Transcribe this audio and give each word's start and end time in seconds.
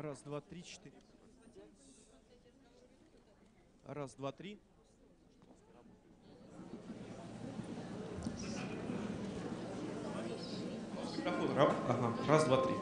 Раз, 0.00 0.20
два, 0.24 0.40
три, 0.40 0.62
четыре. 0.62 0.94
Раз, 3.84 4.14
два, 4.14 4.30
три. 4.30 4.60
Ага. 11.56 12.14
Раз, 12.28 12.44
два, 12.44 12.58
три. 12.58 12.74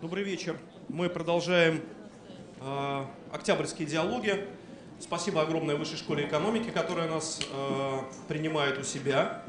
Добрый 0.00 0.24
вечер. 0.24 0.58
Мы 0.88 1.08
продолжаем 1.08 1.80
э, 2.60 3.04
октябрьские 3.30 3.86
диалоги. 3.86 4.48
Спасибо 4.98 5.42
огромное 5.42 5.76
Высшей 5.76 5.98
школе 5.98 6.26
экономики, 6.26 6.70
которая 6.70 7.08
нас 7.08 7.38
э, 7.48 7.98
принимает 8.26 8.76
у 8.76 8.82
себя. 8.82 9.44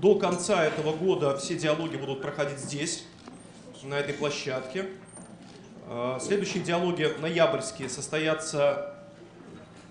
До 0.00 0.18
конца 0.18 0.64
этого 0.64 0.96
года 0.96 1.36
все 1.36 1.54
диалоги 1.54 1.96
будут 1.98 2.22
проходить 2.22 2.58
здесь, 2.58 3.06
на 3.84 3.94
этой 3.94 4.14
площадке. 4.14 4.86
Э, 5.88 6.18
Следующие 6.20 6.62
диалоги 6.62 7.10
ноябрьские 7.20 7.88
состоятся 7.88 8.94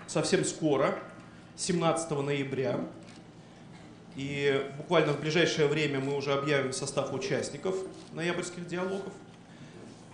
совсем 0.06 0.44
скоро, 0.44 0.98
17 1.56 2.10
ноября. 2.10 2.80
И 4.16 4.70
буквально 4.76 5.12
в 5.12 5.20
ближайшее 5.20 5.66
время 5.66 6.00
мы 6.00 6.16
уже 6.16 6.32
объявим 6.32 6.72
состав 6.72 7.12
участников 7.12 7.76
ноябрьских 8.12 8.66
диалогов. 8.66 9.12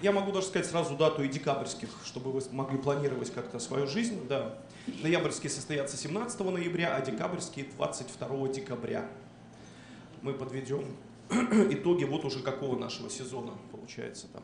Я 0.00 0.12
могу 0.12 0.32
даже 0.32 0.46
сказать 0.46 0.66
сразу 0.66 0.96
дату 0.96 1.22
и 1.22 1.28
декабрьских, 1.28 1.90
чтобы 2.04 2.32
вы 2.32 2.40
могли 2.52 2.78
планировать 2.78 3.30
как-то 3.32 3.58
свою 3.58 3.86
жизнь. 3.86 4.26
Да. 4.26 4.58
Ноябрьские 5.02 5.50
состоятся 5.50 5.98
17 5.98 6.40
ноября, 6.40 6.96
а 6.96 7.02
декабрьские 7.02 7.66
22 7.76 8.48
декабря. 8.48 9.06
Мы 10.22 10.32
подведем 10.32 10.84
итоги 11.30 12.04
вот 12.04 12.24
уже 12.24 12.40
какого 12.40 12.78
нашего 12.78 13.10
сезона 13.10 13.52
получается 13.90 14.28
там. 14.32 14.42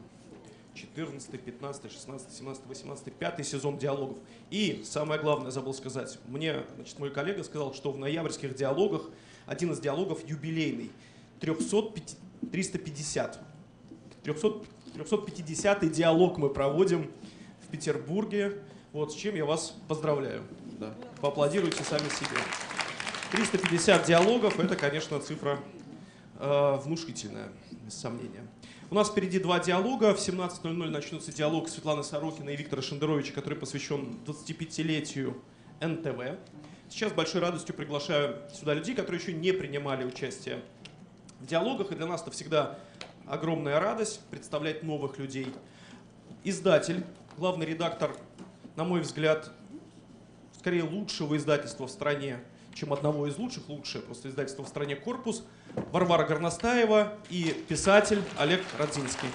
14, 0.75 1.41
15, 1.41 1.91
16, 1.91 2.33
17, 2.33 2.67
18, 2.67 3.13
5 3.15 3.47
сезон 3.47 3.79
диалогов. 3.79 4.19
И 4.51 4.83
самое 4.85 5.19
главное, 5.19 5.51
забыл 5.51 5.73
сказать, 5.73 6.19
мне 6.27 6.65
значит, 6.75 6.99
мой 6.99 7.11
коллега 7.11 7.45
сказал, 7.45 7.73
что 7.73 7.93
в 7.93 7.99
ноябрьских 7.99 8.55
диалогах 8.55 9.09
один 9.47 9.73
из 9.73 9.81
диалогов 9.81 10.29
юбилейный, 10.29 10.91
300, 11.41 11.93
350. 12.53 13.41
300, 14.23 14.53
350 14.95 15.93
диалог 15.93 16.37
мы 16.37 16.51
проводим 16.51 17.11
в 17.67 17.71
Петербурге, 17.71 18.59
вот 18.93 19.13
с 19.13 19.15
чем 19.15 19.35
я 19.35 19.47
вас 19.47 19.75
поздравляю. 19.89 20.43
Да. 20.79 20.95
Поаплодируйте 21.23 21.83
сами 21.85 22.09
себе. 22.11 22.39
350 23.33 24.07
диалогов, 24.07 24.61
это, 24.61 24.77
конечно, 24.77 25.21
цифра 25.21 25.59
э, 26.39 26.77
внушительная, 26.85 27.49
без 27.83 27.95
сомнения. 27.95 28.47
У 28.89 28.95
нас 28.95 29.09
впереди 29.09 29.41
два 29.41 29.59
диалога. 29.59 30.15
В 30.15 30.19
17.00 30.19 30.91
начнется 30.91 31.33
диалог 31.33 31.69
Светланы 31.69 32.05
Сорокина 32.05 32.51
и 32.51 32.57
Виктора 32.57 32.83
Шендеровича, 32.83 33.33
который 33.33 33.59
посвящен 33.59 34.17
25-летию 34.25 35.43
НТВ. 35.81 36.39
Сейчас 36.89 37.11
с 37.11 37.15
большой 37.15 37.41
радостью 37.41 37.75
приглашаю 37.75 38.37
сюда 38.55 38.75
людей, 38.75 38.95
которые 38.95 39.21
еще 39.21 39.33
не 39.33 39.51
принимали 39.51 40.05
участие 40.05 40.63
в 41.41 41.47
диалогах. 41.47 41.91
И 41.91 41.97
для 41.97 42.07
нас 42.07 42.23
это 42.23 42.31
всегда 42.31 42.79
огромная 43.27 43.81
радость 43.81 44.21
представлять 44.31 44.85
новых 44.85 45.19
людей. 45.19 45.49
Издатель, 46.45 47.05
главный 47.37 47.67
редактор, 47.67 48.17
на 48.77 48.85
мой 48.85 49.01
взгляд, 49.01 49.51
скорее 50.61 50.85
лучшего 50.85 51.37
издательства 51.37 51.89
в 51.89 51.91
стране, 51.91 52.39
чем 52.77 52.93
одного 52.93 53.27
из 53.27 53.39
лучших, 53.39 53.69
лучшее 53.69 54.03
просто 54.03 54.29
издательство 54.29 54.63
в 54.63 54.69
стране 54.69 54.97
«Корпус», 54.97 55.45
Варвара 55.93 56.27
Горностаева 56.27 57.15
и 57.31 57.65
писатель 57.69 58.23
Олег 58.37 58.63
Родзинский. 58.79 59.29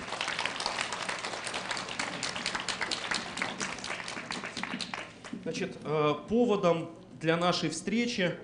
Значит, 5.42 5.76
э, 5.84 6.14
поводом 6.30 6.92
для 7.20 7.36
нашей 7.36 7.70
встречи 7.70 8.36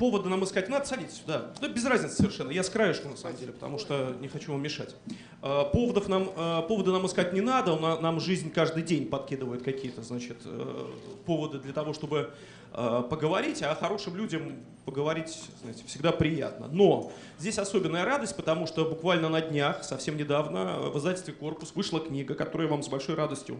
повода 0.00 0.30
нам 0.30 0.42
искать 0.44 0.70
надо, 0.70 0.86
садитесь 0.86 1.18
сюда. 1.18 1.50
Да, 1.60 1.68
без 1.68 1.84
разницы 1.84 2.16
совершенно. 2.16 2.50
Я 2.50 2.62
с 2.64 2.70
краешку, 2.70 3.08
на 3.10 3.16
самом 3.18 3.36
деле, 3.36 3.52
потому 3.52 3.78
что 3.78 4.16
не 4.20 4.28
хочу 4.28 4.50
вам 4.50 4.62
мешать. 4.62 4.96
Э, 5.42 5.64
Поводов 5.70 6.08
нам, 6.08 6.30
э, 6.34 6.62
поводы 6.66 6.90
нам 6.90 7.06
искать 7.06 7.34
не 7.34 7.42
надо. 7.42 7.76
На- 7.76 8.00
Нам 8.00 8.18
жизнь 8.18 8.50
каждый 8.50 8.82
день 8.82 9.06
подкидывает 9.10 9.62
какие-то, 9.62 10.02
значит, 10.02 10.38
э, 10.46 10.86
поводы 11.26 11.58
для 11.58 11.74
того, 11.74 11.92
чтобы 11.92 12.30
э, 12.72 13.02
поговорить. 13.10 13.62
А 13.62 13.74
хорошим 13.74 14.16
людям 14.16 14.54
поговорить, 14.86 15.38
знаете, 15.60 15.82
всегда 15.86 16.12
приятно. 16.12 16.68
Но 16.72 17.12
здесь 17.38 17.58
особенная 17.58 18.04
радость, 18.06 18.36
потому 18.36 18.66
что 18.66 18.84
буквально 18.86 19.28
на 19.28 19.40
днях, 19.42 19.84
совсем 19.84 20.16
недавно, 20.16 20.78
в 20.92 20.96
издательстве 20.98 21.34
«Корпус» 21.34 21.72
вышла 21.74 22.00
книга, 22.00 22.34
которую 22.34 22.68
я 22.68 22.70
вам 22.72 22.82
с 22.82 22.88
большой 22.88 23.16
радостью 23.16 23.58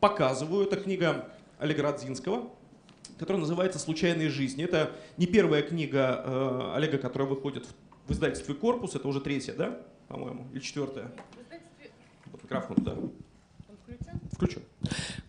показываю. 0.00 0.66
Это 0.66 0.76
книга 0.76 1.28
Олега 1.58 1.82
Родзинского, 1.82 2.48
которая 3.18 3.40
называется 3.40 3.78
«Случайные 3.78 4.28
жизни». 4.28 4.64
Это 4.64 4.92
не 5.16 5.26
первая 5.26 5.62
книга 5.62 6.22
э, 6.24 6.72
Олега, 6.76 6.98
которая 6.98 7.28
выходит 7.28 7.66
в, 7.66 8.08
в 8.08 8.12
издательстве 8.12 8.54
«Корпус», 8.54 8.94
это 8.94 9.08
уже 9.08 9.20
третья, 9.20 9.54
да, 9.54 9.78
по-моему, 10.08 10.46
или 10.52 10.60
четвертая? 10.60 11.10
Вот 12.26 12.42
микрофон, 12.42 12.76
да. 12.80 12.96
Включен. 14.32 14.62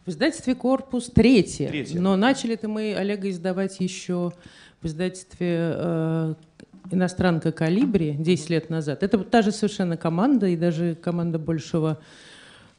В 0.05 0.09
издательстве 0.09 0.55
«Корпус» 0.55 1.09
третье. 1.09 1.67
Третье. 1.69 1.99
Но 1.99 2.15
начали-то 2.15 2.67
мы 2.67 2.95
Олега 2.95 3.29
издавать 3.29 3.79
еще 3.79 4.33
в 4.81 4.87
издательстве 4.87 5.73
э, 5.75 6.35
«Иностранка 6.91 7.51
Калибри» 7.51 8.13
10 8.13 8.49
лет 8.49 8.69
назад. 8.69 9.03
Это 9.03 9.17
та 9.19 9.41
же 9.41 9.51
совершенно 9.51 9.97
команда, 9.97 10.47
и 10.47 10.55
даже 10.55 10.95
команда 10.95 11.39
большего 11.39 11.99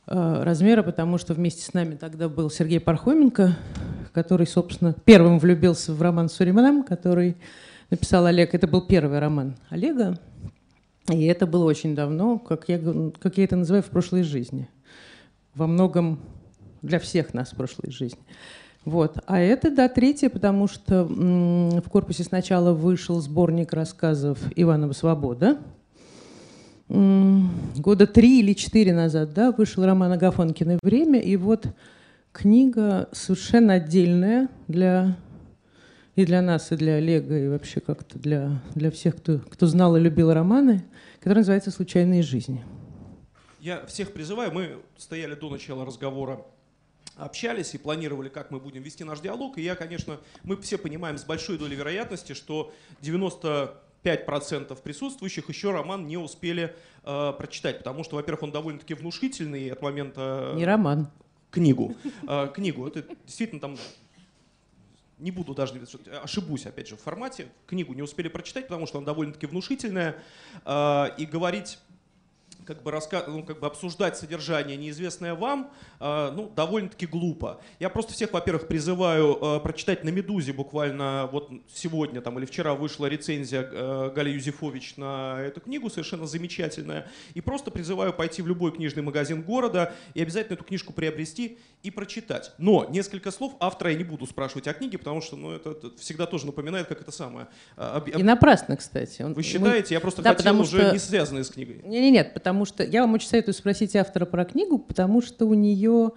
размера, 0.06 0.82
потому 0.82 1.18
что 1.18 1.34
вместе 1.34 1.62
с 1.62 1.74
нами 1.74 1.94
тогда 1.94 2.28
был 2.28 2.50
Сергей 2.50 2.80
Пархоменко, 2.80 3.56
который, 4.12 4.46
собственно, 4.46 4.92
первым 4.92 5.38
влюбился 5.38 5.92
в 5.92 6.02
роман 6.02 6.28
Суриманам, 6.28 6.82
который 6.82 7.36
написал 7.90 8.26
Олег. 8.26 8.54
Это 8.54 8.66
был 8.66 8.82
первый 8.82 9.18
роман 9.20 9.56
Олега, 9.68 10.18
и 11.08 11.24
это 11.26 11.46
было 11.46 11.64
очень 11.64 11.94
давно, 11.94 12.38
как 12.38 12.68
я, 12.68 12.80
как 13.20 13.38
я 13.38 13.44
это 13.44 13.56
называю, 13.56 13.82
в 13.82 13.90
прошлой 13.90 14.22
жизни. 14.22 14.68
Во 15.54 15.66
многом 15.66 16.20
для 16.82 16.98
всех 16.98 17.34
нас 17.34 17.52
в 17.52 17.56
прошлой 17.56 17.90
жизни. 17.90 18.20
Вот. 18.84 19.18
А 19.26 19.38
это, 19.38 19.70
да, 19.70 19.88
третье, 19.88 20.30
потому 20.30 20.66
что 20.66 21.04
в 21.04 21.88
корпусе 21.90 22.24
сначала 22.24 22.72
вышел 22.72 23.20
сборник 23.20 23.72
рассказов 23.72 24.38
Иванова 24.56 24.92
«Свобода». 24.92 25.58
Года 26.90 28.08
три 28.08 28.40
или 28.40 28.52
четыре 28.52 28.92
назад, 28.92 29.32
да, 29.32 29.52
вышел 29.52 29.84
роман 29.84 30.10
Агафонкино 30.10 30.80
«Время», 30.82 31.20
и 31.20 31.36
вот 31.36 31.68
книга 32.32 33.08
совершенно 33.12 33.74
отдельная 33.74 34.48
для 34.66 35.16
и 36.16 36.26
для 36.26 36.42
нас, 36.42 36.72
и 36.72 36.76
для 36.76 36.94
Олега, 36.94 37.38
и 37.38 37.46
вообще 37.46 37.78
как-то 37.78 38.18
для, 38.18 38.60
для 38.74 38.90
всех, 38.90 39.16
кто, 39.16 39.38
кто 39.38 39.66
знал 39.66 39.96
и 39.96 40.00
любил 40.00 40.32
романы, 40.32 40.84
которая 41.20 41.38
называется 41.38 41.70
«Случайные 41.70 42.22
жизни». 42.22 42.64
Я 43.60 43.86
всех 43.86 44.12
призываю, 44.12 44.52
мы 44.52 44.78
стояли 44.96 45.36
до 45.36 45.48
начала 45.48 45.86
разговора, 45.86 46.44
общались 47.14 47.72
и 47.74 47.78
планировали, 47.78 48.28
как 48.28 48.50
мы 48.50 48.58
будем 48.58 48.82
вести 48.82 49.04
наш 49.04 49.20
диалог. 49.20 49.58
И 49.58 49.62
я, 49.62 49.76
конечно, 49.76 50.18
мы 50.42 50.56
все 50.56 50.76
понимаем 50.76 51.18
с 51.18 51.24
большой 51.24 51.56
долей 51.56 51.76
вероятности, 51.76 52.32
что 52.32 52.72
95% 54.04 54.80
присутствующих 54.82 55.48
еще 55.48 55.72
роман 55.72 56.06
не 56.06 56.16
успели 56.16 56.74
э, 57.04 57.32
прочитать, 57.36 57.78
потому 57.78 58.04
что, 58.04 58.16
во-первых, 58.16 58.42
он 58.44 58.52
довольно-таки 58.52 58.94
внушительный 58.94 59.70
от 59.70 59.82
момента... 59.82 60.52
Не 60.54 60.64
роман. 60.64 61.08
книгу. 61.50 61.94
Э, 62.28 62.48
Книгу. 62.54 62.86
Это 62.86 63.04
действительно 63.26 63.60
там 63.60 63.76
не 65.18 65.30
буду 65.30 65.54
даже 65.54 65.74
ошибусь, 66.22 66.64
опять 66.64 66.88
же, 66.88 66.96
в 66.96 67.00
формате. 67.00 67.48
Книгу 67.66 67.92
не 67.92 68.00
успели 68.02 68.28
прочитать, 68.28 68.68
потому 68.68 68.86
что 68.86 68.98
она 68.98 69.06
довольно-таки 69.06 69.46
внушительная. 69.46 70.16
Э, 70.64 71.08
И 71.18 71.26
говорить 71.26 71.78
как 72.74 72.84
бы, 72.84 72.92
раска... 72.92 73.24
ну, 73.26 73.42
как 73.42 73.58
бы 73.58 73.66
обсуждать 73.66 74.16
содержание, 74.16 74.76
неизвестное 74.76 75.34
вам, 75.34 75.72
э, 75.98 76.30
ну, 76.36 76.48
довольно-таки 76.54 77.06
глупо. 77.06 77.60
Я 77.80 77.88
просто 77.90 78.12
всех, 78.12 78.32
во-первых, 78.32 78.68
призываю 78.68 79.36
э, 79.40 79.60
прочитать 79.60 80.04
на 80.04 80.10
«Медузе» 80.10 80.52
буквально 80.52 81.28
вот 81.32 81.50
сегодня 81.74 82.20
там, 82.20 82.38
или 82.38 82.46
вчера 82.46 82.74
вышла 82.74 83.06
рецензия 83.06 83.62
э, 83.68 84.12
Гали 84.14 84.30
Юзефович 84.30 84.96
на 84.98 85.40
эту 85.40 85.60
книгу, 85.60 85.90
совершенно 85.90 86.26
замечательная. 86.26 87.08
И 87.34 87.40
просто 87.40 87.72
призываю 87.72 88.12
пойти 88.12 88.40
в 88.40 88.46
любой 88.46 88.70
книжный 88.72 89.02
магазин 89.02 89.42
города 89.42 89.92
и 90.14 90.22
обязательно 90.22 90.54
эту 90.54 90.64
книжку 90.64 90.92
приобрести 90.92 91.58
и 91.82 91.90
прочитать. 91.90 92.52
Но 92.58 92.86
несколько 92.88 93.32
слов 93.32 93.54
автора 93.58 93.90
я 93.90 93.96
не 93.98 94.04
буду 94.04 94.26
спрашивать 94.26 94.68
о 94.68 94.74
книге, 94.74 94.98
потому 94.98 95.20
что 95.22 95.34
ну, 95.36 95.50
это, 95.52 95.70
это 95.70 95.90
всегда 95.98 96.26
тоже 96.26 96.46
напоминает, 96.46 96.86
как 96.86 97.00
это 97.00 97.10
самое. 97.10 97.48
об- 97.76 98.06
И 98.08 98.22
напрасно, 98.22 98.76
кстати. 98.76 99.22
Он- 99.22 99.34
Вы 99.34 99.42
считаете? 99.42 99.94
Я 99.94 100.00
просто 100.00 100.22
Да, 100.22 100.34
хотел 100.34 100.60
уже 100.60 100.78
что- 100.78 100.92
не 100.92 100.98
связанные 100.98 101.42
с 101.42 101.50
книгой. 101.50 101.80
Не, 101.84 102.00
не, 102.00 102.10
нет, 102.10 102.34
потому 102.34 102.59
что 102.64 102.84
я 102.84 103.02
вам 103.02 103.14
очень 103.14 103.28
советую 103.28 103.54
спросить 103.54 103.96
автора 103.96 104.26
про 104.26 104.44
книгу, 104.44 104.78
потому 104.78 105.22
что 105.22 105.46
у 105.46 105.54
нее 105.54 106.12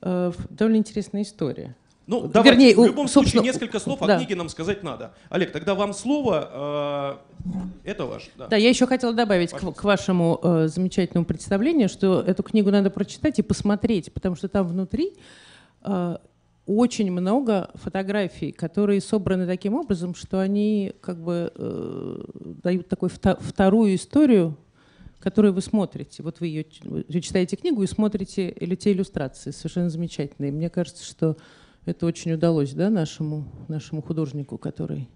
э, 0.00 0.32
довольно 0.50 0.76
интересная 0.76 1.22
история. 1.22 1.76
Ну, 2.08 2.26
давайте, 2.26 2.56
Вернее, 2.56 2.74
в 2.74 2.86
любом 2.86 3.06
случае, 3.06 3.32
собственно, 3.32 3.42
несколько 3.42 3.78
слов 3.78 4.00
да. 4.00 4.14
о 4.14 4.18
книге 4.18 4.34
нам 4.34 4.48
сказать 4.48 4.82
надо. 4.82 5.12
Олег, 5.28 5.52
тогда 5.52 5.74
вам 5.74 5.92
слово. 5.92 7.20
э, 7.84 7.90
это 7.90 8.06
ваше. 8.06 8.30
Да. 8.38 8.46
Да, 8.48 8.56
я 8.56 8.70
еще 8.70 8.86
хотела 8.86 9.12
добавить 9.12 9.52
к, 9.52 9.72
к 9.72 9.84
вашему 9.84 10.40
э, 10.42 10.68
замечательному 10.68 11.26
представлению, 11.26 11.90
что 11.90 12.22
эту 12.22 12.42
книгу 12.42 12.70
надо 12.70 12.88
прочитать 12.88 13.38
и 13.38 13.42
посмотреть, 13.42 14.10
потому 14.14 14.36
что 14.36 14.48
там 14.48 14.66
внутри 14.66 15.12
э, 15.84 16.16
очень 16.64 17.10
много 17.10 17.70
фотографий, 17.74 18.52
которые 18.52 19.02
собраны 19.02 19.46
таким 19.46 19.74
образом, 19.74 20.14
что 20.14 20.40
они 20.40 20.94
как 21.02 21.22
бы 21.22 21.52
э, 21.54 22.24
дают 22.62 22.88
такую 22.88 23.10
вто- 23.10 23.38
вторую 23.38 23.94
историю, 23.94 24.56
которую 25.20 25.52
вы 25.52 25.60
смотрите. 25.60 26.22
Вот 26.22 26.40
вы 26.40 26.46
ее 26.48 26.64
вы 26.84 27.20
читаете 27.20 27.56
книгу 27.56 27.82
и 27.82 27.86
смотрите 27.86 28.48
или 28.48 28.74
те 28.74 28.92
иллюстрации, 28.92 29.50
совершенно 29.50 29.90
замечательные. 29.90 30.52
Мне 30.52 30.70
кажется, 30.70 31.04
что 31.04 31.36
это 31.86 32.06
очень 32.06 32.32
удалось, 32.32 32.72
да, 32.72 32.90
нашему 32.90 33.44
нашему 33.68 34.02
художнику, 34.02 34.58
который 34.58 35.08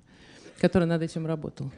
который 0.60 0.86
над 0.86 1.02
этим 1.02 1.26
работал. 1.26 1.70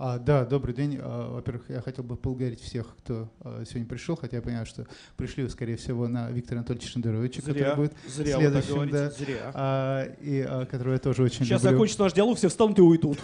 А, 0.00 0.18
да, 0.18 0.44
добрый 0.44 0.76
день. 0.76 0.96
А, 1.00 1.34
во-первых, 1.34 1.68
я 1.70 1.80
хотел 1.80 2.04
бы 2.04 2.14
поблагодарить 2.16 2.60
всех, 2.60 2.86
кто 2.98 3.28
а, 3.40 3.64
сегодня 3.64 3.88
пришел, 3.88 4.14
хотя 4.14 4.36
я 4.36 4.42
понимаю, 4.42 4.64
что 4.64 4.86
пришли 5.16 5.42
вы, 5.42 5.50
скорее 5.50 5.76
всего, 5.76 6.06
на 6.06 6.30
Виктора 6.30 6.58
Анатольевича 6.60 6.88
Шендеровича, 6.92 7.42
Зря, 7.42 7.52
который 7.52 7.76
будет 7.76 7.92
зря 8.06 8.38
вы 8.38 8.44
так 8.44 8.64
следующим, 8.64 8.74
говорите, 8.74 8.96
да. 8.96 9.10
зря. 9.10 9.50
а, 9.54 10.04
и 10.20 10.40
а, 10.48 10.66
которого 10.66 10.92
я 10.92 10.98
тоже 11.00 11.24
очень 11.24 11.44
Сейчас 11.44 11.62
люблю. 11.62 11.72
закончится 11.72 12.02
наш 12.04 12.12
диалог, 12.12 12.38
все 12.38 12.48
встанут 12.48 12.78
и 12.78 12.82
уйдут. 12.82 13.18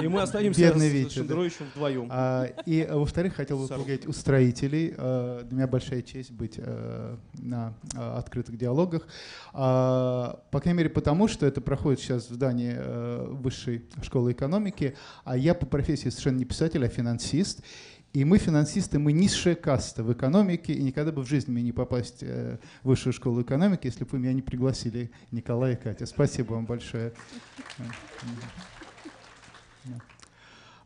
И 0.00 0.08
мы 0.08 0.22
останемся 0.22 0.60
Бедный 0.60 0.88
с 0.88 0.92
Витя, 0.94 1.08
да. 1.08 1.14
Шендеровичем 1.14 1.66
вдвоем. 1.74 2.08
А, 2.10 2.44
и, 2.64 2.80
а, 2.80 2.96
во-вторых, 2.96 3.34
хотел 3.34 3.58
бы 3.58 3.68
поблагодарить 3.68 4.06
устроителей. 4.06 4.94
А, 4.96 5.44
Для 5.44 5.56
меня 5.56 5.66
большая 5.66 6.00
честь 6.00 6.30
быть 6.30 6.54
а, 6.58 7.18
на 7.34 7.74
а, 7.94 8.16
открытых 8.16 8.56
диалогах. 8.56 9.06
А, 9.52 10.40
По 10.50 10.60
крайней 10.60 10.78
мере, 10.78 10.88
потому 10.90 11.28
что 11.28 11.44
это 11.44 11.60
проходит 11.60 12.00
сейчас 12.00 12.30
в 12.30 12.32
здании 12.32 12.72
а, 12.74 13.26
Высшей 13.30 13.84
школы 14.02 14.32
экономики, 14.32 14.96
а 15.24 15.36
я 15.36 15.52
по 15.52 15.66
профессии 15.66 15.97
совершенно 15.98 16.38
не 16.38 16.44
писатель, 16.44 16.84
а 16.84 16.88
финансист. 16.88 17.62
И 18.14 18.24
мы, 18.24 18.38
финансисты, 18.38 18.98
мы 18.98 19.12
низшая 19.12 19.54
каста 19.54 20.02
в 20.02 20.12
экономике, 20.12 20.72
и 20.72 20.82
никогда 20.82 21.12
бы 21.12 21.22
в 21.22 21.28
жизни 21.28 21.52
мне 21.52 21.62
не 21.62 21.72
попасть 21.72 22.22
э, 22.22 22.58
в 22.82 22.88
высшую 22.88 23.12
школу 23.12 23.42
экономики, 23.42 23.86
если 23.86 24.04
бы 24.04 24.10
вы 24.12 24.18
меня 24.18 24.32
не 24.32 24.40
пригласили, 24.40 25.10
Николай 25.30 25.74
и 25.74 25.76
Катя. 25.76 26.06
Спасибо 26.06 26.54
вам 26.54 26.64
большое. 26.64 27.12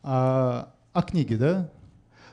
А, 0.03 0.73
о 0.91 1.01
книге, 1.01 1.37
да? 1.37 1.71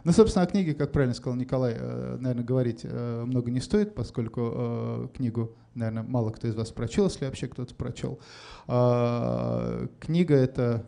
Ну, 0.02 0.10
собственно, 0.12 0.44
о 0.44 0.48
книге, 0.48 0.74
как 0.74 0.90
правильно 0.90 1.14
сказал 1.14 1.38
Николай, 1.38 1.74
э, 1.76 2.16
наверное, 2.18 2.44
говорить 2.44 2.80
э, 2.82 3.24
много 3.24 3.52
не 3.52 3.60
стоит, 3.60 3.94
поскольку 3.94 5.08
книгу, 5.16 5.54
наверное, 5.74 6.02
мало 6.02 6.30
кто 6.30 6.48
из 6.48 6.56
вас 6.56 6.72
прочел, 6.72 7.04
если 7.04 7.26
вообще 7.26 7.46
кто-то 7.46 7.76
прочел. 7.76 8.18
А, 8.66 9.86
Книга— 10.00 10.34
это, 10.36 10.84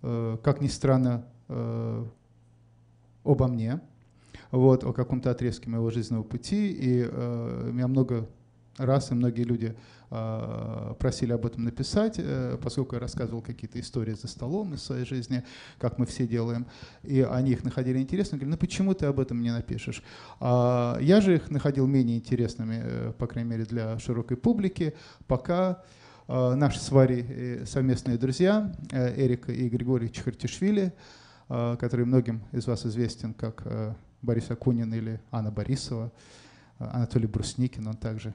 как 0.00 0.60
ни 0.60 0.68
странно, 0.68 1.24
э, 1.48 2.04
обо 3.24 3.48
мне, 3.48 3.80
вот, 4.50 4.84
о 4.84 4.92
каком-то 4.92 5.30
отрезке 5.30 5.68
моего 5.68 5.90
жизненного 5.90 6.22
пути, 6.22 6.70
и 6.70 7.08
э, 7.10 7.70
меня 7.72 7.88
много 7.88 8.28
раз 8.78 9.10
и 9.10 9.14
многие 9.14 9.42
люди 9.42 9.74
э, 10.10 10.94
просили 10.98 11.32
об 11.32 11.46
этом 11.46 11.64
написать, 11.64 12.16
э, 12.18 12.58
поскольку 12.62 12.94
я 12.94 13.00
рассказывал 13.00 13.42
какие-то 13.42 13.80
истории 13.80 14.12
за 14.12 14.28
столом 14.28 14.74
из 14.74 14.82
своей 14.82 15.04
жизни, 15.04 15.44
как 15.78 15.98
мы 15.98 16.06
все 16.06 16.26
делаем, 16.26 16.66
и 17.02 17.22
они 17.22 17.52
их 17.52 17.64
находили 17.64 17.98
интересными, 17.98 18.40
говорили, 18.40 18.56
ну 18.56 18.60
почему 18.60 18.94
ты 18.94 19.06
об 19.06 19.18
этом 19.18 19.40
не 19.40 19.50
напишешь? 19.50 20.02
А 20.40 20.98
я 21.00 21.20
же 21.20 21.36
их 21.36 21.50
находил 21.50 21.86
менее 21.86 22.18
интересными, 22.18 22.80
э, 22.82 23.12
по 23.18 23.26
крайней 23.26 23.50
мере 23.50 23.64
для 23.64 23.98
широкой 23.98 24.36
публики, 24.36 24.94
пока 25.26 25.82
э, 25.82 26.05
наши 26.28 26.80
с 26.80 26.90
Варей 26.90 27.24
э, 27.28 27.66
совместные 27.66 28.18
друзья 28.18 28.74
э, 28.90 29.14
Эрика 29.24 29.52
и 29.52 29.68
Григорий 29.68 30.10
Чехартишвили, 30.10 30.92
э, 31.48 31.76
который 31.78 32.04
многим 32.04 32.42
из 32.50 32.66
вас 32.66 32.84
известен 32.84 33.32
как 33.32 33.62
э, 33.64 33.94
Борис 34.22 34.50
Акунин 34.50 34.92
или 34.92 35.20
Анна 35.30 35.52
Борисова, 35.52 36.10
э, 36.80 36.84
Анатолий 36.84 37.28
Брусникин, 37.28 37.86
он 37.86 37.96
также 37.96 38.34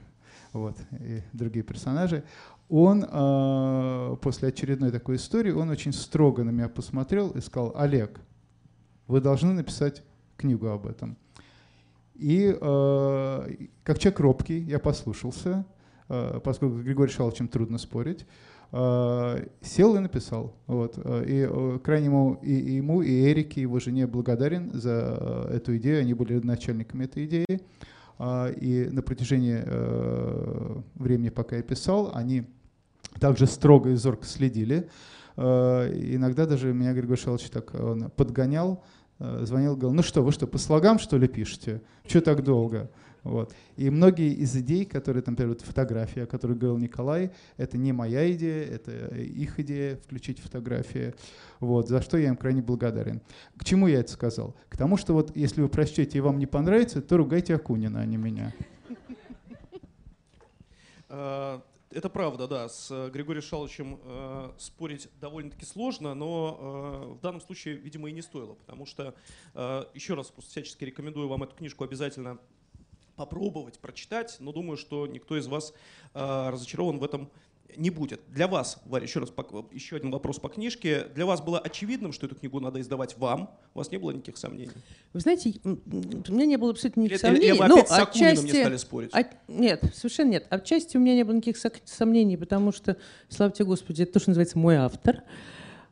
вот, 0.54 0.78
и 1.00 1.22
другие 1.34 1.64
персонажи. 1.64 2.24
Он 2.70 3.04
э, 3.06 4.16
после 4.22 4.48
очередной 4.48 4.90
такой 4.90 5.16
истории, 5.16 5.52
он 5.52 5.68
очень 5.68 5.92
строго 5.92 6.44
на 6.44 6.50
меня 6.50 6.70
посмотрел 6.70 7.28
и 7.32 7.42
сказал, 7.42 7.74
Олег, 7.76 8.20
вы 9.06 9.20
должны 9.20 9.52
написать 9.52 10.02
книгу 10.38 10.68
об 10.68 10.86
этом. 10.86 11.18
И 12.14 12.56
э, 12.58 13.56
как 13.82 13.98
человек 13.98 14.20
робкий, 14.20 14.60
я 14.60 14.78
послушался, 14.78 15.66
э, 15.68 15.81
поскольку 16.08 16.78
с 16.78 16.82
Григорием 16.82 17.14
Шаловичем 17.14 17.48
трудно 17.48 17.78
спорить, 17.78 18.26
э, 18.72 19.46
сел 19.60 19.96
и 19.96 19.98
написал. 19.98 20.54
Вот. 20.66 20.94
э, 20.96 21.24
И 21.26 21.46
э, 21.48 21.78
крайне 21.82 22.06
ему 22.06 22.38
и, 22.42 22.52
ему, 22.52 23.02
и 23.02 23.30
Эрике, 23.30 23.60
его 23.62 23.78
жене 23.80 24.06
благодарен 24.06 24.70
за 24.72 25.16
э, 25.50 25.56
эту 25.56 25.76
идею. 25.76 26.00
Они 26.00 26.14
были 26.14 26.38
начальниками 26.38 27.04
этой 27.04 27.26
идеи. 27.26 27.60
А, 28.18 28.50
И 28.50 28.88
на 28.88 29.02
протяжении 29.02 29.62
э, 29.64 30.76
времени, 30.94 31.30
пока 31.30 31.56
я 31.56 31.62
писал, 31.62 32.10
они 32.14 32.44
также 33.20 33.46
строго 33.46 33.90
и 33.90 33.94
зорко 33.94 34.24
следили. 34.26 34.88
Э, 35.36 35.90
Иногда 35.94 36.46
даже 36.46 36.72
меня 36.72 36.92
Григорий 36.92 37.20
Шалович 37.20 37.50
так 37.50 37.74
он 37.74 38.10
подгонял, 38.10 38.84
э, 39.18 39.44
звонил, 39.44 39.76
говорил, 39.76 39.92
ну 39.96 40.02
что, 40.02 40.22
вы 40.22 40.32
что, 40.32 40.46
по 40.46 40.58
слогам 40.58 40.98
что 40.98 41.18
ли 41.18 41.28
пишете? 41.28 41.82
Что 42.06 42.20
так 42.20 42.42
долго? 42.42 42.90
Вот. 43.22 43.54
И 43.76 43.88
многие 43.88 44.32
из 44.32 44.56
идей, 44.56 44.84
которые, 44.84 45.22
там, 45.22 45.34
например, 45.34 45.50
вот 45.50 45.60
фотография, 45.60 46.24
о 46.24 46.26
которой 46.26 46.56
говорил 46.56 46.78
Николай, 46.78 47.30
это 47.56 47.78
не 47.78 47.92
моя 47.92 48.30
идея, 48.32 48.64
это 48.64 49.14
их 49.16 49.60
идея 49.60 49.96
включить 49.96 50.40
фотографии, 50.40 51.14
вот, 51.60 51.88
за 51.88 52.02
что 52.02 52.16
я 52.18 52.28
им 52.28 52.36
крайне 52.36 52.62
благодарен. 52.62 53.20
К 53.56 53.64
чему 53.64 53.86
я 53.86 54.00
это 54.00 54.10
сказал? 54.10 54.56
К 54.68 54.76
тому, 54.76 54.96
что 54.96 55.14
вот 55.14 55.36
если 55.36 55.62
вы 55.62 55.68
прочтете 55.68 56.18
и 56.18 56.20
вам 56.20 56.38
не 56.38 56.46
понравится, 56.46 57.00
то 57.00 57.16
ругайте 57.16 57.54
Акунина, 57.54 58.00
а 58.00 58.06
не 58.06 58.16
меня. 58.16 58.52
Э, 61.08 61.60
Это 61.90 62.08
правда, 62.08 62.48
да. 62.48 62.68
С 62.68 62.90
э, 62.90 63.10
Григорием 63.10 63.42
Шаловичем 63.42 64.00
э, 64.02 64.50
спорить 64.56 65.08
довольно-таки 65.20 65.66
сложно, 65.66 66.14
но 66.14 66.58
э, 66.58 67.18
в 67.18 67.20
данном 67.20 67.42
случае, 67.42 67.76
видимо, 67.76 68.08
и 68.08 68.12
не 68.12 68.22
стоило, 68.22 68.54
потому 68.54 68.86
что, 68.86 69.14
э, 69.54 69.84
еще 69.92 70.14
раз 70.14 70.30
просто 70.30 70.50
всячески 70.50 70.84
рекомендую 70.84 71.28
вам 71.28 71.42
эту 71.42 71.54
книжку 71.54 71.84
обязательно 71.84 72.38
попробовать, 73.16 73.78
прочитать, 73.78 74.36
но 74.40 74.52
думаю, 74.52 74.76
что 74.76 75.06
никто 75.06 75.36
из 75.36 75.46
вас 75.46 75.72
э, 76.14 76.48
разочарован 76.50 76.98
в 76.98 77.04
этом 77.04 77.28
не 77.76 77.88
будет. 77.88 78.20
Для 78.28 78.48
вас, 78.48 78.82
Варя, 78.84 79.06
еще 79.06 79.18
раз 79.20 79.30
еще 79.70 79.96
один 79.96 80.10
вопрос 80.10 80.38
по 80.38 80.50
книжке. 80.50 81.06
Для 81.14 81.24
вас 81.24 81.40
было 81.40 81.58
очевидным, 81.58 82.12
что 82.12 82.26
эту 82.26 82.34
книгу 82.34 82.60
надо 82.60 82.78
издавать 82.82 83.16
вам? 83.16 83.48
У 83.74 83.78
вас 83.78 83.90
не 83.90 83.96
было 83.96 84.10
никаких 84.10 84.36
сомнений? 84.36 84.72
Вы 85.14 85.20
знаете, 85.20 85.54
у 85.64 85.68
меня 86.32 86.44
не 86.44 86.56
было 86.58 86.72
абсолютно 86.72 87.00
Или, 87.00 87.14
никаких 87.14 87.30
или- 87.30 87.36
или 87.38 87.56
сомнений. 87.56 87.58
вы 87.60 87.68
Ну, 87.68 87.74
опять 87.76 87.88
с 87.88 87.98
Акуниным 87.98 88.32
не 88.44 88.50
отчасти- 88.50 88.60
стали 88.60 88.76
спорить? 88.76 89.10
От- 89.14 89.48
нет, 89.48 89.82
совершенно 89.94 90.30
нет. 90.32 90.46
Отчасти 90.50 90.98
у 90.98 91.00
меня 91.00 91.14
не 91.14 91.22
было 91.24 91.34
никаких 91.36 91.56
сомнений, 91.86 92.36
потому 92.36 92.72
что, 92.72 92.98
слава 93.30 93.52
тебе 93.52 93.64
Господи, 93.64 94.02
это 94.02 94.12
то, 94.12 94.20
что 94.20 94.30
называется 94.30 94.58
мой 94.58 94.76
автор. 94.76 95.22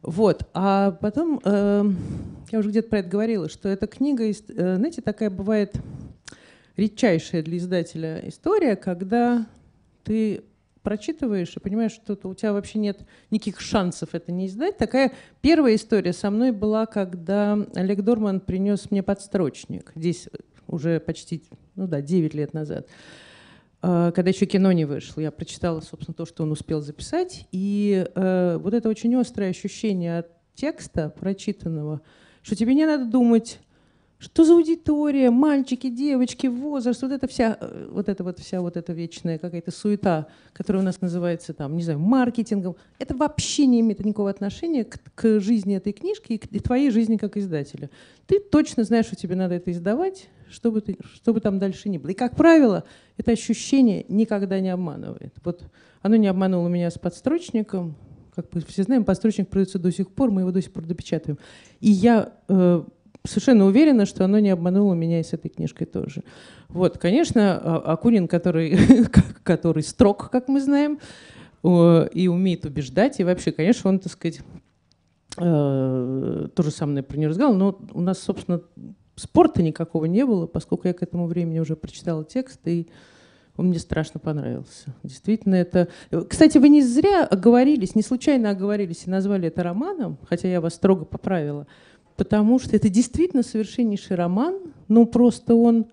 Вот. 0.02 0.42
А 0.52 0.90
потом, 0.92 1.40
э, 1.44 1.84
я 2.52 2.58
уже 2.58 2.68
где-то 2.70 2.88
про 2.90 2.98
это 2.98 3.08
говорила, 3.08 3.48
что 3.48 3.70
эта 3.70 3.86
книга, 3.86 4.24
э, 4.28 4.32
знаете, 4.76 5.00
такая 5.00 5.30
бывает 5.30 5.74
редчайшая 6.80 7.42
для 7.42 7.58
издателя 7.58 8.20
история, 8.24 8.74
когда 8.74 9.46
ты 10.02 10.42
прочитываешь 10.82 11.54
и 11.54 11.60
понимаешь, 11.60 11.92
что 11.92 12.18
у 12.24 12.34
тебя 12.34 12.54
вообще 12.54 12.78
нет 12.78 13.00
никаких 13.30 13.60
шансов 13.60 14.10
это 14.14 14.32
не 14.32 14.46
издать. 14.46 14.78
Такая 14.78 15.12
первая 15.42 15.74
история 15.74 16.14
со 16.14 16.30
мной 16.30 16.52
была, 16.52 16.86
когда 16.86 17.58
Олег 17.74 18.00
Дорман 18.00 18.40
принес 18.40 18.90
мне 18.90 19.02
подстрочник. 19.02 19.92
Здесь 19.94 20.28
уже 20.66 20.98
почти, 21.00 21.42
ну 21.74 21.86
да, 21.86 22.00
9 22.00 22.32
лет 22.32 22.54
назад. 22.54 22.88
А, 23.82 24.10
Когда 24.12 24.30
еще 24.30 24.46
кино 24.46 24.72
не 24.72 24.86
вышло, 24.86 25.20
я 25.20 25.30
прочитала, 25.30 25.80
собственно, 25.80 26.14
то, 26.14 26.24
что 26.24 26.44
он 26.44 26.52
успел 26.52 26.80
записать. 26.80 27.46
И 27.52 28.06
э, 28.14 28.58
вот 28.58 28.72
это 28.72 28.88
очень 28.88 29.14
острое 29.16 29.50
ощущение 29.50 30.20
от 30.20 30.28
текста 30.54 31.10
прочитанного, 31.10 32.00
что 32.42 32.56
тебе 32.56 32.74
не 32.74 32.86
надо 32.86 33.04
думать, 33.04 33.58
что 34.20 34.44
за 34.44 34.52
аудитория, 34.52 35.30
мальчики, 35.30 35.88
девочки, 35.88 36.46
возраст, 36.46 37.00
вот 37.00 37.10
эта 37.10 37.26
вся, 37.26 37.56
э, 37.58 37.88
вот 37.90 38.10
эта 38.10 38.22
вот 38.22 38.38
вся 38.38 38.60
вот 38.60 38.76
эта 38.76 38.92
вечная 38.92 39.38
какая-то 39.38 39.70
суета, 39.70 40.26
которая 40.52 40.82
у 40.82 40.84
нас 40.84 41.00
называется 41.00 41.54
там, 41.54 41.74
не 41.74 41.82
знаю, 41.82 41.98
маркетингом, 41.98 42.76
это 42.98 43.16
вообще 43.16 43.64
не 43.64 43.80
имеет 43.80 44.04
никакого 44.04 44.28
отношения 44.28 44.84
к, 44.84 44.98
к 45.14 45.40
жизни 45.40 45.74
этой 45.74 45.94
книжки 45.94 46.34
и 46.34 46.38
к 46.38 46.52
и 46.52 46.60
твоей 46.60 46.90
жизни 46.90 47.16
как 47.16 47.38
издателя. 47.38 47.88
Ты 48.26 48.40
точно 48.40 48.84
знаешь, 48.84 49.06
что 49.06 49.16
тебе 49.16 49.36
надо 49.36 49.54
это 49.54 49.72
издавать, 49.72 50.28
чтобы, 50.50 50.82
ты, 50.82 50.98
чтобы 51.14 51.40
там 51.40 51.58
дальше 51.58 51.88
ни 51.88 51.96
было. 51.96 52.10
И, 52.10 52.14
как 52.14 52.36
правило, 52.36 52.84
это 53.16 53.32
ощущение 53.32 54.04
никогда 54.08 54.60
не 54.60 54.68
обманывает. 54.68 55.34
Вот 55.44 55.62
оно 56.02 56.16
не 56.16 56.26
обмануло 56.26 56.68
меня 56.68 56.90
с 56.90 56.98
подстрочником. 56.98 57.96
Как 58.34 58.52
мы 58.52 58.60
все 58.60 58.82
знаем, 58.82 59.04
подстрочник 59.04 59.48
продается 59.48 59.78
до 59.78 59.90
сих 59.90 60.10
пор, 60.10 60.30
мы 60.30 60.42
его 60.42 60.50
до 60.50 60.60
сих 60.60 60.72
пор 60.72 60.84
допечатываем. 60.84 61.38
И 61.80 61.90
я 61.90 62.34
э, 62.48 62.82
совершенно 63.24 63.66
уверена, 63.66 64.06
что 64.06 64.24
оно 64.24 64.38
не 64.38 64.50
обмануло 64.50 64.94
меня 64.94 65.20
и 65.20 65.22
с 65.22 65.32
этой 65.32 65.48
книжкой 65.48 65.86
тоже. 65.86 66.22
Вот, 66.68 66.98
конечно, 66.98 67.58
а, 67.58 67.92
Акунин, 67.92 68.28
который, 68.28 68.78
который 69.42 69.82
строг, 69.82 70.30
как 70.30 70.48
мы 70.48 70.60
знаем, 70.60 70.98
и 71.62 72.28
умеет 72.28 72.64
убеждать, 72.64 73.20
и 73.20 73.24
вообще, 73.24 73.52
конечно, 73.52 73.90
он, 73.90 73.98
так 73.98 74.10
сказать, 74.10 74.40
э, 75.36 76.48
тоже 76.54 76.70
со 76.70 76.86
мной 76.86 77.02
про 77.02 77.18
нее 77.18 77.28
разговаривал, 77.28 77.58
но 77.58 77.78
у 77.92 78.00
нас, 78.00 78.18
собственно, 78.18 78.62
спорта 79.16 79.62
никакого 79.62 80.06
не 80.06 80.24
было, 80.24 80.46
поскольку 80.46 80.88
я 80.88 80.94
к 80.94 81.02
этому 81.02 81.26
времени 81.26 81.58
уже 81.58 81.76
прочитала 81.76 82.24
текст, 82.24 82.60
и 82.66 82.88
он 83.56 83.68
мне 83.68 83.78
страшно 83.78 84.20
понравился. 84.20 84.94
Действительно, 85.02 85.54
это... 85.54 85.88
Кстати, 86.28 86.56
вы 86.56 86.70
не 86.70 86.82
зря 86.82 87.26
оговорились, 87.26 87.94
не 87.94 88.02
случайно 88.02 88.50
оговорились 88.50 89.06
и 89.06 89.10
назвали 89.10 89.48
это 89.48 89.62
романом, 89.62 90.18
хотя 90.26 90.48
я 90.48 90.62
вас 90.62 90.74
строго 90.74 91.04
поправила, 91.04 91.66
потому 92.20 92.58
что 92.58 92.76
это 92.76 92.90
действительно 92.90 93.42
совершеннейший 93.42 94.14
роман, 94.14 94.58
но 94.88 95.06
просто 95.06 95.54
он... 95.54 95.86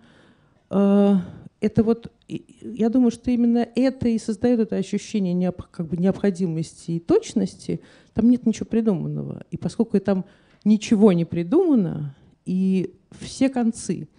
Э, 0.70 1.16
это 1.62 1.84
вот, 1.84 2.12
я 2.28 2.90
думаю, 2.90 3.12
что 3.12 3.32
именно 3.32 3.66
это 3.76 4.10
и 4.10 4.20
создает 4.20 4.60
это 4.60 4.76
ощущение 4.76 5.34
необ, 5.34 5.62
как 5.72 5.88
бы 5.88 5.96
необходимости 5.96 6.92
и 6.92 7.00
точности. 7.00 7.80
Там 8.14 8.30
нет 8.30 8.46
ничего 8.46 8.66
придуманного. 8.66 9.46
И 9.52 9.58
поскольку 9.58 9.98
там 10.02 10.26
ничего 10.66 11.14
не 11.14 11.24
придумано, 11.24 12.14
и 12.46 12.94
все 13.22 13.48
концы 13.48 14.10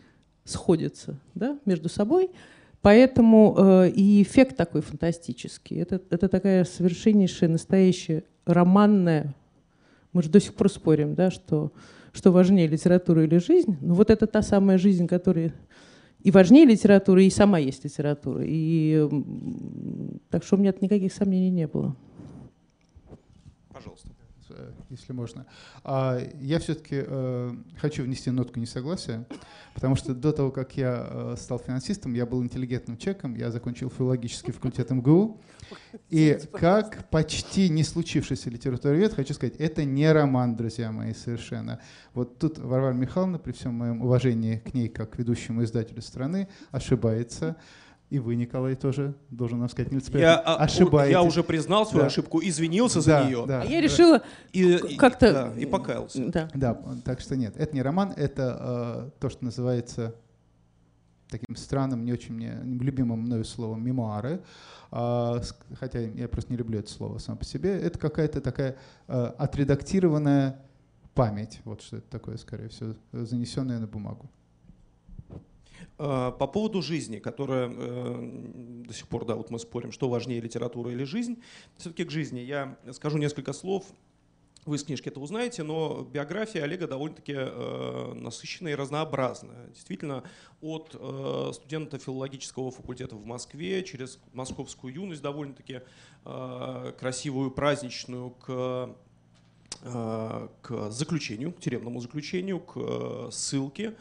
сходятся 0.45 1.21
да, 1.35 1.59
между 1.67 1.91
собой, 1.91 2.31
поэтому 2.81 3.55
э, 3.59 3.91
и 3.91 4.23
эффект 4.23 4.57
такой 4.57 4.81
фантастический. 4.81 5.77
Это, 5.77 6.00
это 6.09 6.31
такая 6.31 6.65
совершеннейшая, 6.65 7.50
настоящая 7.50 8.25
романная. 8.47 9.35
Мы 10.15 10.23
же 10.23 10.31
до 10.31 10.41
сих 10.41 10.55
пор 10.55 10.71
спорим, 10.71 11.15
да, 11.15 11.31
что, 11.31 11.71
что 12.18 12.32
важнее 12.32 12.66
литература 12.66 13.25
или 13.25 13.38
жизнь. 13.38 13.78
Но 13.80 13.94
вот 13.94 14.10
это 14.10 14.26
та 14.26 14.42
самая 14.42 14.76
жизнь, 14.76 15.06
которая 15.06 15.54
и 16.20 16.32
важнее 16.32 16.66
литературы, 16.66 17.25
и 17.25 17.30
сама 17.30 17.58
есть 17.58 17.84
литература. 17.84 18.42
И, 18.44 19.08
так 20.30 20.42
что 20.42 20.56
у 20.56 20.58
меня 20.58 20.75
никаких 20.80 21.12
сомнений 21.12 21.50
не 21.50 21.68
было. 21.68 21.96
Пожалуйста. 23.72 24.10
Э, 24.50 24.73
если 24.90 25.12
можно. 25.12 25.47
А 25.85 26.19
я 26.40 26.59
все-таки 26.59 27.02
э, 27.07 27.50
хочу 27.78 28.02
внести 28.02 28.31
нотку 28.31 28.59
несогласия, 28.59 29.26
потому 29.75 29.97
что 29.97 30.14
до 30.14 30.33
того, 30.33 30.50
как 30.50 30.76
я 30.76 31.07
э, 31.09 31.35
стал 31.38 31.59
финансистом, 31.59 32.14
я 32.14 32.26
был 32.26 32.43
интеллигентным 32.43 32.97
человеком, 32.97 33.35
я 33.35 33.50
закончил 33.50 33.90
филологический 33.90 34.52
факультет 34.52 34.90
МГУ, 34.90 35.40
и 36.09 36.38
как 36.52 37.09
почти 37.11 37.69
не 37.69 37.85
случившийся 37.85 38.50
литературовед, 38.50 39.14
хочу 39.14 39.35
сказать, 39.35 39.57
это 39.57 39.85
не 39.85 40.11
роман, 40.11 40.57
друзья 40.57 40.90
мои, 40.93 41.12
совершенно. 41.12 41.81
Вот 42.14 42.38
тут 42.38 42.59
Варвара 42.59 42.95
Михайловна, 42.95 43.38
при 43.38 43.52
всем 43.52 43.75
моем 43.75 44.02
уважении 44.02 44.59
к 44.59 44.75
ней 44.75 44.88
как 44.88 45.19
ведущему 45.19 45.64
издателю 45.64 46.02
страны, 46.02 46.49
ошибается. 46.71 47.57
И 48.11 48.19
вы, 48.19 48.37
Николай, 48.37 48.75
тоже 48.75 49.15
должен 49.29 49.59
нам 49.59 49.69
сказать 49.69 49.93
нелицеприятно. 49.93 50.31
Я, 50.31 50.38
а, 50.38 50.65
ошибаетесь. 50.65 51.12
Я 51.12 51.23
уже 51.23 51.43
признал 51.43 51.85
свою 51.85 52.05
да. 52.05 52.07
ошибку, 52.07 52.41
извинился 52.43 53.03
за 53.03 53.25
нее. 53.25 53.45
Да, 53.47 53.62
а 53.62 53.65
я 53.67 53.83
решила 53.83 54.23
и, 54.53 54.97
как-то... 54.97 55.33
Да, 55.33 55.53
и 55.55 55.67
покаялся. 55.67 56.27
Да. 56.29 56.49
да, 56.55 56.75
так 57.05 57.21
что 57.21 57.37
нет, 57.37 57.55
это 57.59 57.75
не 57.75 57.83
роман, 57.83 58.15
это 58.17 59.11
э, 59.11 59.21
то, 59.21 59.29
что 59.29 59.45
называется 59.45 60.15
таким 61.29 61.55
странным, 61.55 62.07
не 62.07 62.12
очень 62.15 62.33
мне 62.33 62.59
любимым 62.62 63.21
мною 63.21 63.45
словом 63.45 63.85
мемуары. 63.85 64.41
Э, 64.91 65.43
хотя 65.79 66.00
я 66.00 66.29
просто 66.29 66.50
не 66.50 66.57
люблю 66.57 66.79
это 66.79 66.91
слово 66.91 67.19
само 67.19 67.37
по 67.37 67.45
себе. 67.45 67.79
Это 67.79 67.99
какая-то 67.99 68.41
такая 68.41 68.77
э, 69.07 69.33
отредактированная 69.37 70.59
память. 71.12 71.61
Вот 71.65 71.83
что 71.83 71.99
это 71.99 72.09
такое, 72.09 72.38
скорее 72.38 72.69
всего, 72.69 72.95
занесенная 73.12 73.79
на 73.79 73.87
бумагу. 73.87 74.31
Э, 75.99 76.33
по 76.38 76.47
поводу 76.47 76.81
жизни, 76.81 77.19
которая 77.19 77.69
э, 77.69 78.85
до 78.87 78.95
сих 78.95 79.09
пор, 79.09 79.25
да, 79.25 79.35
вот 79.35 79.50
мы 79.50 79.59
спорим, 79.59 79.90
что 79.90 80.09
важнее, 80.09 80.40
литература 80.40 80.93
или 80.93 81.02
жизнь. 81.02 81.43
Все-таки 81.76 82.05
к 82.05 82.11
жизни 82.11 82.40
я 82.40 82.78
скажу 82.93 83.19
несколько 83.19 83.52
слов. 83.52 83.85
Вы 84.64 84.76
из 84.76 84.85
книжки 84.85 85.09
это 85.09 85.19
узнаете, 85.19 85.62
но 85.62 86.07
биография 86.12 86.62
Олега 86.62 86.87
довольно-таки 86.87 87.35
э, 87.37 88.12
насыщенная 88.14 88.73
и 88.73 88.75
разнообразная. 88.76 89.69
Действительно, 89.69 90.23
от 90.61 90.95
э, 90.95 91.50
студента 91.55 91.99
филологического 91.99 92.71
факультета 92.71 93.17
в 93.17 93.25
Москве 93.25 93.83
через 93.83 94.21
московскую 94.33 94.95
юность 94.95 95.23
довольно-таки 95.23 95.81
красивую, 96.25 97.50
праздничную, 97.50 98.31
к 98.31 98.95
к 99.81 100.90
заключению, 100.90 101.52
к 101.52 101.61
тюремному 101.61 102.00
заключению, 102.00 102.59
к 102.59 103.31
ссылке, 103.31 103.95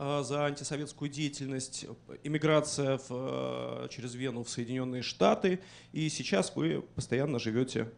за 0.00 0.46
антисоветскую 0.46 1.10
деятельность, 1.10 1.84
иммиграция 2.24 2.96
в, 2.96 3.10
э, 3.10 3.88
через 3.90 4.14
Вену 4.14 4.44
в 4.44 4.48
Соединенные 4.48 5.02
Штаты, 5.02 5.60
и 5.92 6.08
сейчас 6.08 6.56
вы 6.56 6.80
постоянно 6.80 7.38
живете 7.38 7.92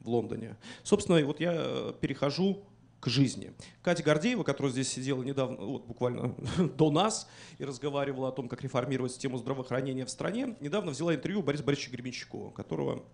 в 0.00 0.08
Лондоне. 0.08 0.56
Собственно, 0.82 1.22
вот 1.26 1.40
я 1.40 1.52
э, 1.54 1.92
перехожу 2.00 2.64
к 3.00 3.08
жизни. 3.08 3.52
Катя 3.82 4.02
Гордеева, 4.02 4.44
которая 4.44 4.72
здесь 4.72 4.88
сидела 4.88 5.22
недавно, 5.22 5.58
вот 5.58 5.84
буквально 5.84 6.34
до 6.78 6.90
нас, 6.90 7.28
и 7.58 7.64
разговаривала 7.66 8.28
о 8.28 8.32
том, 8.32 8.48
как 8.48 8.62
реформировать 8.62 9.12
систему 9.12 9.36
здравоохранения 9.36 10.06
в 10.06 10.10
стране, 10.10 10.56
недавно 10.60 10.92
взяла 10.92 11.14
интервью 11.14 11.40
у 11.40 11.42
Бориса 11.42 11.64
Борисовича 11.64 11.92
Гребенщикова, 11.92 12.50
которого 12.50 13.04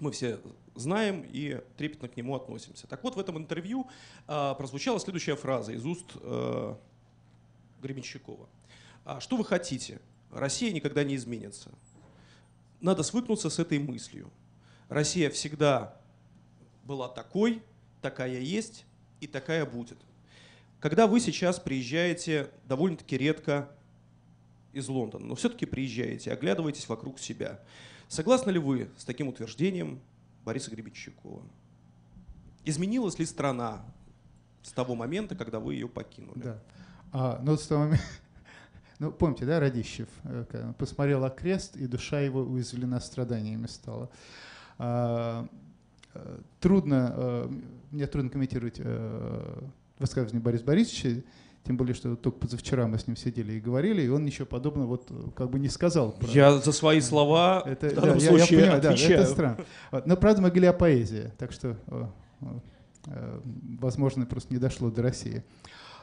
мы 0.00 0.10
все 0.10 0.40
знаем 0.74 1.24
и 1.30 1.60
трепетно 1.76 2.08
к 2.08 2.16
нему 2.16 2.34
относимся. 2.34 2.88
Так 2.88 3.04
вот, 3.04 3.14
в 3.14 3.20
этом 3.20 3.38
интервью 3.38 3.86
э, 4.26 4.54
прозвучала 4.56 4.98
следующая 4.98 5.36
фраза 5.36 5.72
из 5.72 5.84
уст 5.84 6.06
э, 6.16 6.74
Гребенщикова. 7.80 8.48
А 9.04 9.20
что 9.20 9.36
вы 9.36 9.44
хотите? 9.44 10.00
Россия 10.30 10.72
никогда 10.72 11.04
не 11.04 11.16
изменится. 11.16 11.70
Надо 12.80 13.02
свыкнуться 13.02 13.50
с 13.50 13.58
этой 13.58 13.78
мыслью. 13.78 14.30
Россия 14.88 15.30
всегда 15.30 16.00
была 16.84 17.08
такой, 17.08 17.62
такая 18.00 18.40
есть 18.40 18.84
и 19.20 19.26
такая 19.26 19.66
будет. 19.66 19.98
Когда 20.80 21.06
вы 21.06 21.20
сейчас 21.20 21.60
приезжаете 21.60 22.50
довольно-таки 22.64 23.18
редко 23.18 23.68
из 24.72 24.88
Лондона, 24.88 25.26
но 25.26 25.34
все-таки 25.34 25.66
приезжаете, 25.66 26.32
оглядываетесь 26.32 26.88
вокруг 26.88 27.18
себя. 27.18 27.60
Согласны 28.08 28.50
ли 28.50 28.58
вы 28.58 28.90
с 28.96 29.04
таким 29.04 29.28
утверждением 29.28 30.00
Бориса 30.44 30.70
Гребенщикова? 30.70 31.42
Изменилась 32.64 33.18
ли 33.18 33.26
страна 33.26 33.84
с 34.62 34.72
того 34.72 34.94
момента, 34.94 35.34
когда 35.34 35.60
вы 35.60 35.74
ее 35.74 35.88
покинули? 35.88 36.40
Да. 36.40 36.62
А, 37.12 37.40
ну, 37.42 37.56
с 37.56 37.66
того 37.66 37.92
ну, 38.98 39.10
помните, 39.10 39.44
да, 39.46 39.60
Радищев 39.60 40.08
э, 40.24 40.72
посмотрел 40.78 41.24
окрест, 41.24 41.76
и 41.76 41.86
душа 41.86 42.20
его 42.20 42.40
уязвлена 42.40 43.00
страданиями 43.00 43.66
стала. 43.66 44.10
А, 44.78 45.46
э, 46.14 46.38
трудно, 46.60 47.12
э, 47.16 47.48
мне 47.90 48.06
трудно 48.06 48.30
комментировать 48.30 48.80
высказывание 49.98 50.40
Бориса 50.40 50.64
Борисовича, 50.64 51.22
тем 51.64 51.76
более, 51.76 51.94
что 51.94 52.16
только 52.16 52.38
позавчера 52.38 52.86
мы 52.86 52.98
с 52.98 53.06
ним 53.06 53.16
сидели 53.16 53.54
и 53.54 53.60
говорили, 53.60 54.02
и 54.02 54.08
он 54.08 54.24
ничего 54.24 54.46
подобного 54.46 54.86
вот 54.86 55.12
как 55.36 55.50
бы 55.50 55.58
не 55.58 55.68
сказал. 55.68 56.12
Про... 56.12 56.28
Я 56.28 56.58
за 56.58 56.72
свои 56.72 57.00
слова 57.00 57.62
это, 57.66 57.88
в 57.88 57.94
данном 57.94 58.18
да, 58.18 58.24
случае 58.24 58.58
я, 58.60 58.66
я 58.66 58.72
понимаю, 58.72 58.92
отвечаю. 58.92 59.16
Да, 59.16 59.22
это 59.22 59.30
странно. 59.30 59.58
Но 60.06 60.16
правда 60.16 60.40
мы 60.40 60.48
говорили 60.48 60.66
о 60.66 60.72
поэзии, 60.72 61.32
так 61.36 61.52
что, 61.52 61.76
возможно, 63.78 64.24
просто 64.24 64.54
не 64.54 64.60
дошло 64.60 64.90
до 64.90 65.02
России. 65.02 65.44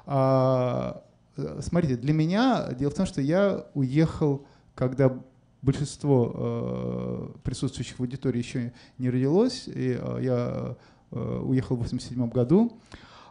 А, 0.09 1.03
э, 1.35 1.59
смотрите, 1.61 1.97
для 1.97 2.13
меня 2.13 2.71
дело 2.71 2.91
в 2.91 2.93
том, 2.93 3.05
что 3.05 3.21
я 3.21 3.67
уехал, 3.73 4.45
когда 4.73 5.13
большинство 5.61 6.33
э, 6.33 7.39
присутствующих 7.43 7.97
в 7.97 7.99
аудитории 7.99 8.37
еще 8.37 8.73
не 8.97 9.09
родилось, 9.09 9.67
и 9.67 9.99
э, 9.99 10.19
я 10.21 10.77
э, 11.11 11.39
уехал 11.43 11.75
в 11.75 11.79
87 11.79 12.29
году. 12.29 12.79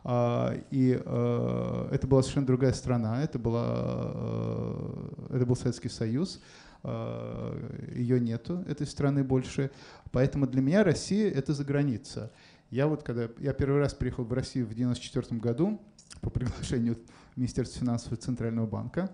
Uh, 0.04 0.64
и 0.70 0.92
uh, 0.92 1.90
это 1.90 2.06
была 2.06 2.22
совершенно 2.22 2.46
другая 2.46 2.72
страна, 2.72 3.24
это, 3.24 3.40
была, 3.40 3.64
uh, 3.66 5.34
это 5.34 5.44
был 5.44 5.56
Советский 5.56 5.88
Союз, 5.88 6.40
ее 6.84 8.20
нету, 8.20 8.62
этой 8.68 8.86
страны 8.86 9.24
больше, 9.24 9.72
поэтому 10.12 10.46
для 10.46 10.62
меня 10.62 10.84
Россия— 10.84 11.28
это 11.34 11.52
за 11.54 11.64
граница. 11.64 12.30
Я 12.70 12.86
вот 12.86 13.02
когда, 13.02 13.28
я 13.40 13.52
первый 13.52 13.80
раз 13.80 13.94
приехал 13.94 14.22
в 14.22 14.32
Россию 14.32 14.66
в 14.66 14.74
94 14.74 15.40
году, 15.40 15.80
по 16.20 16.30
приглашению 16.30 16.98
Министерства 17.36 17.80
финансов 17.80 18.12
и 18.12 18.16
Центрального 18.16 18.66
банка. 18.66 19.10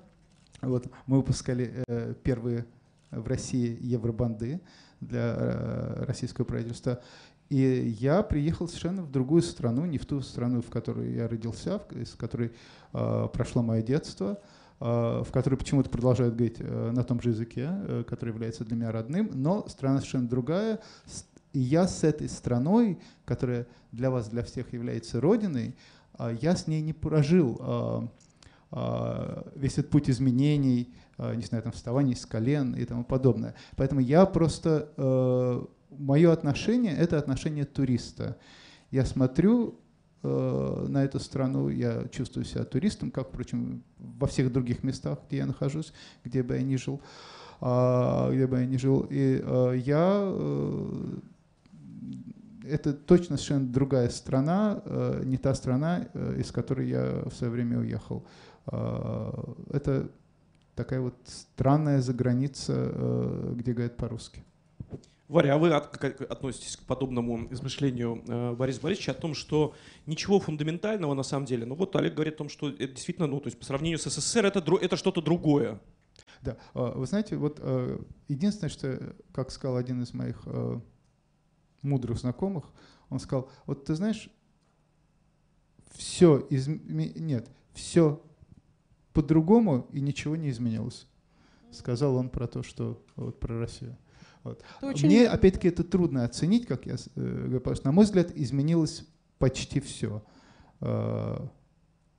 Вот, 0.61 0.87
мы 1.07 1.17
выпускали 1.17 1.85
э, 1.89 2.15
первые 2.23 2.67
в 3.11 3.27
России 3.27 3.77
евробанды 3.81 4.61
для 5.01 5.35
э, 5.37 6.05
российского 6.05 6.45
правительства. 6.45 7.03
И 7.49 7.95
я 8.01 8.23
приехал 8.23 8.67
совершенно 8.67 9.03
в 9.03 9.11
другую 9.11 9.43
страну, 9.43 9.85
не 9.85 9.99
в 9.99 10.07
ту 10.07 10.23
страну, 10.23 10.63
в 10.63 10.71
которой 10.71 11.13
я 11.15 11.29
родился, 11.29 11.79
в, 11.79 11.93
из 11.93 12.15
которой 12.15 12.53
э, 12.93 13.29
прошло 13.33 13.63
мое 13.63 13.83
детство, 13.83 14.41
э, 14.81 14.85
в 14.85 15.29
которой 15.31 15.57
почему-то 15.57 15.91
продолжают 15.91 16.35
говорить 16.35 16.57
э, 16.61 16.91
на 16.93 17.05
том 17.05 17.21
же 17.21 17.31
языке, 17.31 17.69
э, 17.71 18.05
который 18.09 18.31
является 18.31 18.65
для 18.65 18.77
меня 18.77 18.93
родным, 18.93 19.31
но 19.35 19.69
страна 19.69 19.99
совершенно 19.99 20.29
другая. 20.29 20.81
И 21.53 21.59
я 21.59 21.87
с 21.87 22.05
этой 22.05 22.29
страной, 22.31 22.99
которая 23.27 23.67
для 23.91 24.11
вас, 24.11 24.29
для 24.29 24.43
всех 24.43 24.73
является 24.73 25.21
родиной, 25.21 25.77
я 26.41 26.57
с 26.57 26.67
ней 26.67 26.83
не 26.83 26.93
прожил 26.93 28.11
весь 29.55 29.79
этот 29.79 29.91
путь 29.91 30.09
изменений, 30.09 30.95
не 31.19 31.43
знаю, 31.43 31.63
там, 31.63 31.73
вставаний 31.73 32.17
с 32.17 32.25
колен 32.25 32.75
и 32.75 32.85
тому 32.85 33.05
подобное. 33.05 33.55
Поэтому 33.77 34.01
я 34.01 34.25
просто, 34.25 35.69
мое 35.91 36.33
отношение— 36.33 36.97
это 36.99 37.19
отношение 37.19 37.67
туриста. 37.67 38.39
Я 38.91 39.05
смотрю 39.05 39.83
Э, 40.25 40.87
на 40.89 41.03
эту 41.05 41.19
страну, 41.19 41.69
я 41.69 42.07
чувствую 42.13 42.45
себя 42.45 42.65
туристом, 42.65 43.11
как, 43.11 43.29
впрочем, 43.29 43.83
во 43.99 44.29
всех 44.29 44.53
других 44.53 44.85
местах, 44.85 45.19
где 45.27 45.39
я 45.39 45.47
нахожусь, 45.47 45.93
где 46.23 46.45
бы 46.45 46.55
я 46.55 46.63
ни 46.63 46.77
жил, 46.77 47.01
а, 47.61 48.31
где 48.31 48.47
бы 48.47 48.61
я 48.61 48.67
ни 48.67 48.77
жил. 48.77 49.05
И 49.11 49.43
э, 49.43 49.75
я 49.85 50.21
э, 50.23 51.15
это 52.65 52.93
точно 52.93 53.37
совершенно 53.37 53.67
другая 53.67 54.09
страна, 54.09 54.83
не 55.25 55.37
та 55.37 55.55
страна, 55.55 56.09
из 56.39 56.53
которой 56.53 56.89
я 56.89 57.23
в 57.25 57.33
свое 57.33 57.53
время 57.53 57.79
уехал. 57.79 58.25
А, 58.67 59.55
это 59.71 60.09
такая 60.75 61.01
вот 61.01 61.15
странная 61.25 62.01
заграница, 62.01 63.55
где 63.57 63.73
говорят 63.73 63.97
по-русски. 63.97 64.45
Варя, 65.33 65.55
а 65.55 65.59
вы 65.59 65.73
от, 65.73 65.97
как 65.97 66.21
относитесь 66.31 66.77
к 66.77 66.83
подобному 66.83 67.51
измышлению 67.51 68.23
э, 68.29 68.53
Бориса 68.53 68.83
Борисовича 68.83 69.13
о 69.13 69.15
том, 69.15 69.35
что 69.35 69.75
ничего 70.05 70.39
фундаментального 70.39 71.15
на 71.15 71.23
самом 71.23 71.47
деле, 71.47 71.65
ну 71.65 71.75
вот 71.75 71.97
Олег 71.97 72.13
говорит 72.13 72.35
о 72.35 72.37
том, 72.39 72.49
что 72.51 72.69
это 72.69 72.89
действительно, 72.89 73.27
ну 73.27 73.41
то 73.41 73.47
есть 73.47 73.59
по 73.59 73.65
сравнению 73.65 73.99
с 73.99 74.11
СССР 74.11 74.45
это, 74.45 74.63
это 74.77 74.97
что-то 74.99 75.23
другое. 75.23 75.81
Да, 76.43 76.59
а, 76.75 76.93
вы 76.93 77.07
знаете, 77.07 77.37
вот 77.37 77.61
э, 77.63 77.99
единственное, 78.29 78.69
что, 78.69 79.15
как 79.33 79.51
сказал 79.51 79.79
один 79.79 80.03
из 80.03 80.13
моих 80.13 80.43
э, 80.45 80.81
мудрых 81.83 82.19
знакомых, 82.19 82.65
он 83.09 83.21
сказал, 83.21 83.51
вот 83.67 83.85
ты 83.85 83.95
знаешь, 83.95 84.31
все 85.95 86.39
из... 86.39 86.67
нет, 86.69 87.51
все 87.75 88.23
по-другому 89.13 89.87
и 89.93 90.01
ничего 90.01 90.37
не 90.37 90.51
изменилось. 90.51 91.07
Сказал 91.71 92.17
он 92.17 92.29
про 92.29 92.47
то, 92.47 92.63
что 92.63 93.03
вот 93.17 93.39
про 93.41 93.59
Россию. 93.59 93.97
Вот. 94.43 94.63
Очень... 94.81 95.07
Мне, 95.07 95.29
опять-таки, 95.29 95.69
это 95.69 95.85
трудно 95.85 96.25
оценить, 96.25 96.67
как 96.67 96.87
я 96.87 96.95
э, 96.95 97.21
говорю, 97.21 97.61
потому 97.61 97.77
что, 97.77 97.87
на 97.87 97.93
мой 97.93 98.05
взгляд, 98.05 98.31
изменилось 98.35 99.07
почти 99.39 99.81
все. 99.81 100.23
Э, 100.81 101.47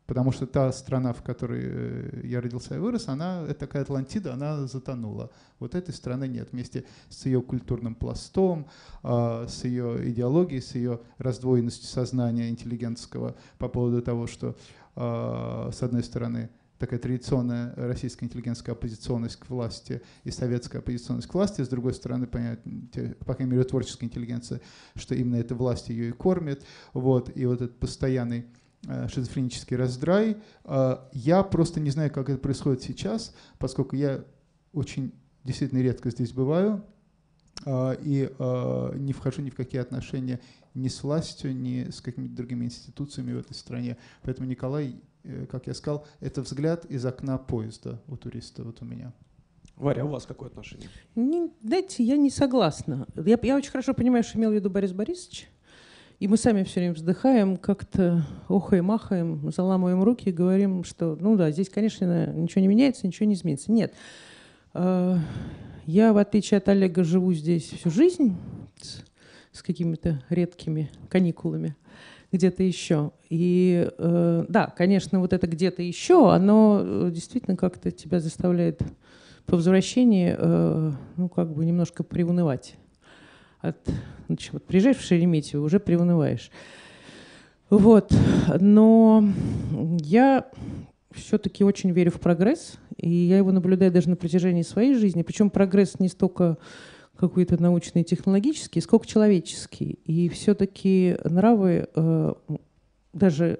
потому 0.05 0.31
что 0.31 0.45
та 0.45 0.71
страна, 0.71 1.13
в 1.13 1.21
которой 1.21 1.61
э, 1.63 2.21
я 2.23 2.41
родился 2.41 2.75
и 2.75 2.79
вырос, 2.79 3.07
она, 3.07 3.43
это 3.43 3.61
такая 3.61 3.83
Атлантида, 3.83 4.33
она 4.33 4.67
затонула. 4.67 5.31
Вот 5.59 5.75
этой 5.75 5.93
страны 5.93 6.27
нет. 6.27 6.49
Вместе 6.51 6.85
с 7.09 7.25
ее 7.25 7.41
культурным 7.41 7.95
пластом, 7.95 8.67
с 9.03 9.63
ее 9.63 10.09
идеологией, 10.11 10.61
с 10.61 10.75
ее 10.75 10.99
раздвоенностью 11.17 11.87
сознания 11.87 12.49
интеллигентского 12.49 13.35
по 13.57 13.69
поводу 13.69 14.01
того, 14.01 14.27
что, 14.27 14.57
с 14.95 15.81
одной 15.81 16.03
стороны, 16.03 16.49
такая 16.83 16.99
традиционная 16.99 17.73
российская 17.77 18.25
интеллигентская 18.25 18.75
оппозиционность 18.75 19.37
к 19.37 19.49
власти 19.49 20.01
и 20.25 20.31
советская 20.31 20.81
оппозиционность 20.81 21.29
к 21.29 21.33
власти, 21.33 21.61
с 21.61 21.69
другой 21.69 21.93
стороны, 21.93 22.27
понятно, 22.27 22.89
по 23.25 23.35
крайней 23.35 23.53
мере, 23.53 23.63
творческая 23.63 24.07
интеллигенция, 24.07 24.59
что 24.95 25.15
именно 25.15 25.37
эта 25.37 25.55
власть 25.55 25.87
ее 25.87 26.09
и 26.09 26.11
кормит, 26.11 26.65
вот, 26.93 27.31
и 27.37 27.45
вот 27.45 27.61
этот 27.61 27.79
постоянный 27.79 28.47
шизофренический 29.07 29.77
раздрай. 29.77 30.37
Э, 30.65 30.97
я 31.13 31.43
просто 31.43 31.79
не 31.79 31.89
знаю, 31.89 32.11
как 32.11 32.29
это 32.29 32.39
происходит 32.39 32.81
сейчас, 32.81 33.33
поскольку 33.59 33.95
я 33.95 34.23
очень 34.73 35.13
действительно 35.43 35.79
редко 35.79 36.09
здесь 36.09 36.31
бываю, 36.31 36.83
э, 37.65 37.95
и 38.01 38.29
не 38.99 39.13
вхожу 39.13 39.41
ни 39.41 39.49
в 39.49 39.55
какие 39.55 39.81
отношения 39.81 40.39
ни 40.73 40.87
с 40.87 41.03
властью, 41.03 41.55
ни 41.55 41.89
с 41.91 42.01
какими-то 42.01 42.35
другими 42.35 42.65
институциями 42.65 43.33
в 43.33 43.37
этой 43.37 43.53
стране. 43.53 43.97
Поэтому, 44.23 44.47
Николай, 44.47 44.95
Э, 45.23 45.45
как 45.45 45.67
я 45.67 45.73
сказал, 45.73 46.05
это 46.19 46.41
взгляд 46.41 46.85
из 46.85 47.05
окна 47.05 47.37
поезда 47.37 48.01
у 48.07 48.17
туриста, 48.17 48.63
вот 48.63 48.81
у 48.81 48.85
меня. 48.85 49.13
Варя, 49.75 50.03
а 50.03 50.05
у 50.05 50.09
вас 50.09 50.25
какое 50.25 50.49
отношение? 50.49 50.89
Не, 51.15 51.49
знаете, 51.63 52.03
я 52.03 52.17
не 52.17 52.29
согласна. 52.29 53.07
Я, 53.15 53.39
я 53.41 53.55
очень 53.55 53.71
хорошо 53.71 53.93
понимаю, 53.93 54.23
что 54.23 54.37
имел 54.37 54.51
в 54.51 54.53
виду 54.53 54.69
Борис 54.69 54.91
Борисович. 54.91 55.49
И 56.19 56.27
мы 56.27 56.37
сами 56.37 56.63
все 56.63 56.79
время 56.79 56.93
вздыхаем, 56.93 57.57
как-то 57.57 58.25
охаем, 58.47 58.85
махаем, 58.85 59.51
заламываем 59.51 60.03
руки 60.03 60.29
и 60.29 60.31
говорим, 60.31 60.83
что, 60.83 61.17
ну 61.19 61.35
да, 61.35 61.51
здесь, 61.51 61.69
конечно, 61.69 62.27
ничего 62.33 62.61
не 62.61 62.67
меняется, 62.67 63.05
ничего 63.05 63.27
не 63.27 63.33
изменится. 63.33 63.71
Нет. 63.71 63.93
А, 64.73 65.17
я, 65.85 66.13
в 66.13 66.17
отличие 66.17 66.59
от 66.59 66.69
Олега, 66.69 67.03
живу 67.03 67.33
здесь 67.33 67.69
всю 67.69 67.89
жизнь 67.89 68.37
с, 69.51 69.61
какими-то 69.61 70.23
редкими 70.29 70.89
каникулами 71.09 71.75
где-то 72.31 72.63
еще. 72.63 73.11
И 73.29 73.87
э, 73.97 74.45
да, 74.49 74.73
конечно, 74.75 75.19
вот 75.19 75.33
это 75.33 75.45
где-то 75.45 75.83
еще, 75.83 76.33
оно 76.33 76.81
э, 76.81 77.11
действительно 77.13 77.55
как-то 77.55 77.91
тебя 77.91 78.19
заставляет 78.19 78.81
по 79.45 79.55
возвращении, 79.55 80.35
э, 80.35 80.91
ну, 81.17 81.29
как 81.29 81.53
бы 81.53 81.65
немножко 81.65 82.03
приунывать. 82.03 82.75
От, 83.63 83.77
значит, 84.27 84.51
вот 84.51 84.65
приезжаешь 84.65 84.97
в 84.97 85.05
Шереметьево, 85.05 85.63
уже 85.63 85.79
приунываешь. 85.79 86.51
Вот. 87.69 88.13
Но 88.59 89.23
я 90.01 90.45
все-таки 91.11 91.63
очень 91.63 91.91
верю 91.91 92.11
в 92.11 92.19
прогресс, 92.19 92.77
и 92.97 93.09
я 93.09 93.37
его 93.37 93.53
наблюдаю 93.53 93.89
даже 93.89 94.09
на 94.09 94.17
протяжении 94.17 94.63
своей 94.63 94.95
жизни. 94.95 95.23
Причем 95.23 95.49
прогресс 95.49 95.97
не 95.99 96.09
столько 96.09 96.57
какой-то 97.15 97.61
научный, 97.61 98.03
технологический, 98.03 98.81
сколько 98.81 99.07
человеческий. 99.07 99.97
И 100.03 100.27
все-таки 100.27 101.17
нравы 101.23 101.87
э, 101.95 102.33
даже, 103.13 103.59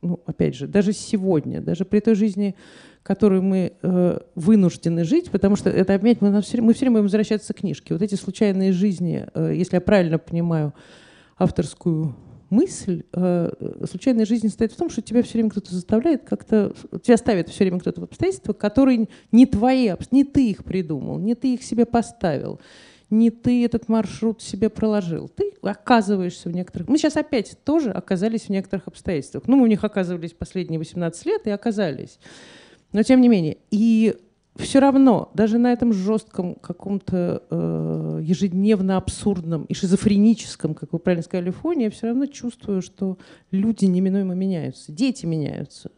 ну, 0.00 0.20
опять 0.26 0.54
же, 0.54 0.66
даже 0.66 0.92
сегодня, 0.92 1.60
даже 1.60 1.84
при 1.84 2.00
той 2.00 2.14
жизни, 2.14 2.54
которую 3.02 3.42
мы 3.42 3.72
э, 3.82 4.18
вынуждены 4.34 5.04
жить, 5.04 5.30
потому 5.30 5.56
что 5.56 5.70
это 5.70 5.94
опять 5.94 6.20
мы, 6.20 6.40
все, 6.42 6.60
мы 6.60 6.72
все 6.72 6.80
время 6.80 6.96
будем 6.96 7.04
возвращаться 7.04 7.52
к 7.54 7.58
книжке. 7.58 7.94
Вот 7.94 8.02
эти 8.02 8.14
случайные 8.14 8.72
жизни, 8.72 9.26
э, 9.34 9.52
если 9.54 9.76
я 9.76 9.80
правильно 9.80 10.18
понимаю 10.18 10.72
авторскую 11.36 12.14
мысль 12.50 13.02
э, 13.12 13.50
случайной 13.88 14.24
жизни 14.24 14.48
состоит 14.48 14.72
в 14.72 14.76
том, 14.76 14.88
что 14.90 15.02
тебя 15.02 15.22
все 15.22 15.34
время 15.34 15.50
кто-то 15.50 15.74
заставляет 15.74 16.24
как-то, 16.24 16.74
тебя 17.02 17.16
ставит 17.16 17.48
все 17.48 17.64
время 17.64 17.80
кто-то 17.80 18.00
в 18.00 18.04
обстоятельства, 18.04 18.52
которые 18.52 19.08
не 19.32 19.46
твои, 19.46 19.90
не 20.10 20.24
ты 20.24 20.50
их 20.50 20.64
придумал, 20.64 21.18
не 21.18 21.34
ты 21.34 21.54
их 21.54 21.62
себе 21.62 21.84
поставил, 21.84 22.60
не 23.10 23.30
ты 23.30 23.64
этот 23.64 23.88
маршрут 23.88 24.42
себе 24.42 24.68
проложил. 24.68 25.28
Ты 25.28 25.52
оказываешься 25.62 26.48
в 26.48 26.52
некоторых... 26.52 26.88
Мы 26.88 26.98
сейчас 26.98 27.16
опять 27.16 27.56
тоже 27.64 27.90
оказались 27.90 28.42
в 28.42 28.48
некоторых 28.50 28.86
обстоятельствах. 28.88 29.44
Ну, 29.46 29.56
мы 29.56 29.64
в 29.64 29.68
них 29.68 29.84
оказывались 29.84 30.32
последние 30.32 30.78
18 30.78 31.26
лет 31.26 31.46
и 31.46 31.50
оказались. 31.50 32.18
Но 32.92 33.02
тем 33.02 33.20
не 33.20 33.28
менее. 33.28 33.58
И 33.70 34.14
все 34.56 34.80
равно, 34.80 35.30
даже 35.34 35.56
на 35.58 35.72
этом 35.72 35.92
жестком 35.92 36.56
каком-то 36.56 37.42
э, 37.48 38.20
ежедневно 38.22 38.96
абсурдном 38.96 39.64
и 39.64 39.74
шизофреническом, 39.74 40.74
как 40.74 40.92
вы 40.92 40.98
правильно 40.98 41.22
сказали, 41.22 41.50
фоне, 41.50 41.84
я 41.84 41.90
все 41.90 42.08
равно 42.08 42.26
чувствую, 42.26 42.82
что 42.82 43.18
люди 43.52 43.84
неминуемо 43.84 44.34
меняются, 44.34 44.90
дети 44.90 45.26
меняются, 45.26 45.92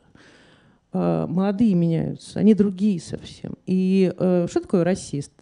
молодые 0.93 1.75
меняются, 1.75 2.41
они 2.41 2.55
другие 2.55 3.01
совсем. 3.01 3.55
И 3.67 4.13
э, 4.19 4.47
что 4.49 4.61
такое 4.61 4.85
расист? 4.85 5.33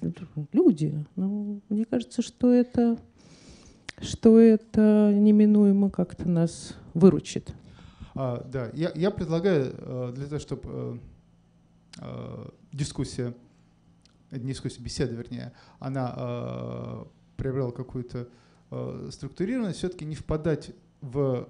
Люди. 0.52 1.04
Ну, 1.16 1.62
мне 1.68 1.84
кажется, 1.84 2.20
что 2.22 2.52
это, 2.52 2.98
что 4.00 4.38
это 4.38 5.12
неминуемо 5.14 5.90
как-то 5.90 6.28
нас 6.28 6.74
выручит. 6.94 7.54
А, 8.14 8.44
да, 8.50 8.70
я, 8.74 8.90
я 8.94 9.10
предлагаю 9.10 9.72
э, 9.76 10.12
для 10.14 10.26
того, 10.26 10.40
чтобы 10.40 10.62
э, 10.64 10.98
э, 12.00 12.48
дискуссия, 12.72 13.32
не 14.30 14.48
дискуссия, 14.48 14.82
беседа, 14.82 15.14
вернее, 15.14 15.52
она 15.78 16.14
э, 16.16 17.04
приобрела 17.36 17.70
какую-то 17.70 18.28
э, 18.70 19.08
структурированность, 19.12 19.78
все-таки 19.78 20.04
не 20.04 20.16
впадать 20.16 20.72
в 21.00 21.48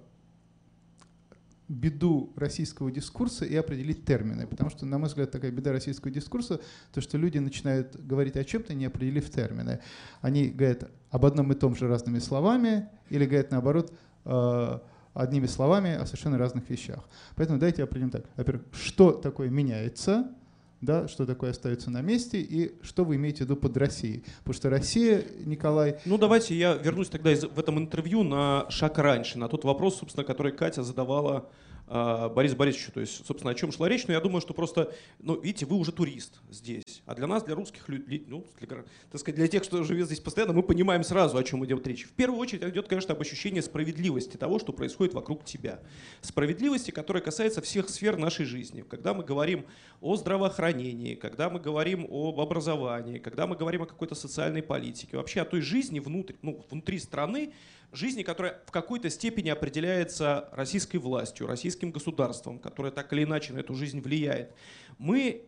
беду 1.69 2.33
российского 2.37 2.91
дискурса 2.91 3.45
и 3.45 3.55
определить 3.55 4.05
термины. 4.05 4.47
Потому 4.47 4.71
что, 4.71 4.87
на 4.87 4.99
мой 4.99 5.09
взгляд, 5.09 5.31
такая 5.31 5.51
беда 5.51 5.73
российского 5.73 6.11
дискурса, 6.11 6.61
то, 6.93 7.01
что 7.01 7.19
люди 7.19 7.39
начинают 7.39 7.95
говорить 7.97 8.37
о 8.37 8.45
чем-то, 8.45 8.75
не 8.75 8.87
определив 8.87 9.31
термины. 9.31 9.81
Они 10.21 10.49
говорят 10.49 10.91
об 11.11 11.27
одном 11.27 11.53
и 11.53 11.55
том 11.55 11.77
же 11.77 11.87
разными 11.87 12.19
словами, 12.19 12.89
или 13.11 13.27
говорят 13.27 13.51
наоборот, 13.51 13.93
э, 14.25 14.79
одними 15.15 15.47
словами 15.47 15.95
о 15.95 16.07
совершенно 16.07 16.39
разных 16.39 16.69
вещах. 16.71 17.09
Поэтому 17.35 17.59
давайте 17.59 17.83
определим 17.83 18.11
так. 18.11 18.25
Во-первых, 18.37 18.65
что 18.73 19.13
такое 19.13 19.51
меняется, 19.51 20.31
да, 20.81 21.09
что 21.09 21.27
такое 21.27 21.51
остается 21.51 21.91
на 21.91 22.03
месте 22.03 22.41
и 22.41 22.75
что 22.83 23.05
вы 23.05 23.17
имеете 23.17 23.39
в 23.39 23.41
виду 23.43 23.57
под 23.57 23.77
Россией. 23.77 24.25
Потому 24.39 24.55
что 24.55 24.71
Россия, 24.71 25.25
Николай... 25.45 25.99
Ну 26.05 26.19
давайте 26.19 26.55
я 26.57 26.75
вернусь 26.75 27.09
тогда 27.09 27.35
в 27.35 27.59
этом 27.59 27.79
интервью 27.79 28.23
на 28.23 28.67
шаг 28.71 28.99
раньше, 28.99 29.39
на 29.39 29.49
тот 29.49 29.65
вопрос, 29.65 29.99
собственно, 29.99 30.25
который 30.25 30.53
Катя 30.53 30.83
задавала 30.83 31.49
э, 31.89 32.29
Борису 32.35 32.57
Борисовичу. 32.57 32.93
То 32.93 33.01
есть, 33.01 33.27
собственно, 33.27 33.53
о 33.53 33.55
чем 33.55 33.73
шла 33.73 33.89
речь. 33.89 34.07
Но 34.07 34.13
я 34.13 34.21
думаю, 34.21 34.41
что 34.41 34.55
просто, 34.55 34.93
ну, 35.19 35.41
видите, 35.41 35.67
вы 35.67 35.77
уже 35.77 35.93
турист 35.93 36.41
здесь. 36.51 37.03
А 37.07 37.15
для 37.15 37.27
нас, 37.27 37.43
для 37.43 37.55
русских 37.55 37.89
людей, 37.89 38.25
ну, 38.27 38.45
для, 38.61 38.85
так 39.11 39.21
сказать, 39.21 39.37
для 39.37 39.49
тех, 39.49 39.65
кто 39.65 39.83
живет 39.83 40.07
здесь 40.07 40.21
постоянно, 40.21 40.53
мы 40.53 40.63
понимаем 40.63 41.03
сразу, 41.05 41.37
о 41.39 41.45
чем 41.45 41.65
идет 41.65 41.87
речь. 41.87 42.05
В 42.05 42.13
первую 42.13 42.41
очередь 42.41 42.63
идет, 42.63 42.89
конечно, 42.89 43.15
об 43.15 43.21
ощущении 43.21 43.61
справедливости 43.61 44.37
того, 44.37 44.59
что 44.59 44.73
происходит 44.73 45.15
вокруг 45.15 45.45
тебя. 45.45 45.81
Справедливости, 46.21 46.91
которая 46.91 47.23
касается 47.23 47.63
всех 47.63 47.89
сфер 47.89 48.17
нашей 48.17 48.45
жизни. 48.45 48.83
Когда 48.83 49.15
мы 49.15 49.25
говорим 49.25 49.65
о 50.01 50.17
здравоохранении, 50.17 51.15
когда 51.15 51.51
мы 51.51 51.61
говорим 51.61 52.07
об 52.11 52.41
образовании, 52.41 53.19
когда 53.19 53.47
мы 53.47 53.57
говорим 53.57 53.83
о 53.83 53.87
какой-то 53.87 54.15
социальной 54.15 54.63
политике, 54.63 55.17
вообще 55.17 55.41
о 55.41 55.45
той 55.45 55.61
жизни 55.61 56.01
внутри, 56.01 56.37
ну, 56.43 56.65
внутри 56.71 56.99
страны, 56.99 57.53
жизни, 57.93 58.23
которая 58.23 58.63
в 58.67 58.71
какой-то 58.71 59.11
степени 59.11 59.49
определяется 59.49 60.49
российской 60.53 60.99
властью, 60.99 61.47
российским 61.47 61.91
государством, 61.91 62.59
которое 62.59 62.91
так 62.93 63.13
или 63.13 63.25
иначе 63.25 63.53
на 63.53 63.59
эту 63.59 63.75
жизнь 63.75 64.01
влияет. 64.01 64.55
Мы 64.99 65.47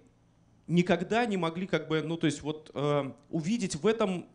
никогда 0.66 1.26
не 1.26 1.36
могли 1.36 1.66
как 1.66 1.88
бы, 1.88 2.02
ну 2.02 2.16
то 2.16 2.26
есть 2.26 2.42
вот 2.42 2.70
э, 2.74 3.12
увидеть 3.28 3.76
в 3.76 3.86
этом 3.86 4.26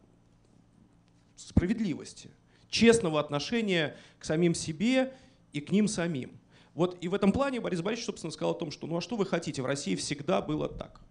справедливости, 1.35 2.29
честного 2.69 3.19
отношения 3.19 3.95
к 4.19 4.25
самим 4.25 4.53
себе 4.53 5.13
и 5.53 5.61
к 5.61 5.71
ним 5.71 5.87
самим. 5.87 6.39
Вот 6.73 6.97
и 7.01 7.07
в 7.07 7.13
этом 7.13 7.31
плане 7.31 7.61
Борис 7.61 7.81
Борисович, 7.81 8.05
собственно, 8.05 8.31
сказал 8.31 8.51
о 8.51 8.59
том, 8.59 8.69
что 8.69 8.85
ну 8.85 8.97
а 8.97 9.01
что 9.01 9.15
вы 9.15 9.25
хотите, 9.25 9.61
в 9.61 9.65
России 9.65 9.95
всегда 9.95 10.41
было 10.41 10.67
так. 10.67 11.01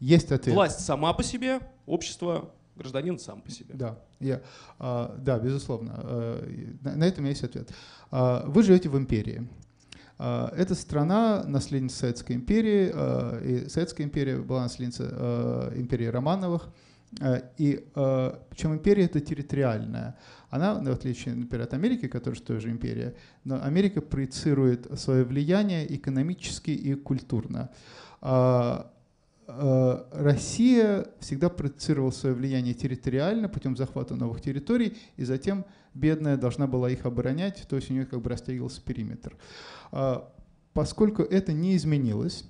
Есть 0.00 0.30
ответ. 0.30 0.54
Власть 0.54 0.80
сама 0.80 1.12
по 1.12 1.22
себе, 1.22 1.60
общество, 1.86 2.54
гражданин 2.78 3.18
сам 3.18 3.42
по 3.42 3.50
себе. 3.50 3.74
Да, 3.74 3.98
я, 4.20 4.40
а, 4.78 5.14
да 5.18 5.38
безусловно. 5.38 5.94
А, 5.96 6.78
на, 6.82 6.96
на 6.96 7.04
этом 7.04 7.24
есть 7.26 7.44
ответ. 7.44 7.70
А, 8.10 8.44
вы 8.46 8.62
живете 8.62 8.88
в 8.88 8.96
империи. 8.96 9.48
А, 10.18 10.52
это 10.56 10.74
страна, 10.74 11.44
наследница 11.44 11.98
Советской 11.98 12.32
империи, 12.32 12.90
а, 12.92 13.40
и 13.40 13.68
Советская 13.68 14.06
империя 14.06 14.38
была 14.38 14.62
наследница 14.62 15.08
а, 15.10 15.72
империи 15.76 16.06
Романовых. 16.06 16.68
И 17.56 17.86
причем 17.94 18.74
империя 18.74 19.04
это 19.04 19.18
территориальная. 19.20 20.18
Она, 20.50 20.74
в 20.74 20.86
отличие, 20.90 21.34
например, 21.34 21.64
от 21.64 21.72
Америки, 21.72 22.06
которая 22.06 22.38
тоже 22.38 22.70
империя, 22.70 23.14
но 23.44 23.64
Америка 23.64 24.02
проецирует 24.02 24.86
свое 25.00 25.24
влияние 25.24 25.96
экономически 25.96 26.70
и 26.70 26.92
культурно. 26.92 27.70
Россия 29.48 31.06
всегда 31.20 31.48
проецировала 31.48 32.10
свое 32.10 32.34
влияние 32.34 32.74
территориально 32.74 33.48
путем 33.48 33.76
захвата 33.76 34.14
новых 34.14 34.42
территорий, 34.42 34.98
и 35.16 35.24
затем 35.24 35.64
бедная 35.94 36.36
должна 36.36 36.66
была 36.66 36.90
их 36.90 37.06
оборонять, 37.06 37.66
то 37.68 37.76
есть 37.76 37.90
у 37.90 37.94
нее 37.94 38.04
как 38.04 38.20
бы 38.20 38.28
растягивался 38.28 38.82
периметр. 38.82 39.36
А, 39.90 40.30
поскольку 40.74 41.22
это 41.22 41.54
не 41.54 41.76
изменилось, 41.76 42.44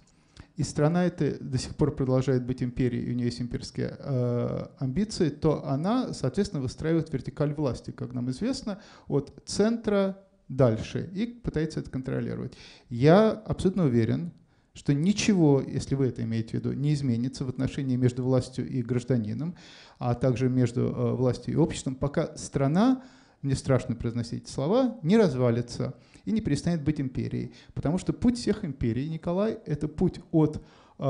и 0.56 0.64
страна 0.64 1.04
эта 1.04 1.38
до 1.42 1.56
сих 1.56 1.76
пор 1.76 1.94
продолжает 1.94 2.44
быть 2.44 2.64
империей, 2.64 3.06
и 3.06 3.12
у 3.12 3.14
нее 3.14 3.26
есть 3.26 3.40
имперские 3.40 3.96
э, 3.96 4.66
амбиции, 4.78 5.28
то 5.28 5.64
она, 5.64 6.12
соответственно, 6.12 6.60
выстраивает 6.60 7.12
вертикаль 7.12 7.54
власти, 7.54 7.92
как 7.92 8.12
нам 8.12 8.28
известно, 8.30 8.80
от 9.06 9.32
центра 9.46 10.18
дальше 10.48 11.08
и 11.14 11.26
пытается 11.26 11.78
это 11.78 11.90
контролировать. 11.90 12.54
Я 12.88 13.30
абсолютно 13.30 13.84
уверен, 13.84 14.32
что 14.78 14.94
ничего, 14.94 15.60
если 15.60 15.96
вы 15.96 16.06
это 16.06 16.22
имеете 16.22 16.50
в 16.50 16.54
виду, 16.54 16.72
не 16.72 16.94
изменится 16.94 17.44
в 17.44 17.48
отношении 17.48 17.96
между 17.96 18.22
властью 18.22 18.68
и 18.68 18.80
гражданином, 18.80 19.56
а 19.98 20.14
также 20.14 20.48
между 20.48 20.82
э, 20.82 21.14
властью 21.14 21.54
и 21.54 21.56
обществом, 21.56 21.96
пока 21.96 22.36
страна, 22.36 23.02
мне 23.42 23.56
страшно 23.56 23.96
произносить 23.96 24.46
слова, 24.46 24.96
не 25.02 25.16
развалится 25.16 25.94
и 26.24 26.30
не 26.30 26.40
перестанет 26.40 26.84
быть 26.84 27.00
империей. 27.00 27.52
Потому 27.74 27.98
что 27.98 28.12
путь 28.12 28.38
всех 28.38 28.64
империй, 28.64 29.08
Николай, 29.08 29.58
это 29.66 29.88
путь 29.88 30.20
от 30.30 30.62
э, 31.00 31.02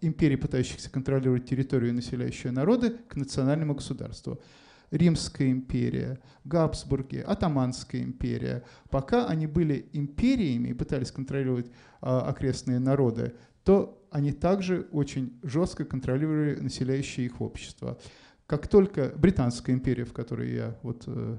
империи, 0.00 0.34
пытающихся 0.34 0.90
контролировать 0.90 1.48
территорию, 1.48 1.94
населяющую 1.94 2.52
народы, 2.52 2.96
к 3.06 3.14
национальному 3.14 3.76
государству. 3.76 4.40
Римская 4.90 5.50
империя, 5.50 6.20
Габсбурги, 6.44 7.18
Атаманская 7.18 8.02
империя. 8.02 8.64
Пока 8.90 9.26
они 9.26 9.46
были 9.46 9.88
империями 9.92 10.68
и 10.68 10.74
пытались 10.74 11.12
контролировать 11.12 11.66
э, 11.66 11.70
окрестные 12.00 12.78
народы, 12.78 13.34
то 13.64 14.02
они 14.10 14.32
также 14.32 14.88
очень 14.92 15.38
жестко 15.42 15.84
контролировали 15.84 16.58
населяющее 16.60 17.26
их 17.26 17.40
общество. 17.40 17.98
Как 18.46 18.66
только 18.68 19.12
Британская 19.16 19.72
империя, 19.72 20.04
в 20.04 20.14
которой 20.14 20.54
я 20.54 20.78
вот 20.82 21.04
э, 21.06 21.38